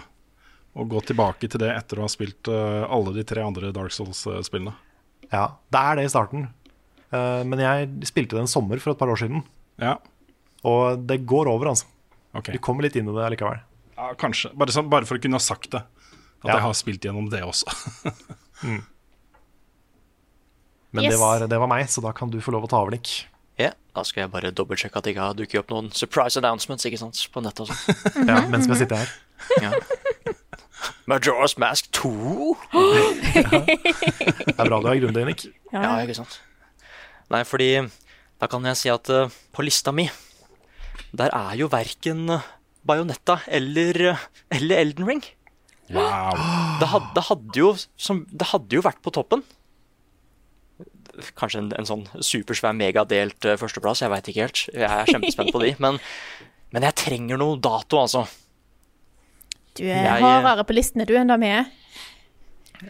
[0.74, 3.92] Å gå tilbake til det etter å ha spilt uh, alle de tre andre Dark
[3.94, 4.72] Souls-spillene.
[5.32, 6.48] Ja, det er det i starten.
[7.14, 9.44] Uh, men jeg spilte det en sommer for et par år siden,
[9.82, 9.96] Ja,
[10.64, 11.86] og det går over, altså.
[12.34, 12.55] Okay.
[12.56, 13.60] Du kommer litt inn i det likevel.
[13.98, 14.51] Ja, kanskje.
[14.59, 15.82] Bare, sånn, bare for å kunne ha sagt det.
[16.42, 16.55] At Ja.
[16.56, 17.66] jeg har spilt gjennom det også.
[20.95, 21.15] Men Yes.
[21.16, 23.25] det, var, det var meg, så da kan du få lov å ta over, Nick.
[23.59, 26.87] Ja, da skal jeg bare dobbeltsjekke at det ikke har dukket opp noen surprise announcements
[26.87, 28.01] ikke sant, på nettet sånn.
[28.31, 29.12] Ja, mens vi sitter her.
[29.62, 29.73] Ja.
[31.11, 32.11] Majora's Mask 2?
[32.73, 35.47] Det er bra du er grundig, Nick.
[35.75, 36.39] Ja, ikke sant.
[37.33, 37.71] Nei, fordi
[38.41, 40.07] da kan jeg si at uh, på lista mi,
[41.15, 42.47] der er jo verken uh,
[42.85, 45.23] Bajonetta eller, eh, eller Elden Ring.
[45.95, 46.35] Wow.
[46.81, 49.45] Det hadde, det hadde, jo, som, det hadde jo vært på toppen.
[51.39, 54.62] Kanskje en, en sånn supersvær megadelt uh, førsteplass, jeg veit ikke helt.
[54.74, 55.74] Jeg er kjempespent på de.
[55.85, 55.99] Men,
[56.74, 58.24] men jeg trenger noe dato, altså.
[59.78, 61.69] Du er Jeg- hardere på listene du enn det vi er.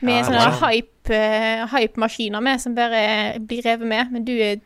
[0.00, 3.02] Vi er sånne hype-maskiner hype-maskiner med som bare
[3.44, 4.56] blir revet med, men du er,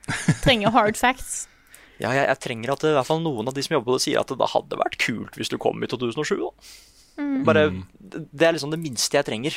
[0.45, 1.45] trenger hard facts.
[1.99, 4.03] Ja, jeg, jeg trenger at i hvert fall noen av de som jobber på det,
[4.05, 6.37] sier at det hadde vært kult hvis du kom i 2007.
[6.39, 6.51] Da.
[7.19, 7.41] Mm.
[7.43, 7.65] Bare,
[7.99, 9.57] Det er liksom det minste jeg trenger.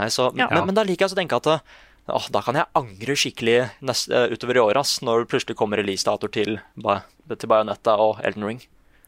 [0.00, 0.46] Nei, så, Ja.
[0.48, 1.50] men, men da liker jeg å tenke at
[2.08, 5.56] åh, da kan jeg angre skikkelig neste, eh, utover i året, ass, når det plutselig
[5.56, 6.58] kommer releasedatoer til,
[7.38, 8.62] til Bajonetta og Elden Ring.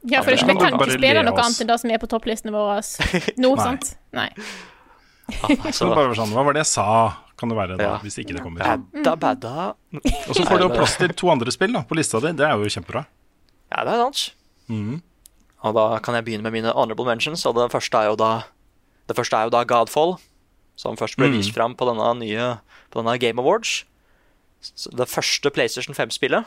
[0.04, 2.80] Ja, for vi kan ikke spille noe annet enn det som er på topplistene våre
[3.40, 3.64] nå, Nei.
[3.64, 3.94] sant?
[4.12, 4.28] Nei.
[5.40, 6.86] Ah, Så bare var sånn, Hva var det jeg sa?
[7.40, 7.94] Kan det være da, Ja.
[8.04, 8.60] hvis ikke det kommer.
[8.60, 9.52] badda, badda.
[10.28, 12.30] Og så får du jo plass til to andre spill da, på lista di.
[12.36, 13.06] Det er jo kjempebra.
[13.72, 14.20] Ja, det er sant.
[14.68, 15.00] Mm.
[15.64, 17.42] Og da kan jeg begynne med mine honorable mentions.
[17.48, 18.44] Og det første er jo da
[19.08, 20.14] Det første er jo da Godfall,
[20.76, 21.36] som først ble Mhm.
[21.38, 22.58] vist fram på denne nye
[22.90, 23.84] På denne Game Awards.
[24.96, 26.44] Det første PlayStation 5-spillet.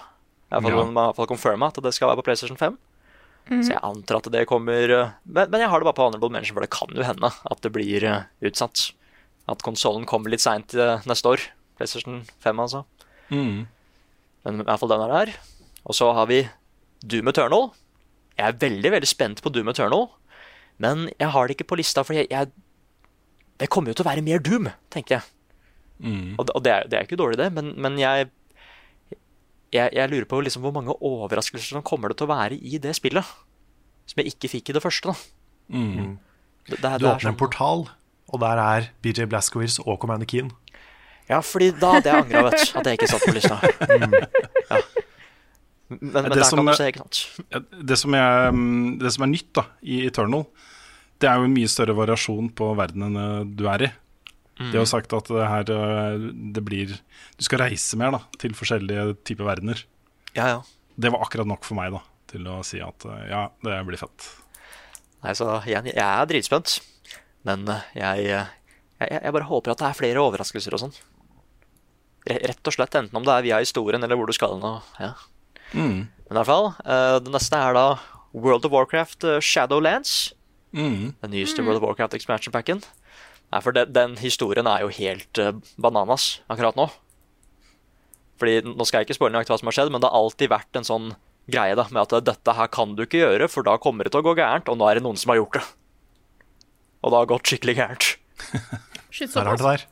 [0.52, 0.60] Ja.
[0.60, 0.94] Man
[1.28, 2.78] confirma at det skal være på PlayStation 5.
[3.64, 6.30] Så jeg antar at det kommer eh, men, men jeg har det bare på honorable
[6.30, 8.92] mention, for det kan jo hende at det blir eh, utsatt.
[9.48, 10.74] At konsollen kommer litt seint
[11.08, 11.40] neste år.
[11.78, 12.86] PlayStation 5, altså.
[13.32, 13.68] Mm.
[14.44, 15.34] Men i hvert fall den er der.
[15.86, 16.50] Og så har vi
[17.06, 17.70] Doom Eternal.
[18.38, 20.10] Jeg er veldig veldig spent på Doom Eternal,
[20.80, 22.52] men jeg har det ikke på lista, for jeg, jeg
[23.58, 25.24] Det kommer jo til å være mer Doom, tenker jeg.
[26.04, 26.36] Mm.
[26.38, 28.28] Og, det- og det, er, det er ikke dårlig, det, men, men jeg,
[29.74, 32.78] jeg Jeg lurer på liksom hvor mange overraskelser som kommer det til å være i
[32.78, 33.26] det spillet.
[34.08, 35.12] Som jeg ikke fikk i det første.
[35.12, 35.16] da.
[35.78, 36.18] Mhm.
[36.68, 37.88] Det, det, Du det er åpner en sånn- portal,
[38.30, 40.52] og der er BJ Blaskowitz og Commander Keen.
[41.30, 42.78] Ja, fordi da hadde jeg angra, vet du.
[42.80, 43.58] At jeg ikke satt på lista.
[44.68, 44.82] Ja.
[45.90, 47.20] Men, men Det som er- ikke sant.
[47.88, 50.44] Det som, er, mm, det som er nytt da, i Eternal,
[51.22, 53.92] det er jo en mye større variasjon på verdenene du er i.
[54.58, 56.24] De har jo sagt at det her øh,
[56.56, 56.96] det blir
[57.38, 59.84] Du skal reise mer da, til forskjellige typer verdener.
[60.34, 60.60] Ja, ja.
[60.98, 64.02] Det var akkurat nok for meg da, til å si at øh, ja, det blir
[64.02, 64.32] fett.
[65.22, 66.80] Nei, så igjen, jeg er dritspent.
[67.48, 68.50] Men eh, jeg, eh,
[69.04, 70.98] jeg, jeg bare håper at det er flere overraskelser og sånn.
[72.28, 74.74] Rett og slett, enten om det er via historien eller hvor du skal nå.
[75.00, 75.14] Ja.
[75.72, 76.08] Mm.
[76.08, 77.88] Men i hvert fall, eh, det neste er da
[78.36, 80.34] World of Warcraft eh, Shadowlands.
[80.78, 81.14] Mm.
[81.24, 82.84] Den nyeste World of Warcraft expansion packen.
[83.50, 86.90] Nei, for den, den historien er jo helt eh, bananas akkurat nå.
[88.38, 90.78] Fordi, Nå skal jeg ikke spoile hva som har skjedd, men det har alltid vært
[90.78, 91.10] en sånn
[91.50, 94.14] greie da, med at eh, dette her kan du ikke gjøre, for da kommer det
[94.14, 95.66] til å gå gærent, og nå er det noen som har gjort det.
[97.02, 98.12] Og det har gått skikkelig gærent.
[99.18, 99.88] det er rart det der.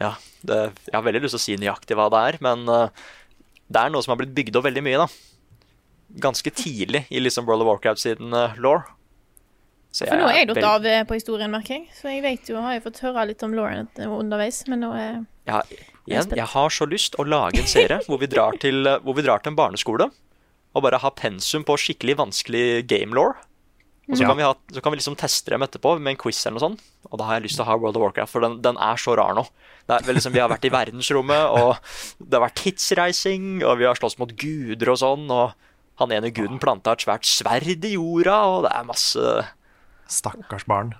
[0.00, 0.10] Ja,
[0.44, 0.58] det,
[0.88, 3.06] Jeg har veldig lyst til å si nøyaktig hva det er, men uh,
[3.72, 5.04] det er noe som har blitt bygd opp veldig mye.
[5.04, 6.16] da.
[6.26, 8.84] Ganske tidlig i liksom World of Warcraft siden uh, law.
[10.04, 11.88] For nå er jeg datt av eh, på historien, merker jeg.
[11.96, 15.24] Så jeg vet jo, har jeg fått høre litt om Lauren underveis, men nå er
[15.46, 15.62] Ja,
[16.06, 19.16] igjen, jeg har så lyst å lage en serie hvor vi drar til, eh, hvor
[19.16, 20.10] vi drar til en barneskole
[20.76, 23.32] og bare har pensum på skikkelig vanskelig game law.
[24.08, 24.28] Og så, Ja.
[24.28, 26.68] kan vi ha, så kan vi liksom teste dem etterpå med en quiz eller noe
[26.68, 26.82] sånt.
[27.10, 28.94] Og da har jeg lyst til å ha World of Warcraft, for den, den er
[29.00, 29.46] så rar nå.
[29.88, 31.78] Det er, liksom, vi har vært i verdensrommet, og
[32.20, 35.54] det har vært tidsreising, og vi har slåss mot guder og sånn, og
[35.98, 39.46] han ene guden planta et svært sverd i jorda, og det er masse
[40.08, 40.94] Stakkars barn.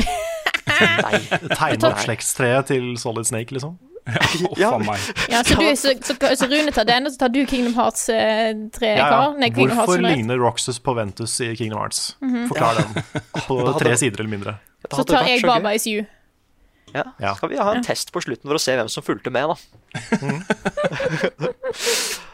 [0.00, 1.18] Nei.
[1.52, 3.78] Tegne opp slektstreet til Solid Snake, liksom.
[4.56, 4.70] Ja.
[4.72, 4.98] oh, meg.
[5.28, 8.08] Ja, så, du, så, så, så Rune tar den, og så tar du Kingdom Hearts
[8.08, 9.34] eh, 3, Ja, Karl?
[9.38, 9.54] Nei, ja.
[9.54, 12.16] Kingdom Hearts Hvorfor som ligner Roxas på Ventus i Kingdom Hearts?
[12.24, 12.48] Mhm.
[12.48, 13.04] Forklar den.
[13.46, 14.56] På hadde- tre sider eller mindre.
[14.88, 15.44] Så tar jeg.
[15.44, 16.06] Baba Is You.
[16.94, 17.04] Ja.
[17.22, 17.34] Ja.
[17.36, 19.56] Skal vi ha en test på slutten for å se hvem som fulgte med, da.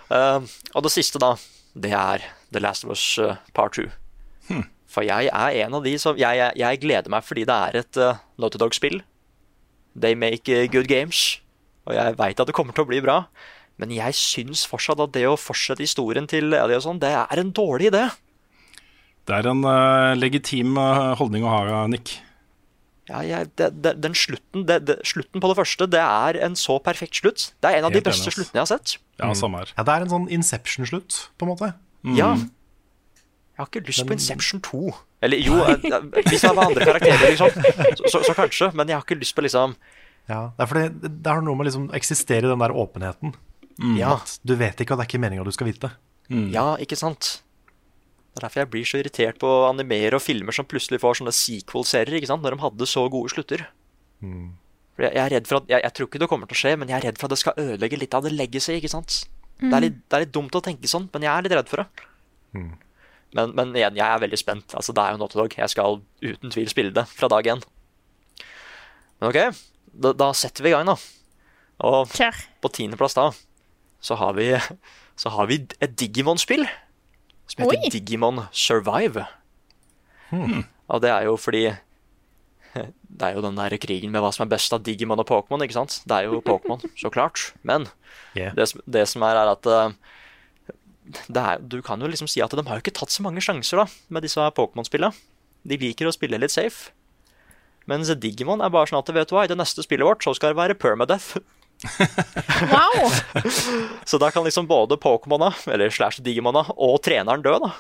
[0.09, 0.41] uh,
[0.77, 1.35] og det siste, da,
[1.75, 2.25] det er
[2.55, 3.91] The Last of Us uh, Part 2.
[4.97, 8.01] For jeg er en av de som Jeg, jeg, gleder meg fordi det er et
[8.01, 9.03] uh, Naughty Dog-spill.
[9.93, 11.43] They make uh, good games.
[11.85, 13.27] Og jeg veit at det kommer til å bli bra.
[13.77, 17.43] Men jeg syns fortsatt at det å fortsette historien til Ellie og sånn, det er
[17.43, 18.07] en dårlig idé.
[19.29, 20.79] Det er en uh, legitim
[21.21, 22.17] holdning å ha, Nick.
[23.07, 26.57] Ja, jeg, det, det, den slutten, det, det, slutten på det første, det er en
[26.59, 27.51] så perfekt slutt.
[27.63, 28.97] Det er en av Helt de beste enig, sluttene jeg har sett.
[29.21, 29.71] Ja, samme her.
[29.77, 31.71] Ja, det er en sånn Inception-slutt, på en måte.
[32.17, 32.33] Ja.
[33.57, 34.81] Jeg har ikke lyst på Inception 2.
[35.25, 37.55] Eller jo, eh, eh, hvis det var andre karakterer, liksom,
[37.97, 38.69] så, så, så kanskje.
[38.77, 39.73] Men jeg har ikke lyst på liksom
[40.29, 43.33] Ja, det er fordi det har noe med liksom eksistere i den der åpenheten.
[43.97, 45.91] Ja, At du vet ikke, og det er ikke meninga du skal vite.
[46.29, 47.41] ja, ikke sant?
[48.37, 51.33] Det er derfor jeg blir så irritert på animere og filmer som plutselig får sånne
[51.33, 52.45] sequel-serier, ikke sant?
[52.45, 53.63] når de hadde så gode slutter.
[54.97, 56.61] For jeg, jeg er redd for at, jeg, jeg tror ikke det kommer til å
[56.61, 58.93] skje, men jeg er redd for at det skal ødelegge litt av det legacy, ikke
[58.93, 59.23] sant?
[59.61, 61.71] Det, er litt, det er litt dumt å tenke sånn, men jeg er litt redd
[61.73, 62.05] for det.
[63.35, 64.75] Men, men igjen, jeg er veldig spent.
[64.79, 65.49] Altså, det er jo Notodog.
[65.51, 65.59] Dog.
[65.59, 67.63] Jeg skal uten tvil spille det fra dag én.
[69.21, 69.39] Men ok,
[69.97, 70.97] da, da setter vi i gang, da.
[71.87, 72.39] Og Kjør.
[72.65, 73.31] på tiendeplass da
[74.07, 74.51] så har vi,
[75.19, 76.65] så har vi et Digimon-spill
[77.49, 77.91] som heter Oi.
[77.91, 79.25] Digimon Survive.
[80.33, 81.65] Og det er jo fordi
[82.77, 85.63] Det er jo den der krigen med hva som er best av Digimon og Pokémon,
[85.65, 86.03] ikke sant?
[86.05, 87.53] Det er jo Pokémon, så klart.
[87.65, 87.89] Men
[88.37, 88.53] Yeah.
[88.53, 89.95] det, det som er, er at eh,
[91.31, 93.83] er, Du kan jo liksom si at de har jo ikke tatt så mange sjanser
[93.83, 95.15] da med disse Pokémon-spillene.
[95.67, 96.93] De liker å spille litt safe.
[97.87, 100.35] Mens Digimon er bare sånn at vet du hva, i det neste spillet vårt så
[100.35, 101.37] skal det være permadeath.
[102.73, 103.11] Wow!
[104.09, 107.75] Så da kan liksom både Pokémona, eller slash Digimona, og treneren dø, da.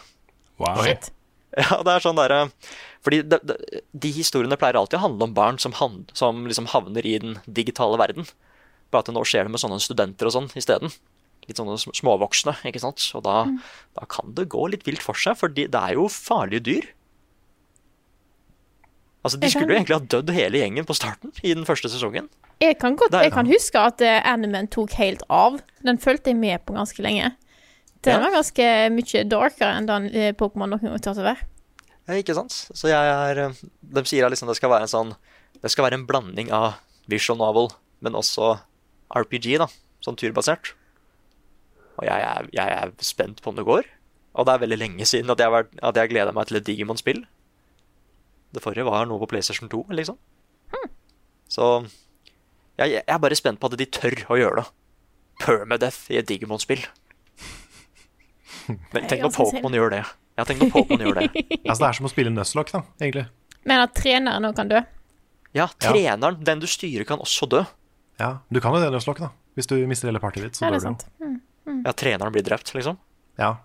[0.61, 0.83] Wow.
[0.85, 1.09] Shit.
[1.57, 2.51] Ja, det er sånn der,
[3.07, 6.69] Fordi de, de, de historiene pleier alltid å handle om barn som, han, som liksom
[6.75, 8.29] havner i den digitale verden.
[8.93, 10.93] Bare at nå skjer det med sånne studenter og sånn isteden.
[11.47, 13.03] Litt sånne småvoksne, ikke sant.
[13.15, 13.45] Og da,
[13.95, 16.89] da kan det gå litt vilt for seg, for det er jo farlige dyr.
[19.27, 22.29] Altså, De skulle jo egentlig ha dødd hele gjengen på starten i den første sesongen.
[22.63, 25.59] Jeg kan, godt, jeg kan huske at uh, animen tok helt av.
[25.85, 27.33] Den fulgte jeg med på ganske lenge.
[28.07, 28.21] Den Ja.
[28.23, 31.43] var ganske mye darkere enn den uh, Pokémon noen gang tatt være.
[32.07, 32.55] Ja, ikke sant?
[32.55, 35.09] Så jeg er eh, De sier at liksom det skal være en sånn
[35.59, 36.77] Det skal være en blanding av
[37.11, 38.53] visual novel, men også
[39.11, 39.67] RPG, da.
[40.05, 40.77] Sånn turbasert.
[41.99, 43.85] Og jeg er, jeg er spent på om det går.
[44.37, 46.57] Og det er veldig lenge siden at jeg, har vært- at jeg gleda meg til
[46.59, 47.23] et Digimon-spill.
[48.53, 50.19] Det forrige var noe på PlayStation 2, liksom.
[51.49, 51.87] Så
[52.79, 54.67] jeg, jeg er bare spent på at de tør å gjøre det.
[55.41, 56.83] Permadeath i et Digimon-spill.
[58.93, 60.03] Men tenk når Pokémon gjør det.
[60.37, 61.29] Ja, tenk når Pokémon gjør det.
[61.69, 63.27] Altså, det er som å spille Nuzlocke, da, egentlig.
[63.67, 64.83] Men at treneren òg kan dø.
[65.57, 67.63] Ja, treneren, den du styrer, kan også dø.
[68.21, 69.31] Ja, Du kan jo det Nuzlocke, da.
[69.57, 70.87] Hvis du mister hele partiet ditt, så Ja, er dør du.
[70.91, 71.41] sant.
[71.67, 72.99] Ja, treneren blir drept, liksom.
[73.41, 73.57] Ja,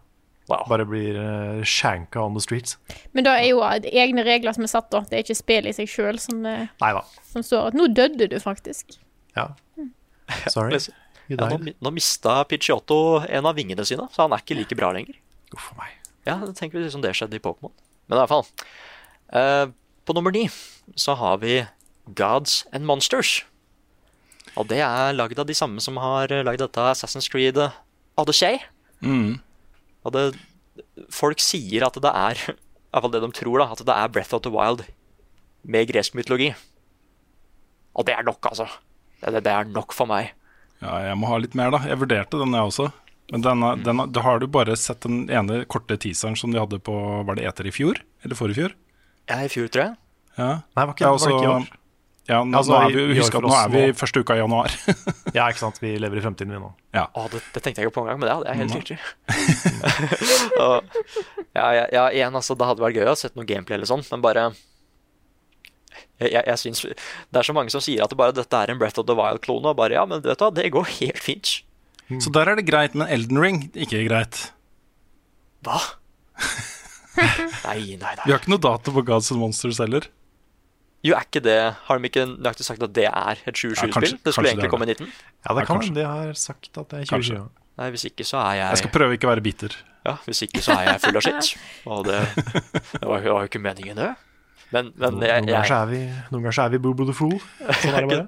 [0.51, 0.65] Wow.
[0.67, 2.77] Bare blir uh, shanka on the streets.
[3.11, 5.03] Men da er jo egne regler som er satt, da.
[5.07, 6.97] Det er ikke spillet i seg sjøl som, uh,
[7.29, 8.97] som står at 'nå døde du', faktisk.
[9.37, 9.53] Ja.
[10.51, 10.73] Sorry.
[10.75, 10.97] Liksom.
[11.31, 14.89] Ja, nå, nå mista Pidgeotto en av vingene sine, så han er ikke like bra
[14.91, 15.15] lenger.
[15.55, 15.93] Uff a meg.
[16.27, 17.71] Ja, tenk hvis liksom det skjedde i Pokémon.
[18.09, 18.43] Men i hvert fall.
[19.31, 19.71] Uh,
[20.03, 20.49] på nummer ni
[20.99, 21.61] så har vi
[22.17, 23.45] Gods and Monsters.
[24.59, 27.55] Og det er lagd av de samme som har lagd dette Assassin's Creed
[28.19, 28.65] eh, skjer.
[29.01, 29.39] Mm.
[30.05, 30.25] Og det,
[31.13, 32.53] folk sier at det er I
[32.91, 34.83] hvert fall det de tror, da, at det er Breath of the Wild
[35.63, 36.51] med gresk mytologi.
[37.95, 38.67] Og det er nok, altså.
[39.21, 40.33] Det, det, det er nok for meg.
[40.81, 41.83] Ja, jeg må ha litt mer, da.
[41.87, 42.89] Jeg vurderte den, jeg også.
[43.31, 46.81] Men denne, denne, da har du bare sett den ene korte teaseren som de hadde
[46.83, 46.93] på
[47.27, 48.01] Var det Eter i fjor?
[48.25, 48.73] Eller forrige fjor?
[49.29, 49.95] Ja, i fjor, tror jeg.
[50.35, 50.49] Ja.
[50.75, 51.69] Nei, var ikke, jeg var også, ikke i år?
[52.29, 53.93] Ja, nå, Altså, nå er vi, i husk at nå er vi nå.
[53.97, 54.69] første uka i januar.
[55.37, 55.77] Ja, ikke sant.
[55.81, 56.69] Vi lever i fremtiden, vi nå.
[56.93, 57.05] ja.
[57.17, 58.97] Å, det, det tenkte jeg ikke på engang, men det, det er helt riktig.
[61.51, 64.03] Ja, ja, ja, igjen, altså, det hadde vært gøy å sett noe gameplay eller sånn,
[64.07, 64.43] men bare
[66.21, 66.79] jeg, jeg, jeg synes,
[67.33, 69.15] Det er så mange som sier at det bare dette er en Breath of the
[69.17, 71.47] Wild-klone, og bare ja, men vet du hva, det går helt fint.
[72.21, 74.35] Så der er det greit, men Elden Ring ikke greit.
[75.67, 75.79] Hva?
[77.67, 78.15] Nei, nei, nei.
[78.23, 80.03] Vi har ikke noe dato på Gods and Monsters heller.
[81.01, 81.57] Jo, er ikke det
[81.87, 84.11] Har de ikke nøyaktig sagt at det er et 2020-spill?
[84.13, 85.07] Ja, det skulle egentlig det komme i 19?
[85.07, 85.87] Ja, det Ja, kan kanskje.
[85.87, 87.39] hende de har sagt at det er Kanskje.
[87.41, 87.49] 2020.
[87.81, 89.77] Nei, hvis ikke så er Jeg jeg skal prøve ikke å være bitter.
[90.05, 91.49] Ja, hvis ikke så er jeg full av skitt.
[91.93, 92.19] Og det,
[92.93, 94.11] det var, jo ikke meningen, det.
[94.71, 96.01] Men, men Noen jeg, ganger så er vi,
[96.31, 97.37] noen ganger så er vi Boobo the Fool.
[97.81, 98.27] Sånn er det bare.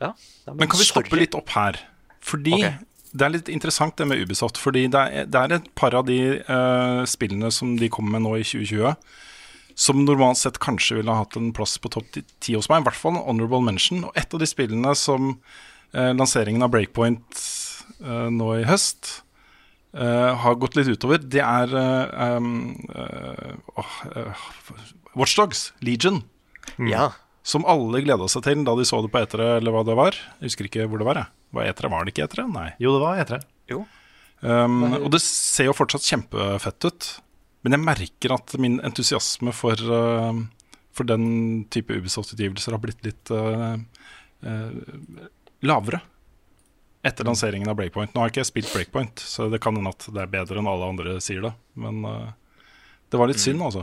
[0.00, 0.12] ja,
[0.46, 1.24] ja, Men kan vi stoppe sorry.
[1.24, 1.80] litt opp her?
[2.26, 2.78] Fordi okay.
[3.12, 4.58] det er litt interessant det med Ubisoft.
[4.62, 8.26] Fordi det er, det er et par av de uh, spillene som de kommer med
[8.28, 8.94] nå i 2020,
[9.76, 12.80] som normalt sett kanskje ville ha hatt en plass på topp ti- hos meg.
[12.80, 14.06] I hvert fall en honorable mention.
[14.08, 15.34] Og et av de spillene som
[15.92, 17.42] eh, lanseringen av Breakpoint
[18.00, 19.18] eh, nå i høst
[19.92, 23.84] eh, har gått litt utover, det er eh, um, uh,
[24.16, 24.48] eh,
[25.12, 26.22] Watchdogs, Legion.
[26.80, 27.10] Ja.
[27.46, 30.16] Som alle gleda seg til da de så det på etere, eller hva det var.
[30.40, 31.20] Jeg husker ikke hvor det var.
[31.20, 31.32] jeg.
[31.56, 32.48] Var etere, var det ikke etere?
[32.48, 32.70] Nei.
[32.80, 33.42] Jo, det var E3.
[33.70, 33.84] Jo.
[34.40, 37.12] Um, og det ser jo fortsatt kjempefett ut.
[37.66, 40.36] Men jeg merker at min entusiasme for, uh,
[40.94, 43.74] for den type Ubisoft-utgivelser har blitt litt uh,
[44.46, 45.24] uh,
[45.66, 45.98] lavere
[47.06, 48.14] etter lanseringen av Breakpoint.
[48.14, 50.70] Nå har ikke jeg spilt Breakpoint, så det kan hende at det er bedre enn
[50.70, 51.52] alle andre sier det.
[51.78, 52.30] Men uh,
[53.10, 53.82] det var litt synd, altså.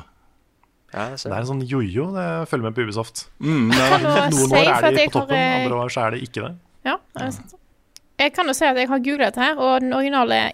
[0.94, 3.26] Ja, Det er en sånn jojo det følger med på Ubisoft.
[3.42, 6.24] Mm, det er, Noen år er de på toppen, eh, andre år så er det
[6.28, 6.52] ikke det.
[6.86, 7.56] Ja, det er sant.
[8.22, 10.46] Jeg kan jo si at jeg har googlet dette her, og den originale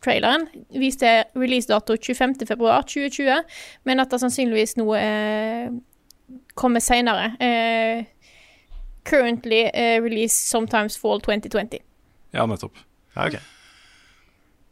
[0.00, 3.42] E3-traileren viste releasedato 25.2.2020,
[3.84, 5.70] men at det sannsynligvis nå eh,
[6.54, 7.36] kommer senere.
[7.40, 8.04] Eh,
[9.04, 11.80] currently eh, release sometimes fall 2020.
[12.32, 12.76] ja, nettopp.
[13.14, 13.40] Ja, ok.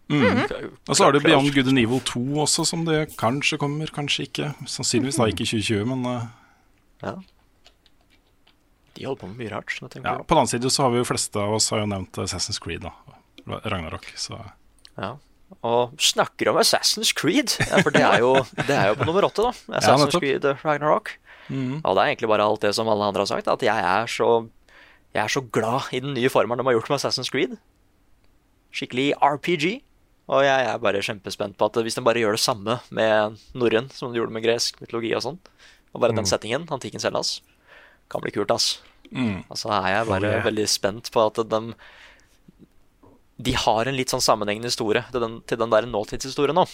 [0.09, 4.25] Og så har du Beyond Good and Evil 2 også, som det kanskje kommer, kanskje
[4.25, 4.55] ikke.
[4.67, 6.23] Sannsynligvis da ikke i 2020, men uh,
[7.03, 7.19] Ja.
[8.97, 9.77] De holder på med mye rart.
[9.79, 12.19] Ja, på den annen side så har vi jo fleste av oss har jo nevnt
[12.19, 12.91] Assassin's Creed, da.
[13.69, 14.09] Ragnarok.
[14.17, 14.41] Så.
[14.99, 15.15] Ja.
[15.65, 18.35] Og snakker om Assassin's Creed, ja, for det er, jo,
[18.69, 19.55] det er jo på nummer åtte, da.
[19.81, 21.15] Assassin's ja, Creed Ragnarok.
[21.49, 21.81] Mm.
[21.81, 24.11] Og det er egentlig bare alt det som alle andre har sagt, at jeg er
[24.13, 24.31] så,
[25.17, 27.57] jeg er så glad i den nye formelen de har gjort med Assassin's Creed.
[28.77, 29.79] Skikkelig RPG.
[30.29, 33.89] Og jeg er bare kjempespent på at hvis de bare gjør det samme med norrøn
[33.95, 35.39] som de gjorde med gresk mytologi og sånn,
[35.95, 36.21] og bare mm.
[36.21, 37.39] den settingen, antikkens Hellas,
[38.13, 38.83] kan bli kult, ass.
[39.09, 39.47] Mm.
[39.49, 40.45] Altså er jeg bare oh, yeah.
[40.45, 41.63] veldig spent på at de
[43.39, 46.65] De har en litt sånn sammenhengende historie til den, til den der nåtidshistorien nå.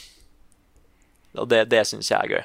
[1.43, 2.45] Og det, det syns jeg er gøy.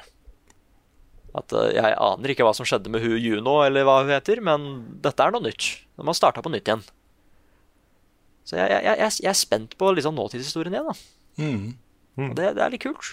[1.40, 4.42] At uh, Jeg aner ikke hva som skjedde med hun Juno, eller hva hun heter,
[4.44, 4.66] men
[5.02, 5.70] dette er noe nytt.
[5.96, 6.82] De har starta på nytt igjen.
[8.48, 10.90] Så jeg, jeg, jeg, jeg er spent på liksom nåtidshistorien igjen.
[10.90, 11.66] da mm.
[12.18, 12.30] Mm.
[12.30, 13.12] Og det, det, er litt kult.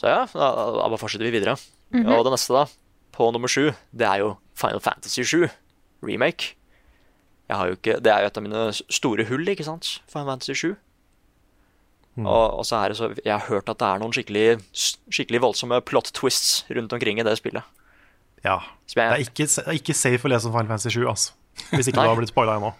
[0.00, 1.56] Så ja, da, da bare fortsetter vi videre.
[1.94, 2.16] Mm -hmm.
[2.16, 2.66] Og det neste, da,
[3.12, 5.48] på nummer sju, det er jo Final Fantasy 7
[6.02, 6.56] remake.
[7.50, 9.96] Jeg har jo ikke, det er jo et av mine store hull, ikke sant?
[10.12, 10.76] Final Fantasy 7.
[12.18, 12.26] Mm.
[12.26, 15.40] Og, og, så er det så Jeg har hørt at det er noen skikkelig, skikkelig
[15.44, 17.66] voldsomme plot twists rundt omkring i det spillet.
[18.44, 18.60] Ja.
[18.90, 21.34] Jeg, det, er ikke, ikke, safe å lese om Final Fantasy 7, altså.
[21.74, 22.70] Hvis ikke du har blitt spoila ennå.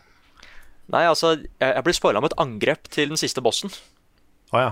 [0.90, 3.74] Nei, altså, jeg, jeg blir spoila med et angrep til den siste bossen.
[4.50, 4.70] Å oh, ja.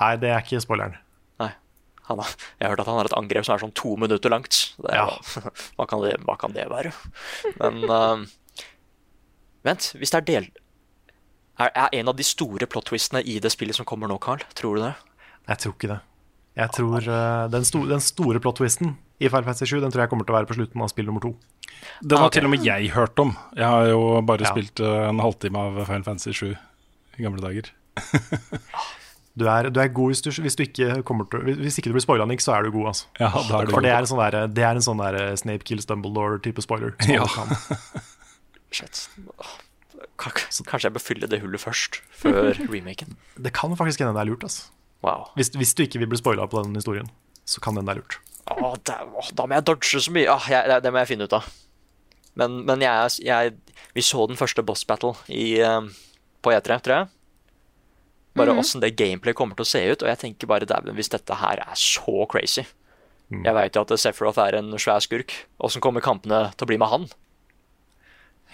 [0.00, 0.96] Nei, det er ikke spoileren.
[1.40, 1.52] Nei.
[2.08, 2.20] Har,
[2.58, 4.58] jeg har hørt at han har et angrep som er sånn to minutter langt.
[4.84, 5.44] Er, ja.
[5.76, 6.92] hva, kan det, hva, kan det, være?
[7.60, 8.26] Men uh,
[9.64, 10.52] Vent, hvis det er del...
[11.54, 14.42] Er, er en av de store plot-twistene i det spillet som kommer nå, Carl?
[14.58, 14.94] Tror du det?
[15.46, 16.00] Jeg tror ikke det.
[16.58, 20.10] Jeg tror uh, den, sto, den, store plot-twisten i Final Fantasy 7 den tror jeg
[20.10, 21.32] kommer til å være på slutten av spill nummer to.
[22.02, 22.40] Den har ah, okay.
[22.40, 23.32] til og med jeg hørt om.
[23.54, 24.50] Jeg har jo bare ja.
[24.50, 27.70] spilt uh, en halvtime av Final Fantasy 7 i gamle dager.
[29.38, 32.06] du, er, du, er, god hvis du, hvis du ikke, til, hvis ikke du blir
[32.06, 32.90] spoila, Nick, så er du god.
[32.90, 33.10] Altså.
[33.22, 36.66] Ja, er For det er, sånn der, det er en sånn der Snape kills Dumbledore-type
[36.66, 36.98] spoiler.
[37.10, 37.26] Ja.
[38.74, 39.04] Shit.
[40.18, 43.16] Kanskje jeg bør fylle det hullet først, før remaken.
[43.38, 44.46] Det kan faktisk hende det er lurt.
[44.46, 44.70] Altså.
[45.04, 45.28] Wow.
[45.38, 47.10] Hvis, hvis, du ikke vil bli spoila på den historien,
[47.46, 48.18] så kan den være lurt.
[48.50, 50.26] Åh, det, åh, da må jeg dodge så mye.
[50.32, 51.46] Åh, jeg, det må jeg finne ut av.
[52.34, 53.54] Men, men jeg, jeg,
[53.94, 55.92] Vi så den første boss battle i, um,
[56.42, 57.12] på E3, tror jeg.
[58.34, 58.60] Bare mm -hmm.
[58.60, 60.02] åssen det gameplay kommer til å se ut.
[60.02, 62.64] Og jeg tenker bare dæven, hvis dette her er så crazy
[63.28, 63.44] mm.
[63.44, 65.46] Jeg veit jo at Sephiroth er en svær skurk.
[65.60, 67.08] Åssen kommer kampene til å bli med han?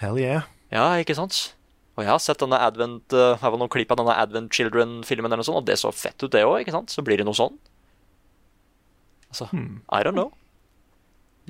[0.01, 0.47] Hell yeah.
[0.73, 1.51] Ja, ikke sant?
[1.97, 5.47] Og jeg har sett denne Advent uh, noen klipp av denne Advent Children-filmen, eller noe
[5.47, 6.71] sånt, og det så fett ut, det òg.
[6.89, 7.57] Så blir det noe sånn.
[9.29, 9.81] Altså, hmm.
[9.91, 10.31] I don't know.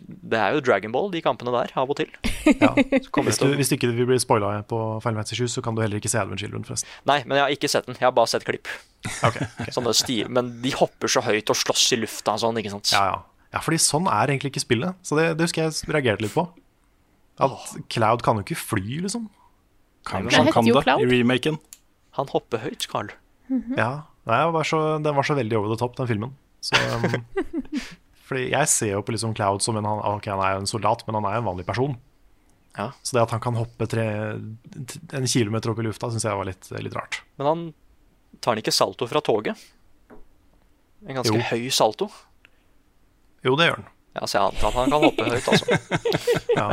[0.01, 2.09] Det er jo Dragonball, de kampene der, av og til.
[2.57, 2.73] Ja.
[3.27, 5.83] Hvis, du, hvis ikke vi vil bli spoila på Final Fantasy 7, så kan du
[5.83, 6.89] heller ikke se Advent Children, forresten.
[7.05, 7.99] Nei, men jeg har ikke sett den.
[7.99, 8.71] Jeg har bare sett klipp.
[9.25, 9.93] Okay, okay.
[9.97, 12.91] Stiv, men de hopper så høyt og slåss i lufta og sånn, ikke sant.
[12.93, 13.47] Ja, ja.
[13.55, 14.97] ja, fordi sånn er egentlig ikke spillet.
[15.05, 16.45] Så det, det husker jeg reagerte litt på.
[17.41, 19.27] At Cloud kan jo ikke fly, liksom.
[20.07, 21.59] Kanskje han kan det i remaken.
[22.17, 23.11] Han hopper høyt, Carl.
[23.47, 23.77] Mm -hmm.
[23.77, 23.91] Ja.
[24.29, 26.35] Nei, var så, den var så veldig over the top, den filmen.
[26.61, 27.25] Så, um,
[28.27, 31.15] fordi jeg ser jo på liksom Cloud som en okay, Han er en soldat, men
[31.15, 31.97] han er en vanlig person.
[32.77, 32.91] Ja.
[33.03, 34.05] Så det at han kan hoppe tre,
[35.13, 37.21] en kilometer opp i lufta, syns jeg var litt, litt, rart.
[37.37, 37.63] Men han
[38.39, 39.57] tar han ikke salto fra toget?
[41.07, 41.47] En ganske jo.
[41.49, 42.07] høy salto?
[43.43, 43.89] Jo, det gjør han.
[44.11, 45.65] Ja, så jeg antar at han kan hoppe høyt, altså.
[46.59, 46.67] ja.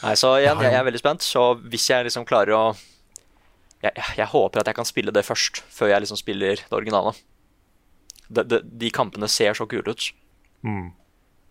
[0.00, 1.26] Nei, så igjen, jeg, jeg er veldig spent.
[1.26, 2.62] Så hvis jeg liksom klarer å
[3.80, 7.14] jeg, jeg, håper at jeg kan spille det først, før jeg liksom spiller det originale.
[8.28, 10.10] De, de, de kampene ser så kule ut.
[10.66, 10.90] Mm.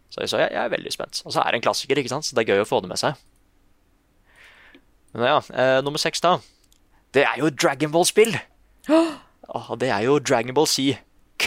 [0.10, 1.24] Så, så jeg, jeg, er veldig spent.
[1.26, 2.28] Og så er det en klassiker, ikke sant?
[2.28, 3.18] så det er gøy å få det med seg.
[5.16, 6.38] Men ja, eh, nummer seks, da.
[7.14, 8.38] Det er jo et Dragon Ball-spill!
[8.90, 10.92] Oh, det er jo Dragon Ball C.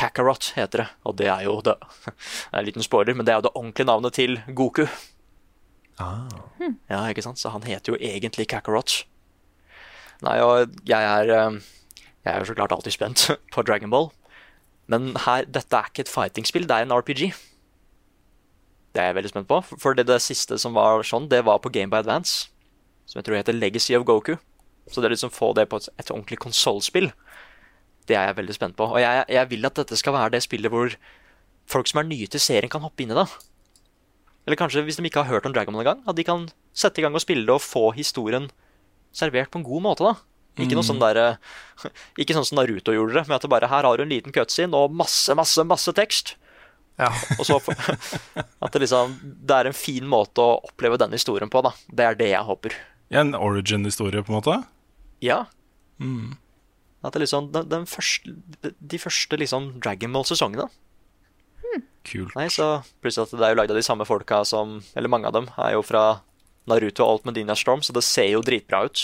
[0.02, 0.88] Kakarot heter det.
[1.06, 1.76] Og det er jo det,
[2.06, 2.12] det
[2.52, 4.86] er en liten spoiler, men det er jo det ordentlige navnet til Goku.
[6.00, 6.26] Ah.
[6.90, 7.38] Ja, ikke sant?
[7.38, 9.04] Så han heter jo egentlig Kakarot.
[10.22, 11.62] Nei, og jeg er eh,
[12.22, 14.10] Jeg er jo så klart alltid spent på Dragon Ball.
[14.90, 17.32] Men her, dette er ikke et fighting-spill, det er en RPG.
[18.92, 19.60] Det er jeg veldig spent på.
[19.80, 22.50] For det, det, siste som var sånn, det var på Game by Advance.
[23.08, 24.36] Som jeg tror heter Legacy of Goku.
[24.90, 27.10] Så det er liksom få det på et, et ordentlig konsollspill,
[28.10, 28.88] det er jeg veldig spent på.
[28.90, 30.94] Og jeg, jeg, vil at dette skal være det spillet hvor
[31.70, 33.28] folk som er nye til serien, kan hoppe inn i det.
[34.46, 36.98] Eller kanskje, hvis de ikke har hørt om Dragon Ball engang, at de kan sette
[36.98, 38.50] i gang og spille det og få historien
[39.14, 40.08] servert på en god måte.
[40.08, 40.16] da.
[40.60, 40.84] Ikke mm.
[40.84, 41.38] sånn der,
[42.20, 44.34] ikke sånn som Naruto gjorde det, med at det bare her har du en liten
[44.34, 46.34] cutscene og masse, masse, masse tekst.
[47.00, 47.08] Ja.
[47.40, 47.56] og så
[48.62, 51.72] At det liksom Det er en fin måte å oppleve den historien på, da.
[51.88, 52.76] Det er det jeg håper.
[53.12, 54.58] Ja, en origin-historie, på en måte?
[55.24, 55.44] Ja.
[56.02, 56.36] Mm.
[57.02, 60.68] At det liksom den, den første, De første liksom Dragon Ball-sesongene
[62.06, 62.34] Kult.
[62.34, 65.30] Nei, så Plutselig at det er jo lagd av de samme folka som Eller mange
[65.30, 66.20] av dem er jo fra
[66.70, 69.00] Naruto og Alt Medina Storm, så det ser jo dritbra ut.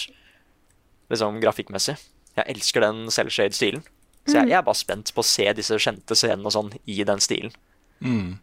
[1.10, 1.96] Liksom grafikkmessig.
[2.36, 3.82] Jeg elsker den selvshade-stilen.
[4.28, 7.00] Så jeg, jeg er bare spent på å se disse kjente scenene og sånn i
[7.08, 7.50] den stilen.
[7.98, 8.36] Mm.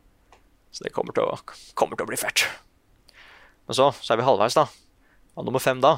[0.76, 1.38] Så det kommer til å,
[1.80, 2.44] kommer til å bli fælt.
[3.70, 4.66] Men så, så er vi halvveis, da.
[5.40, 5.94] Og nummer fem, da.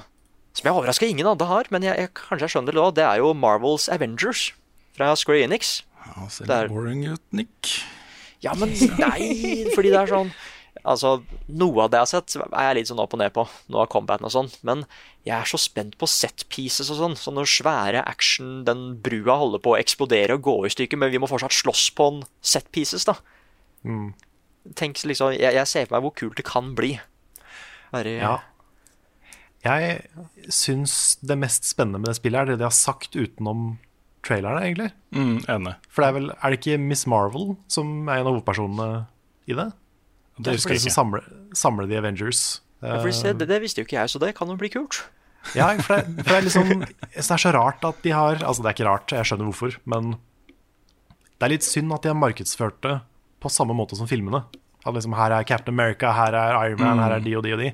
[0.58, 2.94] Som jeg overraska ingen andre har, men jeg, jeg, kanskje jeg skjønner det òg.
[2.98, 4.48] Det er jo Marvels Avengers
[4.98, 5.76] fra Square Enix.
[6.08, 7.74] Ja, ser er- litt boring ut, Nick.
[8.42, 8.70] Ja, men
[9.02, 10.32] nei, fordi det er sånn
[10.88, 11.16] Altså,
[11.50, 13.44] noe av det jeg har sett, er jeg litt sånn opp og ned på.
[13.74, 14.48] Noe av combaten og sånn.
[14.64, 14.84] Men
[15.26, 17.16] jeg er så spent på set pieces og sånn.
[17.20, 21.20] Sånne svære action, den brua holder på å eksplodere og gå i stykker, men vi
[21.20, 23.18] må fortsatt slåss på en set pieces, da.
[24.78, 26.94] Tenk liksom jeg, jeg ser for meg hvor kult det kan bli.
[27.92, 28.36] Bare, Ja.
[29.68, 33.74] Jeg syns det mest spennende med det spillet er det de har sagt utenom
[34.28, 34.92] trailerne, egentlig.
[35.16, 35.74] Mm, enig.
[35.92, 38.88] For det er vel Er det ikke Miss Marvel som er en av hovedpersonene
[39.48, 39.70] i det?
[40.38, 40.96] Det husker jeg ikke.
[40.96, 41.22] Samle,
[41.58, 42.62] samle The Avengers.
[42.84, 45.02] Ja, for det, det, det visste jo ikke jeg, så det kan jo bli kult.
[45.58, 48.64] Ja, for det, for det er liksom Det er så rart at de har Altså,
[48.64, 50.18] det er ikke rart, jeg skjønner hvorfor, men
[51.38, 52.96] det er litt synd at de har markedsført det
[53.44, 54.42] på samme måte som filmene.
[54.82, 57.54] At liksom Her er Captain America, her er Iron Man, her er de og de
[57.54, 57.68] og de.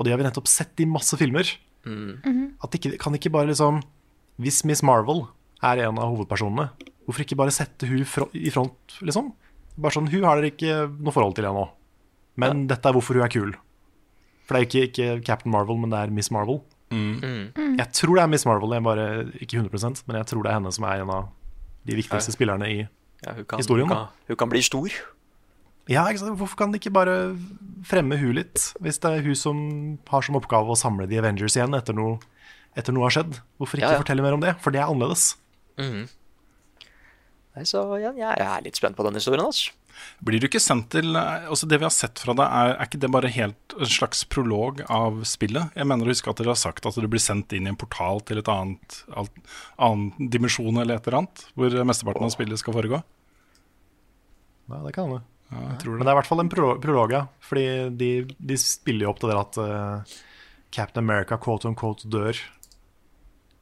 [0.00, 1.44] Og det har vi nettopp sett i masse filmer.
[2.64, 3.78] At ikke, Kan ikke bare liksom
[4.40, 5.26] Hvis Miss Marvel
[5.64, 6.70] er en av hovedpersonene,
[7.04, 9.30] hvorfor ikke bare sette hun fro- i front, liksom?
[9.80, 11.66] Bare sånn, Hun har dere ikke noe forhold til ennå,
[12.40, 13.52] men dette er hvorfor hun er kul.
[14.48, 16.62] For det er ikke, ikke Captain Marvel, men det er Miss Marvel.
[17.78, 19.04] Jeg tror det er Miss Marvel, jeg bare
[19.40, 21.28] ikke 100% men jeg tror det er henne som er en av
[21.86, 22.78] de viktigste spillerne i
[23.26, 24.88] Ja, hun, kan, Historien, hun, kan, hun kan bli stor.
[25.90, 26.38] Ja, ikke sant?
[26.38, 27.16] Hvorfor kan de ikke bare
[27.88, 28.68] fremme hun litt?
[28.84, 29.58] Hvis det er hun som
[30.12, 32.20] har som oppgave å samle de Avengers igjen etter noe,
[32.78, 33.40] etter noe har skjedd.
[33.58, 34.02] Hvorfor ikke Ja, ja.
[34.04, 34.54] fortelle mer om det?
[34.62, 35.32] For det er annerledes.
[35.80, 39.42] Nei, så ja, jeg er litt spent på den historien.
[39.42, 39.72] Altså.
[40.24, 43.00] Blir du ikke sendt til Altså Det vi har sett fra deg, er, er ikke
[43.02, 45.74] det bare helt en slags prolog av spillet?
[45.76, 47.76] Jeg mener å huske at dere har sagt at du blir sendt inn i en
[47.80, 49.34] portal til et annet alt,
[49.82, 53.02] annen dimensjon eller et eller annet, hvor mesteparten av spillet skal foregå.
[54.70, 55.24] Nei, det kan hende.
[55.50, 57.24] Ja, jeg tror Men det er i hvert fall en pro prolog, ja.
[57.42, 57.64] Fordi
[57.98, 60.18] de, de spiller jo opp til det at uh,
[60.70, 62.38] Captain America quote on quote dør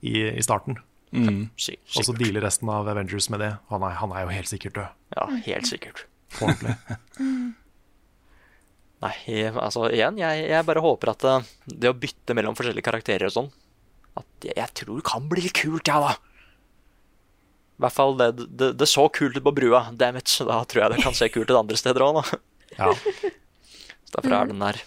[0.05, 0.77] i, i starten.
[1.16, 1.47] Mm.
[1.97, 3.55] Og så dealer resten av Avengers med det.
[3.73, 4.98] Han er, han er jo helt sikkert død.
[5.16, 6.05] Ja, helt sikkert.
[6.36, 6.77] På ordentlig.
[8.98, 12.82] Nei, jeg- altså igjen, jeg, jeg bare håper at eh, det å bytte mellom forskjellige
[12.89, 13.51] karakterer og sånn
[14.19, 16.16] At jeg, jeg tror det kan bli litt kult, ja da.
[17.78, 19.84] I hvert fall det, det, det så kult ut på brua.
[19.94, 20.42] Damage.
[20.48, 22.38] da tror jeg det kan se kult ut andre steder òg, nå.
[22.74, 22.90] Ja.
[24.14, 24.80] Derfor er den der.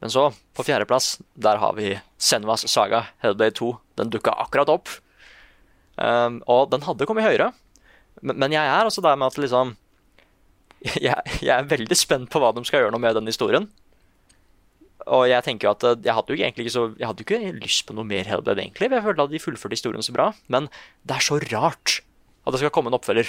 [0.00, 3.70] Men så, på fjerdeplass, der har vi Senvas saga, Hellblade 2.
[4.00, 4.92] Den dukka akkurat opp.
[5.96, 7.50] Um, og den hadde kommet høyere.
[8.22, 9.74] Men, men jeg er også der med at liksom
[11.06, 13.68] jeg, jeg er veldig spent på hva de skal gjøre noe med den historien.
[15.06, 17.26] Og jeg tenker jo at eh, jeg hadde jo egentlig ikke så Jeg hadde jo
[17.28, 18.90] ikke lyst på noe mer Hellblade, egentlig.
[18.90, 20.32] Jeg følte at de fullførte historien så bra.
[20.52, 20.68] Men
[21.06, 22.00] det er så rart
[22.46, 23.28] at det skal komme en oppfølger.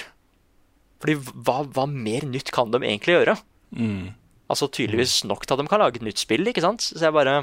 [1.02, 3.36] Fordi hva, hva mer nytt kan de egentlig gjøre?
[3.74, 4.14] Mm.
[4.48, 6.86] Altså tydeligvis nok til at de kan lage et nytt spill, ikke sant?
[6.86, 7.42] Så jeg bare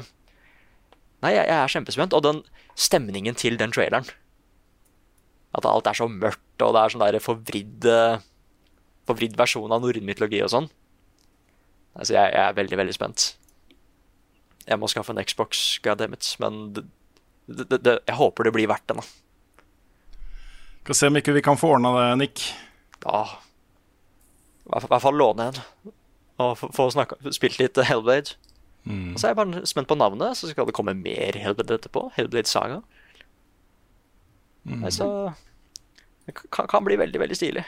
[1.24, 2.16] Nei, jeg, jeg er kjempespent.
[2.16, 2.42] Og den
[2.76, 4.08] stemningen til den traileren
[5.56, 7.88] At alt er så mørkt, og det er sånn der forvridd
[9.06, 10.66] Forvridd versjon av norrøn mytologi og sånn.
[11.96, 13.26] Altså, jeg, jeg er veldig, veldig spent.
[14.66, 16.82] Jeg må skaffe en Xbox, goddammit, men det,
[17.46, 19.04] det, det, det, jeg håper det blir verdt det, da.
[20.86, 22.42] Skal se om ikke vi kan få ordna det, Nick.
[23.02, 23.24] Ja.
[24.66, 25.92] I hvert fall- låne en.
[26.38, 28.36] Og få- spilt litt Hellblade.
[28.86, 32.12] Og så er jeg bare spent på navnet, så skal det komme mer Hellblade etterpå.
[32.14, 32.82] Hellblade Saga.
[34.64, 35.34] Nei, Så
[36.26, 37.64] det kan, kan bli veldig, veldig stilig.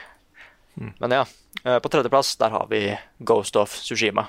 [0.77, 1.25] Men ja,
[1.65, 4.27] eh, på tredjeplass der har vi Ghost of Tsushima.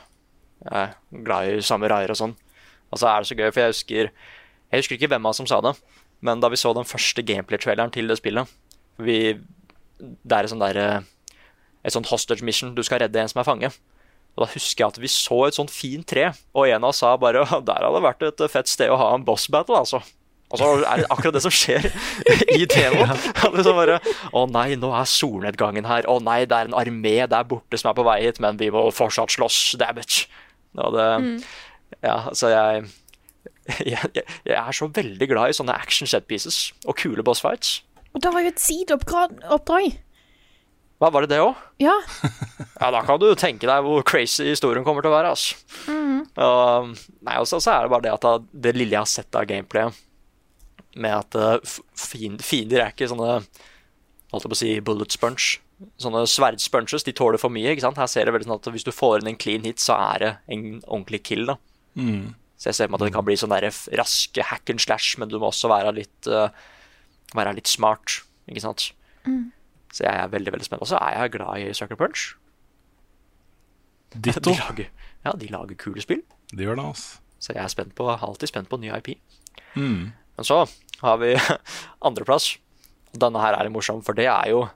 [0.65, 2.35] Jeg er glad i samuraier og sånn.
[2.93, 4.11] Og så er det så gøy, for jeg husker
[4.73, 5.77] Jeg husker ikke hvem av oss som sa det,
[6.23, 8.49] men da vi så den første gameplay-traileren til det spillet
[8.99, 9.39] vi,
[10.01, 11.09] Det er et sånt, der eh,
[11.85, 12.75] Et sånt hostage mission.
[12.75, 13.71] Du skal redde en som er fange.
[14.37, 17.01] Og da husker jeg at vi så et sånt fint tre, og en av oss
[17.03, 20.03] sa bare Der hadde vært et fett sted å ha en boss battle, altså.
[20.51, 21.87] Og så er det akkurat det som skjer
[22.59, 23.13] i TV-en.
[23.55, 24.01] det bare
[24.35, 26.09] Å nei, nå er solnedgangen her.
[26.11, 28.71] Å nei, det er en armé der borte som er på vei hit, men vi
[28.75, 29.61] må fortsatt slåss.
[29.79, 30.27] Damage.
[30.79, 31.11] Og det,
[32.07, 32.91] Ja, så jeg,
[33.93, 37.43] jeg jeg jeg er så veldig glad i sånne action set pieces og kule boss
[37.43, 37.81] fights.
[38.15, 39.91] Og det var jo et sideoppdrag.
[41.01, 41.57] Hva var det det òg?
[41.83, 41.97] Ja.
[42.81, 45.35] Ja, da kan du tenke deg hvor crazy historien kommer til å være.
[45.35, 45.59] Altså.
[46.41, 46.95] Og,
[47.27, 49.99] nei, og så er det bare det at det lille jeg har sett av gameplayet,
[50.97, 53.43] med at uh, fiender er ikke sånne
[54.31, 55.61] Holdt jeg på å si bullet sponge.
[55.99, 57.73] sånne sverdspunches de tåler for mye.
[57.75, 57.99] ikke sant?
[57.99, 60.23] Her ser det veldig sånn at Hvis du får inn en clean hit, så er
[60.23, 61.45] det en ordentlig kill.
[61.51, 61.57] da.
[61.99, 62.31] Mm.
[62.57, 63.57] Så jeg ser for meg at det kan bli sånn
[64.01, 66.49] raske hack and slash, men du må også være litt, uh,
[67.35, 68.21] være litt smart.
[68.49, 68.91] ikke sant?
[69.27, 69.51] Mm.
[69.93, 70.83] Så jeg er veldig veldig spent.
[70.83, 72.35] Og så er jeg glad i Sucker Punch.
[74.15, 74.41] Ditto.
[74.51, 74.91] De lager,
[75.25, 76.23] ja, de lager kule spill.
[76.51, 77.19] De gjør det, altså.
[77.41, 79.15] Så jeg er spent på, alltid spent på ny IP.
[79.77, 80.11] Mm.
[80.37, 80.65] Men så
[81.01, 81.35] har vi
[82.07, 82.57] andreplass.
[83.15, 84.67] Denne her er morsom, for det er jo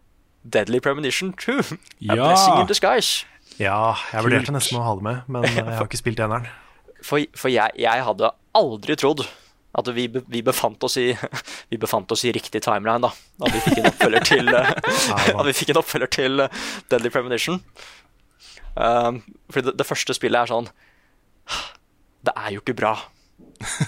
[0.44, 1.58] Deadly Premonition 2.
[1.60, 2.14] A Ja.
[2.28, 3.26] Blessing in Disguise.
[3.58, 6.48] Ja, jeg vurderte nesten å ha det med, men eh, jeg har ikke spilt eneren.
[7.04, 9.22] For, for jeg, jeg hadde aldri trodd
[9.74, 11.08] at vi, vi, befant oss i,
[11.70, 13.10] vi befant oss i riktig timeline, da.
[13.44, 14.70] At vi fikk en oppfølger til, eh,
[15.34, 17.60] at vi fikk en oppfølger til eh, Deadly Premonition.
[18.74, 19.20] Um,
[19.50, 20.66] fordi det, det første spillet er sånn
[22.26, 22.96] Det er jo ikke bra.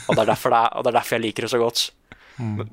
[0.07, 1.83] Og det er derfor, det er, det er derfor jeg liker det så godt.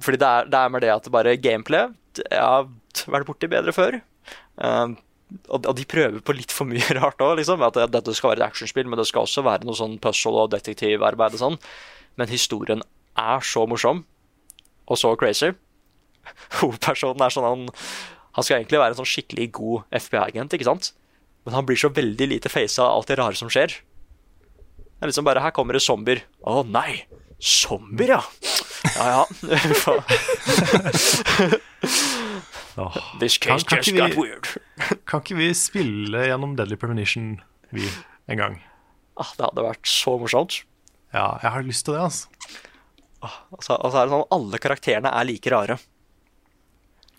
[0.03, 1.87] Fordi det er, det er med det at det bare gameplay
[2.19, 2.67] Jeg har
[3.09, 3.97] vært borti bedre før.
[4.61, 4.97] Um,
[5.49, 7.63] og de prøver på litt for mye rart òg, liksom.
[7.65, 10.51] At dette skal være et actionspill, men det skal også være noe sånn puzzle og
[10.53, 11.57] detektivarbeid og sånn.
[12.19, 12.83] Men historien
[13.19, 14.03] er så morsom
[14.87, 15.51] og så crazy.
[16.59, 17.63] Hovedpersonen er sånn han
[18.33, 20.85] Han skal egentlig være en sånn skikkelig god FBI-agent, ikke sant?
[21.45, 23.69] Men han blir så veldig lite face av alt det rare som skjer.
[23.77, 26.19] Det er liksom bare Her kommer det zombier.
[26.47, 27.03] Å nei!
[27.43, 28.21] Zombier, ja!
[28.95, 29.23] Ja ja.
[33.19, 34.47] This case kan just vi- got weird.
[35.05, 37.41] Kan ikke vi spille gjennom Deadly Premonition,
[37.71, 37.85] vi,
[38.27, 38.55] en gang?
[39.19, 40.63] Ah, det hadde vært så morsomt.
[41.13, 42.27] Ja, jeg har lyst til det, altså.
[43.23, 45.77] Og så, og så er det sånn alle karakterene er like rare.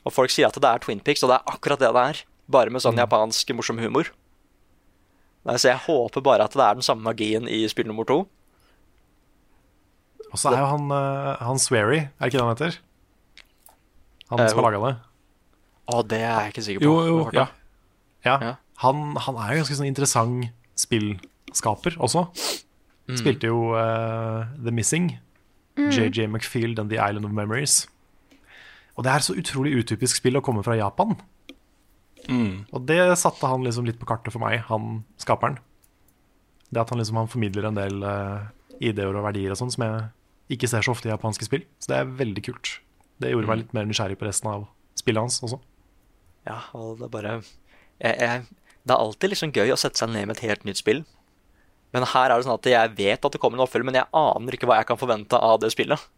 [0.04, 2.22] Og folk sier at det er Twin Peaks, og det er akkurat det det er.
[2.52, 4.10] Bare med sånn japansk morsom humor.
[5.48, 8.22] Nei, så jeg håper bare at det er den samme magien i spill nummer to.
[10.30, 12.78] Og så er jo han, uh, han Swery, er det ikke det han heter?
[14.32, 14.94] Han Eh, som har laga det.
[15.84, 16.88] Å, det er jeg ikke sikker på.
[16.88, 17.48] Jo, jo, ja.
[18.24, 18.54] Ja.
[18.82, 20.48] Han, han er jo ganske sånn interessant
[20.80, 22.24] spillskaper også.
[23.14, 25.10] Spilte jo uh, The Missing,
[25.76, 27.84] JJ McField and The Island of Memories.
[28.94, 31.16] Og det er så utrolig utypisk spill å komme fra Japan.
[32.72, 35.58] Og det satte han liksom litt på kartet for meg, han skaperen.
[36.70, 38.46] Det at han liksom han formidler en del uh,
[38.82, 41.66] ideer og verdier og sånn som jeg ikke ser så ofte i japanske spill.
[41.82, 42.78] Så det er veldig kult.
[43.22, 44.66] Det gjorde meg litt mer nysgjerrig på resten av
[44.98, 45.60] spillet hans også.
[46.48, 48.40] Ja, og det er bare jeg, jeg,
[48.84, 51.04] Det er alltid liksom gøy å sette seg ned med et helt nytt spill.
[51.94, 54.10] Men her er det sånn at jeg vet at det kommer en oppfølger, men jeg
[54.18, 56.08] aner ikke hva jeg kan forvente av det spillet.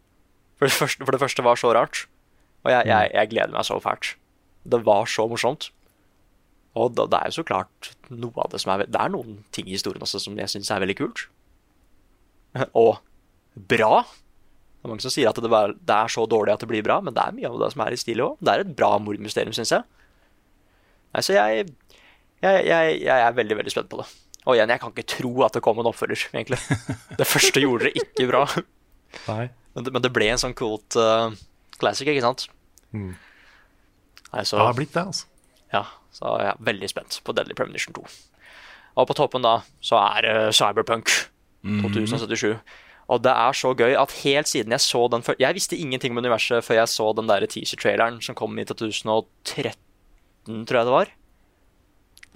[0.56, 2.06] For det første, for det første var så rart.
[2.64, 4.14] Og jeg, jeg, jeg gleder meg så fælt.
[4.66, 5.68] Det var så morsomt.
[6.76, 9.38] Og det, det er jo så klart noe av det som er Det er noen
[9.54, 11.26] ting i historien også som jeg syns er veldig kult.
[12.82, 12.96] Og
[13.56, 14.02] bra.
[14.06, 16.84] Det er mange som sier at det, bare, det er så dårlig at det blir
[16.84, 18.40] bra, men det er mye av det som er i stil òg.
[18.40, 19.84] Det er et bra mordmysterium, syns jeg.
[21.12, 21.68] Nei, så jeg,
[22.44, 24.08] jeg, jeg, jeg er veldig, veldig spent på det.
[24.46, 26.58] Og igjen, jeg kan ikke tro at det kom en oppfølger, egentlig.
[27.18, 28.44] Det første gjorde det ikke bra.
[29.76, 31.34] Men det, men det ble en sånn cool uh,
[31.76, 32.46] classic, ikke sant?
[32.96, 33.10] Mm.
[34.32, 35.26] Nei, så, Det har blitt det, altså.
[35.74, 35.82] ja,
[36.16, 38.06] så jeg er veldig spent på Deadly Premonition 2.
[38.96, 41.12] Og på toppen da, så er det Cyberpunk
[41.60, 42.54] 2077.
[43.12, 46.14] Og det er så gøy at helt siden jeg så den før Jeg visste ingenting
[46.14, 49.76] om universet før jeg så den der teaser-traileren som kom i 2013,
[50.66, 51.12] tror jeg det var.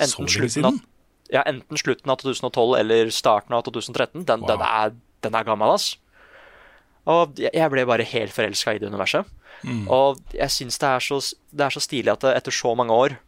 [0.01, 0.81] Så lenge siden?
[1.33, 4.25] Ja, enten slutten av 2012 eller starten av 2013.
[4.27, 4.93] Den, den, er,
[5.23, 5.93] den er gammel, ass.
[7.07, 9.25] Og jeg- ble bare helt forelska i det universet.
[9.89, 13.19] Og jeg syns det, så- det er så stilig at det, etter så mange år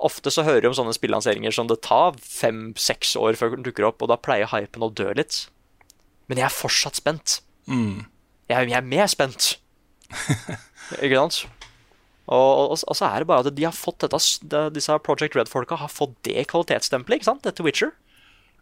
[0.00, 3.82] Ofte så hører vi om sånne spillanseringer som det tar fem-seks år før den dukker
[3.88, 5.48] opp, og da pleier hypen å dø litt.
[6.28, 7.40] Men jeg er fortsatt spent.
[7.66, 8.06] Mm.
[8.48, 9.56] Jeg, jeg er mer spent.
[11.02, 11.40] Ikke sant?
[12.28, 15.78] Og, og, og så er det bare at de har fått dette, disse Project Red-folka
[15.80, 17.46] har fått det kvalitetsstempelet, ikke sant?
[17.46, 17.94] Dette Witcher.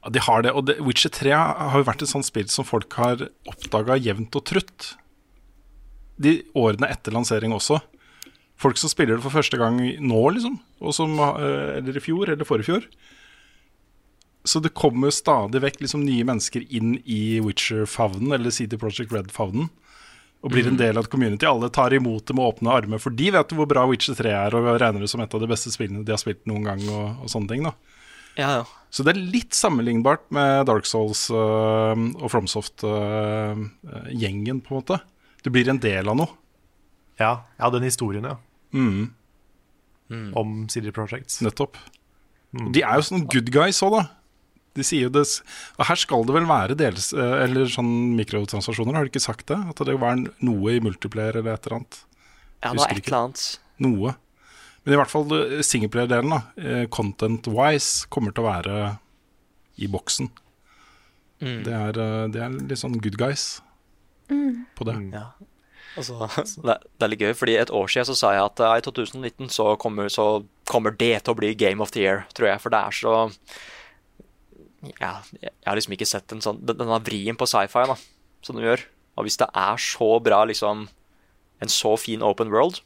[0.04, 2.68] Ja, de har det, og det, Witcher 3 har jo vært et sånt spill som
[2.68, 4.92] folk har oppdaga jevnt og trutt.
[6.22, 7.80] De årene etter lansering også.
[8.56, 10.60] Folk som spiller det for første gang nå, liksom.
[10.94, 12.86] Som, eh, eller i fjor, eller forrige fjor.
[14.46, 19.68] Så det kommer stadig vekk liksom nye mennesker inn i Witcher-favnen, eller CD Project Red-favnen.
[20.44, 21.46] Og blir en del av et community.
[21.48, 24.30] Alle tar imot det med åpne armer, for de vet jo hvor bra Witcher 3
[24.36, 26.80] er, og regner det som et av de beste spillene de har spilt noen gang,
[26.92, 27.62] og, og sånne ting.
[27.66, 27.72] da
[28.36, 28.64] Ja, ja.
[28.92, 34.96] så det er litt sammenlignbart med Dark Souls uh, og FromSoft-gjengen, på en måte.
[35.42, 36.30] Du blir en del av noe.
[37.18, 38.36] Ja, ja den historien, ja.
[38.76, 39.04] Mm,
[40.36, 41.40] Om CD Projects.
[41.42, 41.74] nettopp.
[42.56, 42.70] Mm.
[42.72, 44.02] de er jo sånne good guys òg, da.
[44.76, 45.24] De sier jo det
[45.78, 47.88] Og her skal det vel være dels, øh, eller sånn
[48.18, 49.58] mikrotransaksjoner, har de ikke sagt det?
[49.72, 52.02] At det var noe i multiplayer eller et eller annet?
[52.62, 53.44] ja det var et eller annet.
[53.84, 54.14] Noe.
[54.84, 58.80] Men i hvert fall eh, singleplayer-delen, da, eh, content-wise, kommer til å være
[59.82, 60.30] i boksen.
[61.42, 61.60] Mm.
[61.66, 63.58] Det, er, eh, det er litt sånn good guys
[64.26, 64.96] på det.
[65.14, 65.28] Ja.
[65.96, 66.28] Altså,
[66.66, 69.50] det, det er litt gøy, fordi et år siden så sa jeg at i 2019
[69.52, 72.62] så kommer, så kommer det til å bli Game of the Year, tror jeg.
[72.62, 73.16] For det er så
[75.00, 77.96] Ja, jeg har liksom ikke sett en sånn, den- denne vrien på sci-fi da,
[78.42, 78.82] som de gjør.
[79.16, 80.88] Og hvis det er så bra, liksom
[81.62, 82.82] En så fin open world,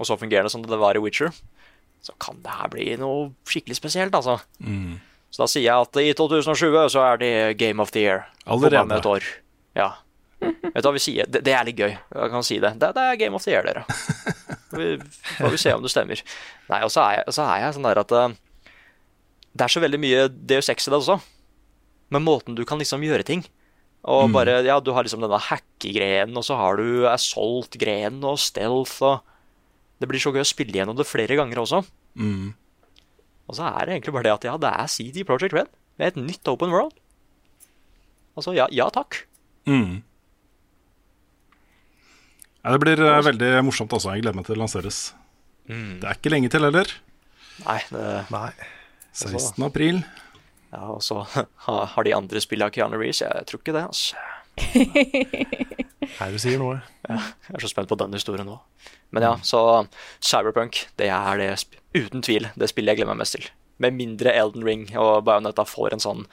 [0.00, 1.28] og så fungerende som det var i Witcher,
[2.02, 4.38] så kan det her bli noe skikkelig spesielt, altså.
[5.30, 8.24] Så da sier jeg at i 2020 så er det Game of the Year.
[8.46, 8.96] Allerede.
[8.96, 9.22] et år.
[9.76, 9.90] Ja.
[10.40, 11.26] Vet du hva vi sier?
[11.28, 11.92] Det, det er litt gøy.
[11.92, 12.72] Jeg kan si det.
[12.80, 13.84] Det, det er Game of the Year, dere.
[14.76, 14.96] Vi
[15.38, 16.20] får vi se om det stemmer.
[16.68, 18.34] Nei, og så er jeg, så er jeg sånn der at eh,
[19.56, 21.16] Det er så veldig mye Deus Ex i det også.
[22.12, 23.44] Med måten du kan liksom gjøre ting.
[24.06, 29.02] Og bare, ja, Du har liksom denne hackegrenen, og så har du assault-grenen og stealth.
[29.02, 29.24] og
[29.98, 31.82] Det blir så gøy å spille gjennom det flere ganger også.
[32.14, 32.54] Mm.
[33.46, 36.12] Og så er det egentlig bare det at ja, det er CD Project Red med
[36.12, 36.94] et nytt open world.
[38.36, 39.24] Altså, ja, ja takk.
[39.66, 40.04] Mm.
[42.62, 44.12] Ja, det blir eh, veldig morsomt også.
[44.14, 45.00] Jeg gleder meg til det lanseres.
[45.66, 45.98] Mm.
[46.02, 46.90] Det er ikke lenge til heller.
[47.64, 48.50] Nei, det, Nei.
[49.16, 49.64] 16.
[49.64, 50.02] april.
[50.72, 51.22] ja, og så
[51.66, 53.22] har de andre spillet av Keanu Reeves.
[53.24, 53.86] Jeg tror ikke det.
[53.88, 54.16] altså.
[56.16, 56.80] Her du sier noe.
[57.08, 58.58] Jeg er så spent på den historien nå.
[59.14, 59.60] Men ja, så
[60.20, 61.50] Cyberpunk, det er det
[61.96, 63.48] uten tvil det spillet jeg glemmer meg mest til.
[63.82, 66.26] Med mindre Elden Ring og Bionetta får en sånn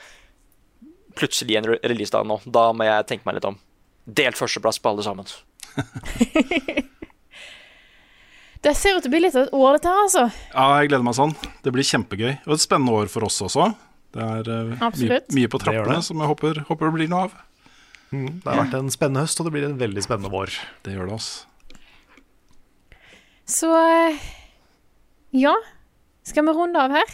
[1.18, 2.40] plutselig en release releasedag nå.
[2.46, 3.60] Da må jeg tenke meg litt om.
[4.06, 5.28] Delt førsteplass på alle sammen.
[8.64, 10.22] Det ser ut til å bli litt av et år, dette her, altså.
[10.54, 11.34] Ja, jeg gleder meg sånn.
[11.66, 12.30] Det blir kjempegøy.
[12.46, 13.74] Og et spennende år for oss også.
[14.14, 16.06] Det er uh, mye, mye på trappene det.
[16.08, 17.34] som jeg håper, håper det blir noe av.
[18.14, 18.30] Mm.
[18.40, 20.56] Det har vært en spennende høst, og det blir en veldig spennende vår.
[20.86, 21.50] Det gjør det, altså.
[23.50, 24.22] Så eh,
[25.36, 25.56] Ja.
[26.24, 27.10] Skal vi runde av her?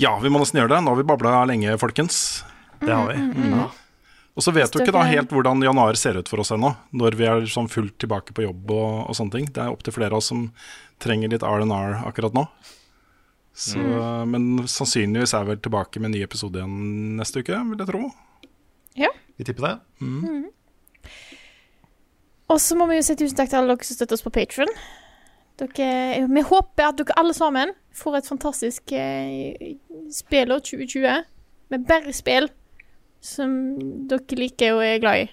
[0.00, 0.80] Ja, vi må nesten gjøre det.
[0.82, 2.40] Nå har vi babla lenge, folkens.
[2.80, 3.20] Det har vi.
[3.20, 3.68] Mm.
[4.40, 6.70] Og så vet du ikke da helt hvordan januar ser ut for oss ennå.
[6.96, 9.48] Når vi er sånn fullt tilbake på jobb og, og sånne ting.
[9.52, 10.46] Det er opptil flere av oss som
[11.04, 12.46] trenger litt R&R akkurat nå.
[13.52, 13.82] Så,
[14.32, 17.90] Men sannsynligvis er vi vel tilbake med en ny episode igjen neste uke, vil jeg
[17.90, 18.00] tro.
[18.96, 19.10] Ja.
[19.36, 19.74] Vi tipper det.
[22.48, 24.32] Og så må vi jo si tusen takk til alle dere som støtter oss på
[24.38, 24.72] Patron.
[25.60, 29.76] Vi håper at dere alle sammen får et fantastisk eh,
[30.16, 31.28] spillår 2020
[31.74, 32.48] med bare spill
[33.24, 33.52] som
[34.10, 35.30] dere liker og er glad i.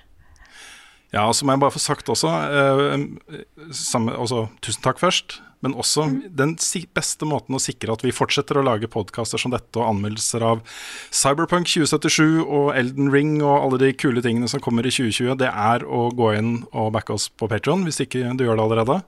[1.16, 5.40] Ja, så må jeg bare få sagt også, eh, samme, altså Tusen takk først.
[5.66, 6.06] Men også
[6.38, 9.88] den si beste måten å sikre at vi fortsetter å lage podkaster som dette og
[9.90, 10.62] anmeldelser av
[11.10, 15.50] Cyberpunk 2077 og Elden Ring og alle de kule tingene som kommer i 2020, det
[15.50, 19.00] er å gå inn og backe oss på Patron, hvis ikke du gjør det allerede.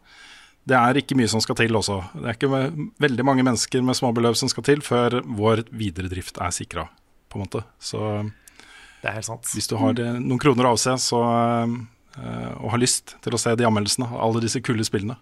[0.69, 2.01] Det er ikke mye som skal til også.
[2.17, 2.65] Det er ikke
[3.05, 6.89] veldig mange mennesker med småbeløp som skal til før vår videre drift er sikra,
[7.29, 7.61] på en måte.
[7.77, 8.01] Så
[8.99, 9.47] Det er helt sant.
[9.55, 11.19] hvis du har eh, noen kroner å avse så,
[12.19, 15.15] eh, og har lyst til å se de anmeldelsene av alle disse kule spillene,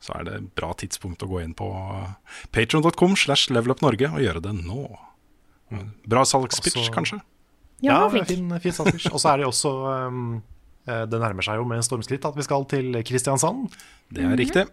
[0.00, 1.66] så er det et bra tidspunkt å gå inn på
[2.56, 4.86] patron.com slash levelupnorge og gjøre det nå.
[6.08, 7.20] Bra salgspitch, Også- kanskje?
[7.82, 9.10] Ja, Ja, fin, fin salgspitch.
[9.12, 9.70] Og så er det jo også
[10.08, 10.42] um,
[10.86, 13.70] eh, Det nærmer seg jo med stormskritt at vi skal til Kristiansand.
[14.12, 14.66] Det er riktig.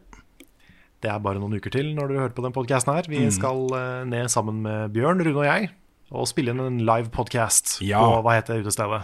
[1.00, 3.04] Det er bare noen uker til når du hører på den podkasten her.
[3.08, 3.14] Mm.
[3.14, 5.70] Vi skal eh, ned sammen med Bjørn, Rune og jeg
[6.12, 8.00] og spille inn en live podcast Ja.
[8.00, 9.02] på hva heter utestedet?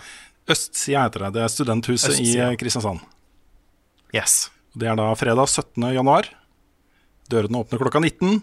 [0.50, 1.34] Østsida heter det.
[1.38, 2.52] Det er studenthuset Østsida.
[2.52, 3.04] i Kristiansand.
[4.14, 4.50] Yes.
[4.76, 5.94] Det er da fredag 17.
[5.94, 6.28] januar.
[7.30, 8.42] Dørene åpner klokka 19.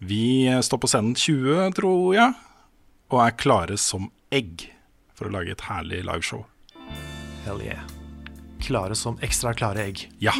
[0.00, 2.34] Vi står på scenen 20, tror jeg,
[3.10, 4.68] og er klare som egg
[5.16, 6.44] for å lage et herlig liveshow.
[7.44, 7.82] Hell yeah.
[8.62, 10.04] Klare som ekstra klare egg.
[10.22, 10.34] Ja.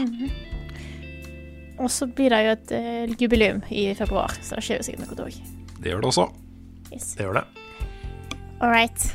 [1.79, 5.11] Og så blir det jo et uh, jubileum i februar, så det skjer jo sikkert
[5.15, 5.41] noe òg.
[5.79, 6.27] Det gjør det også.
[6.93, 7.15] Yes.
[7.19, 7.45] Det gjør det.
[8.61, 9.09] All right.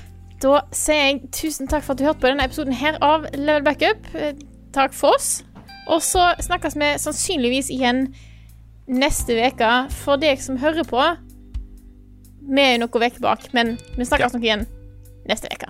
[0.43, 3.63] Da sier jeg tusen takk for at du hørte på denne episoden her av Level
[3.65, 4.09] Backup.
[4.15, 4.33] Eh,
[4.73, 5.43] Takk for oss.
[5.85, 8.07] Og så snakkes vi sannsynligvis igjen
[8.89, 9.71] neste uke.
[9.93, 11.03] For deg som hører på,
[12.49, 14.65] vi er jo noe vekk bak, men vi snakkes nok igjen
[15.29, 15.69] neste uke.